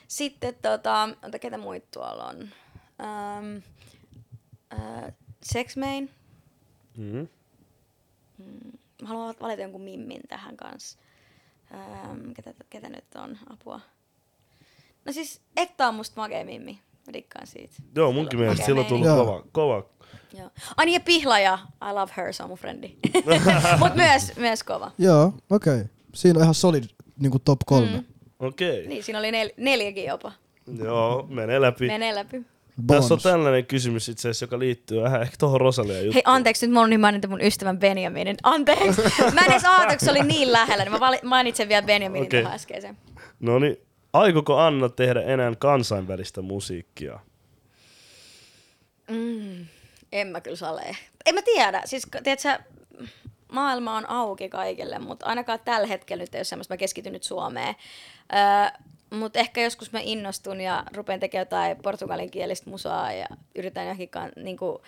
Sitten 0.08 0.54
tota, 0.62 1.08
ota, 1.22 1.38
ketä 1.38 1.58
muita 1.58 1.86
tuolla 1.90 2.24
on? 2.24 2.36
Um, 2.38 3.62
uh, 4.74 5.12
Sex 5.42 5.76
Main. 5.76 6.10
Mm-hmm. 6.96 7.28
Mä 9.02 9.08
haluan 9.08 9.34
valita 9.40 9.62
jonkun 9.62 9.80
mimmin 9.80 10.22
tähän 10.28 10.56
kanssa. 10.56 10.98
Ähm, 11.74 12.32
ketä, 12.32 12.54
ketä 12.70 12.88
nyt 12.88 13.04
on? 13.14 13.38
Apua. 13.50 13.80
No 15.04 15.12
siis 15.12 15.40
Etta 15.56 15.88
on 15.88 15.94
musta 15.94 16.20
makea 16.20 16.44
mimmi. 16.44 16.80
Mä 17.06 17.12
dikkaan 17.12 17.46
siitä. 17.46 17.74
Joo, 17.96 18.12
munkin 18.12 18.38
mielestä 18.38 18.66
sillä 18.66 18.80
on 18.80 18.86
tullut 18.86 19.06
Joo. 19.06 19.24
kova, 19.24 19.44
kova. 19.52 19.84
Joo. 20.38 20.50
Ai 20.76 20.86
niin 20.86 20.94
ja 20.94 21.00
Pihlaja. 21.00 21.58
I 21.90 21.92
love 21.94 22.12
her, 22.16 22.32
se 22.32 22.42
on 22.42 22.48
mun 22.48 22.58
frendi. 22.58 22.96
Mut 23.78 23.94
myös, 23.94 24.36
myös 24.36 24.62
kova. 24.62 24.90
Joo, 24.98 25.34
okei. 25.50 25.74
Okay. 25.74 25.86
Siinä 26.14 26.38
on 26.38 26.42
ihan 26.42 26.54
solid 26.54 26.84
niinku 27.20 27.38
top 27.38 27.58
kolme. 27.66 27.96
Mm. 27.96 28.04
Okei. 28.38 28.86
Niin, 28.86 29.04
siinä 29.04 29.18
oli 29.18 29.30
nel- 29.30 29.54
neljäkin 29.56 30.04
jopa. 30.04 30.32
Joo, 30.78 31.26
menee 31.30 31.60
läpi. 31.60 31.86
Menee 31.86 32.14
läpi. 32.14 32.42
Tässä 32.86 33.14
on 33.14 33.20
tällainen 33.20 33.66
kysymys 33.66 34.08
itse 34.08 34.28
asiassa, 34.28 34.44
joka 34.44 34.58
liittyy 34.58 35.02
vähän 35.02 35.22
ehkä 35.22 35.36
tuohon 35.38 35.60
Rosalia 35.60 35.96
juttuun. 35.96 36.14
Hei, 36.14 36.22
anteeksi, 36.26 36.66
nyt 36.66 36.72
mulla 36.72 36.84
on 36.84 36.90
niin 36.90 37.00
mainita 37.00 37.28
mun 37.28 37.40
ystävän 37.40 37.78
Benjaminin. 37.78 38.36
Anteeksi. 38.42 39.02
Mä 39.34 39.40
en 39.40 39.50
edes 39.50 39.64
ajatellut, 39.64 39.98
kun 39.98 40.04
se 40.04 40.10
oli 40.10 40.22
niin 40.22 40.52
lähellä, 40.52 40.84
niin 40.84 40.92
mä 40.92 41.10
mainitsen 41.24 41.68
vielä 41.68 41.86
Benjaminin 41.86 42.26
okay. 42.26 42.40
tuohon 42.40 42.54
äskeiseen. 42.54 42.98
No 43.40 43.58
niin, 43.58 43.76
aikooko 44.12 44.58
Anna 44.58 44.88
tehdä 44.88 45.22
enää 45.22 45.52
kansainvälistä 45.58 46.42
musiikkia? 46.42 47.20
En 50.12 50.26
mä 50.26 50.40
kyllä 50.40 50.56
sale. 50.56 50.96
En 51.26 51.34
mä 51.34 51.42
tiedä. 51.42 51.82
Siis, 51.84 52.06
tiedätkö, 52.22 52.58
maailma 53.52 53.96
on 53.96 54.10
auki 54.10 54.48
kaikille, 54.48 54.98
mutta 54.98 55.26
ainakaan 55.26 55.58
tällä 55.64 55.86
hetkellä 55.86 56.22
nyt 56.22 56.34
ei 56.34 56.38
ole 56.38 56.44
semmoista, 56.44 56.74
mä 56.74 56.78
keskityn 56.78 57.12
nyt 57.12 57.22
Suomeen. 57.22 57.74
Öö, 58.34 58.88
mutta 59.18 59.38
ehkä 59.38 59.62
joskus 59.62 59.92
mä 59.92 60.00
innostun 60.02 60.60
ja 60.60 60.84
rupean 60.96 61.20
tekemään 61.20 61.42
jotain 61.42 61.76
portugalinkielistä 61.82 62.70
musaa 62.70 63.12
ja 63.12 63.26
yritän 63.56 63.84
johonkin 63.84 64.10
niin 64.36 64.56
kuin, 64.56 64.78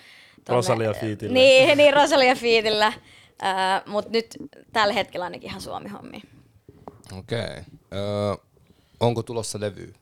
tonne, 0.45 0.57
Rosalia 0.57 0.95
Fiitillä. 0.95 1.35
Niin, 1.35 1.79
niin 1.79 1.95
Rosalia 1.95 2.35
Fiitillä. 2.35 2.87
Öö, 2.87 3.51
mutta 3.87 4.11
nyt 4.11 4.37
tällä 4.73 4.95
hetkellä 4.95 5.25
ainakin 5.25 5.49
ihan 5.49 5.61
Suomi-hommi. 5.61 6.23
Okei. 7.19 7.39
Okay. 7.41 7.63
Öö, 7.93 8.35
onko 9.01 9.23
tulossa 9.23 9.61
levy? 9.61 9.95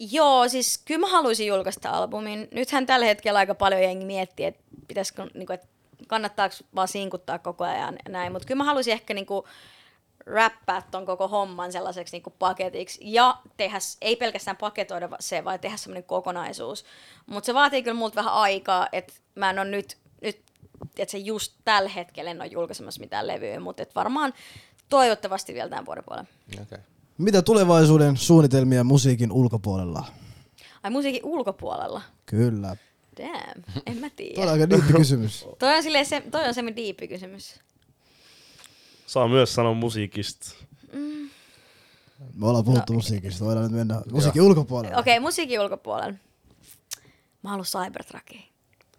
Joo, 0.00 0.48
siis 0.48 0.78
kyllä 0.78 1.00
mä 1.00 1.06
haluaisin 1.06 1.46
julkaista 1.46 1.90
albumin. 1.90 2.48
Nythän 2.52 2.86
tällä 2.86 3.06
hetkellä 3.06 3.38
aika 3.38 3.54
paljon 3.54 3.82
jengi 3.82 4.04
miettii, 4.04 4.46
että 4.46 4.64
pitäisikö, 4.88 5.26
niin 5.34 5.46
kuin, 5.46 5.54
että 5.54 5.66
kannattaako 6.08 6.54
vaan 6.74 6.88
sinkuttaa 6.88 7.38
koko 7.38 7.64
ajan 7.64 7.98
näin, 8.08 8.32
mutta 8.32 8.46
kyllä 8.46 8.58
mä 8.58 8.64
haluaisin 8.64 8.92
ehkä 8.92 9.14
niin 9.14 9.26
kuin, 9.26 9.44
räppää 10.26 10.82
ton 10.90 11.06
koko 11.06 11.28
homman 11.28 11.72
sellaiseksi 11.72 12.16
niin 12.16 12.22
kuin 12.22 12.34
paketiksi 12.38 13.00
ja 13.02 13.38
tehdä, 13.56 13.78
ei 14.00 14.16
pelkästään 14.16 14.56
paketoida 14.56 15.08
se, 15.20 15.44
vaan 15.44 15.60
tehdä 15.60 15.76
semmoinen 15.76 16.04
kokonaisuus. 16.04 16.84
Mutta 17.26 17.46
se 17.46 17.54
vaatii 17.54 17.82
kyllä 17.82 17.98
multa 17.98 18.14
vähän 18.14 18.32
aikaa, 18.32 18.88
että 18.92 19.12
mä 19.34 19.50
en 19.50 19.58
ole 19.58 19.68
nyt, 19.68 19.96
nyt 20.22 20.42
että 20.98 21.12
se 21.12 21.18
just 21.18 21.52
tällä 21.64 21.88
hetkellä 21.88 22.30
en 22.30 22.40
ole 22.40 22.46
julkaisemassa 22.46 23.00
mitään 23.00 23.26
levyä, 23.26 23.60
mutta 23.60 23.82
et 23.82 23.94
varmaan 23.94 24.34
toivottavasti 24.88 25.54
vielä 25.54 25.68
tämän 25.68 25.86
vuoden 25.86 26.04
puolella. 26.04 26.28
Okay. 26.62 26.78
Mitä 27.18 27.42
tulevaisuuden 27.42 28.16
suunnitelmia 28.16 28.84
musiikin 28.84 29.32
ulkopuolella? 29.32 30.06
Ai 30.82 30.90
musiikin 30.90 31.24
ulkopuolella? 31.24 32.02
Kyllä. 32.26 32.76
Damn, 33.18 33.62
en 33.86 33.96
mä 33.96 34.10
tiedä. 34.10 34.34
Toi 34.34 34.44
on 34.44 34.52
aika 34.52 34.70
diippi 34.70 34.92
kysymys. 34.92 35.46
toi 35.58 35.76
on, 35.76 35.82
se, 36.06 36.22
toi 36.30 36.48
on 36.48 36.54
semmoinen 36.54 36.76
diippi 36.76 37.08
kysymys. 37.08 37.60
Saa 39.06 39.28
myös 39.28 39.54
sanoa 39.54 39.74
musiikista. 39.74 40.54
Mm. 40.92 41.30
Me 42.34 42.46
ollaan 42.46 42.64
puhuttu 42.64 42.92
no, 42.92 42.96
musiikista, 42.96 43.44
voidaan 43.44 43.64
nyt 43.64 43.72
mennä 43.72 44.02
musiikin 44.12 44.42
ulkopuolelle. 44.42 44.96
Okei, 44.96 45.18
okay, 45.18 45.22
musiikin 45.22 45.60
ulkopuolella. 45.60 46.18
Mä 47.42 47.50
haluan 47.50 47.66
Cybertruckia. 47.66 48.40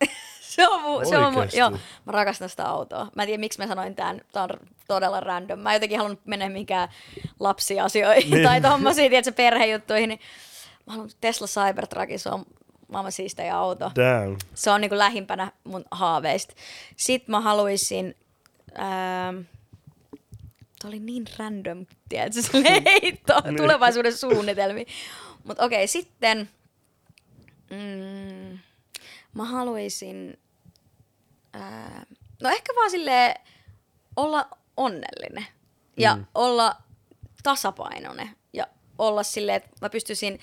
se 0.56 0.68
on 0.68 0.82
mu, 0.82 1.06
se 1.06 1.18
on 1.18 1.34
mu, 1.34 1.39
joo, 1.54 1.72
mä 2.06 2.12
rakastan 2.12 2.50
sitä 2.50 2.66
autoa. 2.66 3.08
Mä 3.16 3.24
en 3.24 3.28
tiedä, 3.28 3.39
miksi 3.39 3.60
mä 3.60 3.68
sanoin 3.68 3.95
tämän. 3.95 4.22
Tää 4.32 4.43
on 4.43 4.50
todella 4.88 5.20
random. 5.20 5.60
Mä 5.60 5.74
jotenkin 5.74 5.97
halunnut 5.97 6.26
mennä 6.26 6.50
mihinkään 6.50 6.89
lapsiasioihin 7.39 8.32
niin. 8.32 8.43
tai 8.43 8.62
tommosiin, 8.62 9.10
tiedätkö, 9.10 9.32
perhejuttuihin. 9.32 10.10
Niin 10.10 10.20
mä 10.86 10.93
haluan 10.93 11.10
Tesla 11.22 11.47
Cybertruckin, 11.47 12.20
se 12.20 12.30
on 12.30 12.45
maailman 12.88 13.12
siistejä 13.12 13.58
auto. 13.58 13.91
Damn. 13.95 14.38
Se 14.54 14.72
on 14.72 14.82
niin 14.82 14.89
kuin 14.89 15.00
lähimpänä 15.00 15.52
mun 15.64 15.86
haaveista. 15.91 16.54
Sitten 16.97 17.32
mä 17.32 17.41
haluaisin... 17.41 18.16
Ähm, 18.80 19.41
Tämä 20.82 20.89
oli 20.89 21.00
niin 21.00 21.26
random, 21.38 21.86
tiedätkö, 22.10 22.41
se 22.41 22.64
heitto 22.86 23.41
niin. 23.43 23.58
tulevaisuuden 23.58 24.18
suunnitelmi. 24.18 24.86
Mutta 25.43 25.66
okei, 25.66 25.78
okay, 25.78 25.88
sitten 25.88 26.50
mm, 27.70 28.38
mä 29.39 29.45
haluaisin, 29.45 30.39
ää, 31.53 32.05
no 32.41 32.49
ehkä 32.49 32.73
vaan 32.75 32.91
sille 32.91 33.35
olla 34.15 34.49
onnellinen 34.77 35.45
ja 35.97 36.15
mm. 36.15 36.25
olla 36.35 36.75
tasapainoinen 37.43 38.29
ja 38.53 38.67
olla 38.97 39.23
silleen, 39.23 39.55
että 39.57 39.69
mä 39.81 39.89
pystyisin 39.89 40.39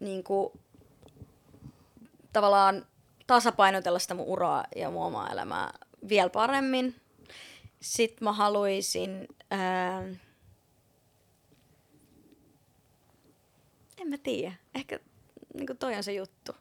niin 0.00 0.24
kuin, 0.24 0.52
tavallaan 2.32 2.86
tasapainotella 3.26 3.98
sitä 3.98 4.14
mun 4.14 4.26
uraa 4.26 4.64
ja 4.76 4.90
mun 4.90 5.04
omaa 5.04 5.30
elämää 5.30 5.72
vielä 6.08 6.30
paremmin. 6.30 7.00
Sitten 7.80 8.24
mä 8.24 8.32
haluaisin... 8.32 9.28
Ää, 9.50 10.02
en 13.98 14.08
mä 14.08 14.18
tiedä. 14.18 14.52
Ehkä 14.74 15.00
niin 15.54 15.78
toi 15.78 15.94
on 15.94 16.04
se 16.04 16.12
juttu. 16.12 16.52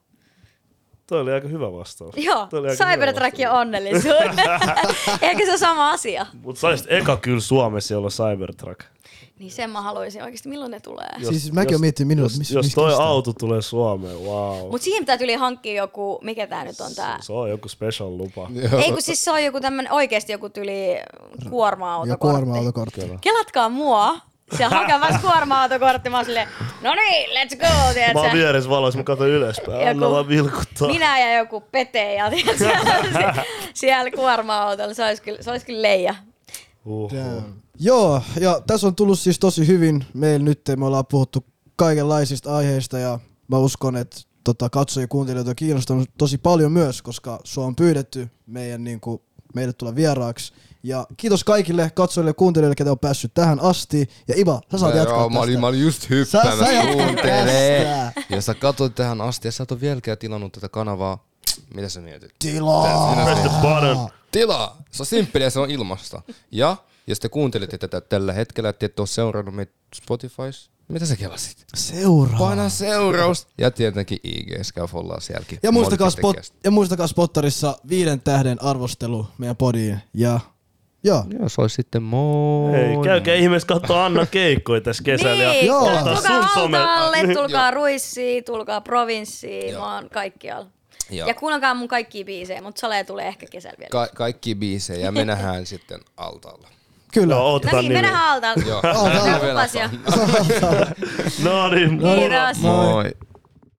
Toi 1.09 1.21
oli 1.21 1.31
aika 1.31 1.47
hyvä 1.47 1.71
vastaus. 1.71 2.15
Joo, 2.17 2.47
Cybertruck 2.77 3.39
ja 3.39 3.51
onnellisuus. 3.51 4.13
Ehkä 5.21 5.45
se 5.45 5.51
on 5.51 5.59
sama 5.59 5.91
asia. 5.91 6.25
Mutta 6.41 6.61
saisit 6.61 6.87
eka 6.89 7.17
kyllä 7.17 7.39
Suomessa 7.39 7.97
olla 7.97 8.09
Cybertruck. 8.09 8.79
Niin 9.39 9.51
sen 9.51 9.69
mä 9.69 9.81
haluaisin 9.81 10.23
oikeasti, 10.23 10.49
milloin 10.49 10.71
ne 10.71 10.79
tulee. 10.79 11.09
Jos, 11.17 11.29
siis 11.29 11.51
mäkin 11.51 11.75
oon 11.75 11.81
miettinyt 11.81 12.07
minulle, 12.07 12.29
jos, 12.37 12.51
jos 12.51 12.73
toi 12.75 12.89
kestää? 12.89 13.05
auto 13.05 13.33
tulee 13.33 13.61
Suomeen, 13.61 14.17
wow. 14.19 14.69
Mut 14.71 14.81
siihen 14.81 14.99
pitää 14.99 15.17
yli 15.21 15.33
hankkia 15.33 15.73
joku, 15.73 16.19
mikä 16.23 16.47
tää 16.47 16.63
nyt 16.63 16.81
on 16.81 16.95
tää? 16.95 17.17
Se, 17.21 17.25
se 17.25 17.33
on 17.33 17.49
joku 17.49 17.69
special 17.69 18.17
lupa. 18.17 18.49
Ei 18.83 18.91
kun 18.91 19.01
siis 19.01 19.23
se 19.23 19.31
on 19.31 19.43
joku 19.43 19.61
tämmönen 19.61 19.91
oikeesti 19.91 20.31
joku 20.31 20.49
tyli 20.49 20.97
kuorma-autokortti. 21.49 22.09
Ja 22.09 22.17
kuorma-autokortti. 22.17 23.01
Kelatkaa 23.21 23.69
mua, 23.69 24.15
siellä 24.57 24.77
hakemassa 24.77 25.19
kuorma-autokortti, 25.19 26.09
mä 26.09 26.17
oon 26.17 26.25
silleen, 26.25 26.47
no 26.81 26.95
niin, 26.95 27.29
let's 27.29 27.57
go, 27.59 27.93
tiedätkö? 27.93 28.13
Mä 28.13 28.21
oon 28.21 28.33
vieressä 28.33 28.69
valoissa, 28.69 28.97
mä 28.97 29.03
katson 29.03 29.27
ylöspäin, 29.27 29.79
joku, 29.79 29.89
anna 29.89 30.11
vaan 30.11 30.27
vilkuttaa. 30.27 30.87
Minä 30.87 31.19
ja 31.19 31.37
joku 31.37 31.61
Pete 31.61 32.13
ja 32.13 32.29
tiedätkö, 32.29 32.69
siellä 33.73 34.11
kuorma-autolla, 34.11 34.93
se 34.93 35.05
olisi 35.05 35.21
kyllä, 35.21 35.41
se 35.41 35.51
olisi 35.51 35.65
kyllä 35.65 35.81
leija. 35.81 36.15
Uhuh. 36.85 37.43
Joo, 37.79 38.21
ja 38.39 38.61
tässä 38.67 38.87
on 38.87 38.95
tullut 38.95 39.19
siis 39.19 39.39
tosi 39.39 39.67
hyvin. 39.67 40.05
Meillä 40.13 40.45
nyt 40.45 40.61
me 40.77 40.85
ollaan 40.85 41.05
puhuttu 41.05 41.45
kaikenlaisista 41.75 42.55
aiheista 42.57 42.99
ja 42.99 43.19
mä 43.47 43.57
uskon, 43.57 43.95
että 43.95 44.17
tota, 44.43 44.69
katsojia 44.69 45.03
ja 45.03 45.07
kuuntelijoita 45.07 45.51
on 45.51 45.55
kiinnostanut 45.55 46.09
tosi 46.17 46.37
paljon 46.37 46.71
myös, 46.71 47.01
koska 47.01 47.39
sua 47.43 47.65
on 47.65 47.75
pyydetty 47.75 48.29
meidän, 48.45 48.83
niin 48.83 48.99
kuin, 48.99 49.21
meille 49.55 49.73
tulla 49.73 49.95
vieraaksi. 49.95 50.53
Ja 50.83 51.07
kiitos 51.17 51.43
kaikille 51.43 51.91
katsojille 51.95 52.29
ja 52.29 52.33
kuuntelijoille, 52.33 52.75
ketä 52.75 52.91
on 52.91 52.99
päässyt 52.99 53.33
tähän 53.33 53.59
asti. 53.59 54.09
Ja 54.27 54.35
Iva, 54.37 54.61
sä 54.71 54.77
saat 54.77 54.95
jatkaa 54.95 55.17
joo, 55.17 55.29
mä 55.29 55.39
olin, 55.39 55.59
mä 55.59 55.67
olin 55.67 55.81
just 55.81 56.09
hyppäämässä 56.09 56.81
kuuntelee. 56.93 58.11
Ja 58.29 58.41
sä 58.41 58.53
katsoit 58.53 58.95
tähän 58.95 59.21
asti 59.21 59.47
ja 59.47 59.51
sä 59.51 59.63
et 59.63 59.71
ole 59.71 59.81
vieläkään 59.81 60.17
tilannut 60.17 60.51
tätä 60.51 60.69
kanavaa. 60.69 61.25
Mitä 61.73 61.89
sä 61.89 62.01
mietit? 62.01 62.31
Tilaa! 62.39 64.09
Tilaa! 64.31 64.77
Se 64.91 65.03
on 65.03 65.05
simppeliä, 65.05 65.49
se 65.49 65.59
on 65.59 65.71
ilmasta. 65.71 66.21
Ja 66.51 66.77
jos 67.07 67.19
te 67.19 67.29
kuuntelitte 67.29 67.77
tätä 67.77 68.01
tällä 68.01 68.33
hetkellä, 68.33 68.69
että 68.69 68.85
et 68.85 68.99
ole 68.99 69.07
seurannut 69.07 69.55
meitä 69.55 69.73
Spotifys, 69.95 70.69
mitä 70.87 71.05
sä 71.05 71.15
kelasit? 71.15 71.65
Seuraa. 71.75 72.39
Paina 72.39 72.69
seuraus. 72.69 73.47
Ja 73.57 73.71
tietenkin 73.71 74.19
IG, 74.23 74.49
käy 74.73 74.87
follaa 74.87 75.19
sielläkin. 75.19 75.59
Ja 75.63 75.71
muistakaa, 75.71 76.09
spot, 76.09 76.37
ja 76.63 76.71
muistakaa 76.71 77.07
Spottarissa 77.07 77.77
viiden 77.89 78.21
tähden 78.21 78.63
arvostelu 78.63 79.27
meidän 79.37 79.55
podiin. 79.55 79.99
Ja 80.13 80.39
Joo. 81.03 81.23
Joo, 81.39 81.49
se 81.49 81.61
olisi 81.61 81.75
sitten 81.75 82.03
moi. 82.03 82.71
Hei, 82.71 82.97
käykää 83.03 83.35
ihmeessä 83.35 83.67
katsoa 83.67 84.05
Anna 84.05 84.25
keikkoja 84.25 84.81
tässä 84.81 85.03
kesällä. 85.03 85.51
niin, 85.51 85.65
Joo. 85.65 85.89
tulkaa 85.89 86.49
Altaalle, 86.55 87.33
tulkaa 87.33 87.71
Ruissiin, 87.71 88.43
tulkaa 88.43 88.81
Provinssiin, 88.81 89.75
mä 89.75 89.95
oon 89.95 90.09
kaikkialla. 90.09 90.67
Joo. 91.09 91.27
Ja 91.27 91.33
kuunnelkaa 91.33 91.73
mun 91.73 91.87
kaikkia 91.87 92.25
biisejä, 92.25 92.61
mutta 92.61 92.79
Sale 92.81 93.03
tulee 93.03 93.27
ehkä 93.27 93.45
kesällä 93.51 93.75
vielä. 93.79 93.89
Ka- 93.89 94.09
kaikki 94.15 94.55
biisejä 94.55 95.05
ja 95.05 95.11
me 95.11 95.25
nähdään 95.25 95.65
sitten 95.73 95.99
Altaalla. 96.17 96.67
Kyllä. 97.13 97.35
No, 97.35 97.59
no 97.71 97.81
niin, 97.81 97.93
mennään 97.93 98.15
Altaalla. 98.31 98.63
Joo. 98.67 98.81
Joo. 98.83 99.09
no 101.43 101.69
niin. 101.69 101.89
Kiitos. 101.99 102.57
Moi. 102.61 103.11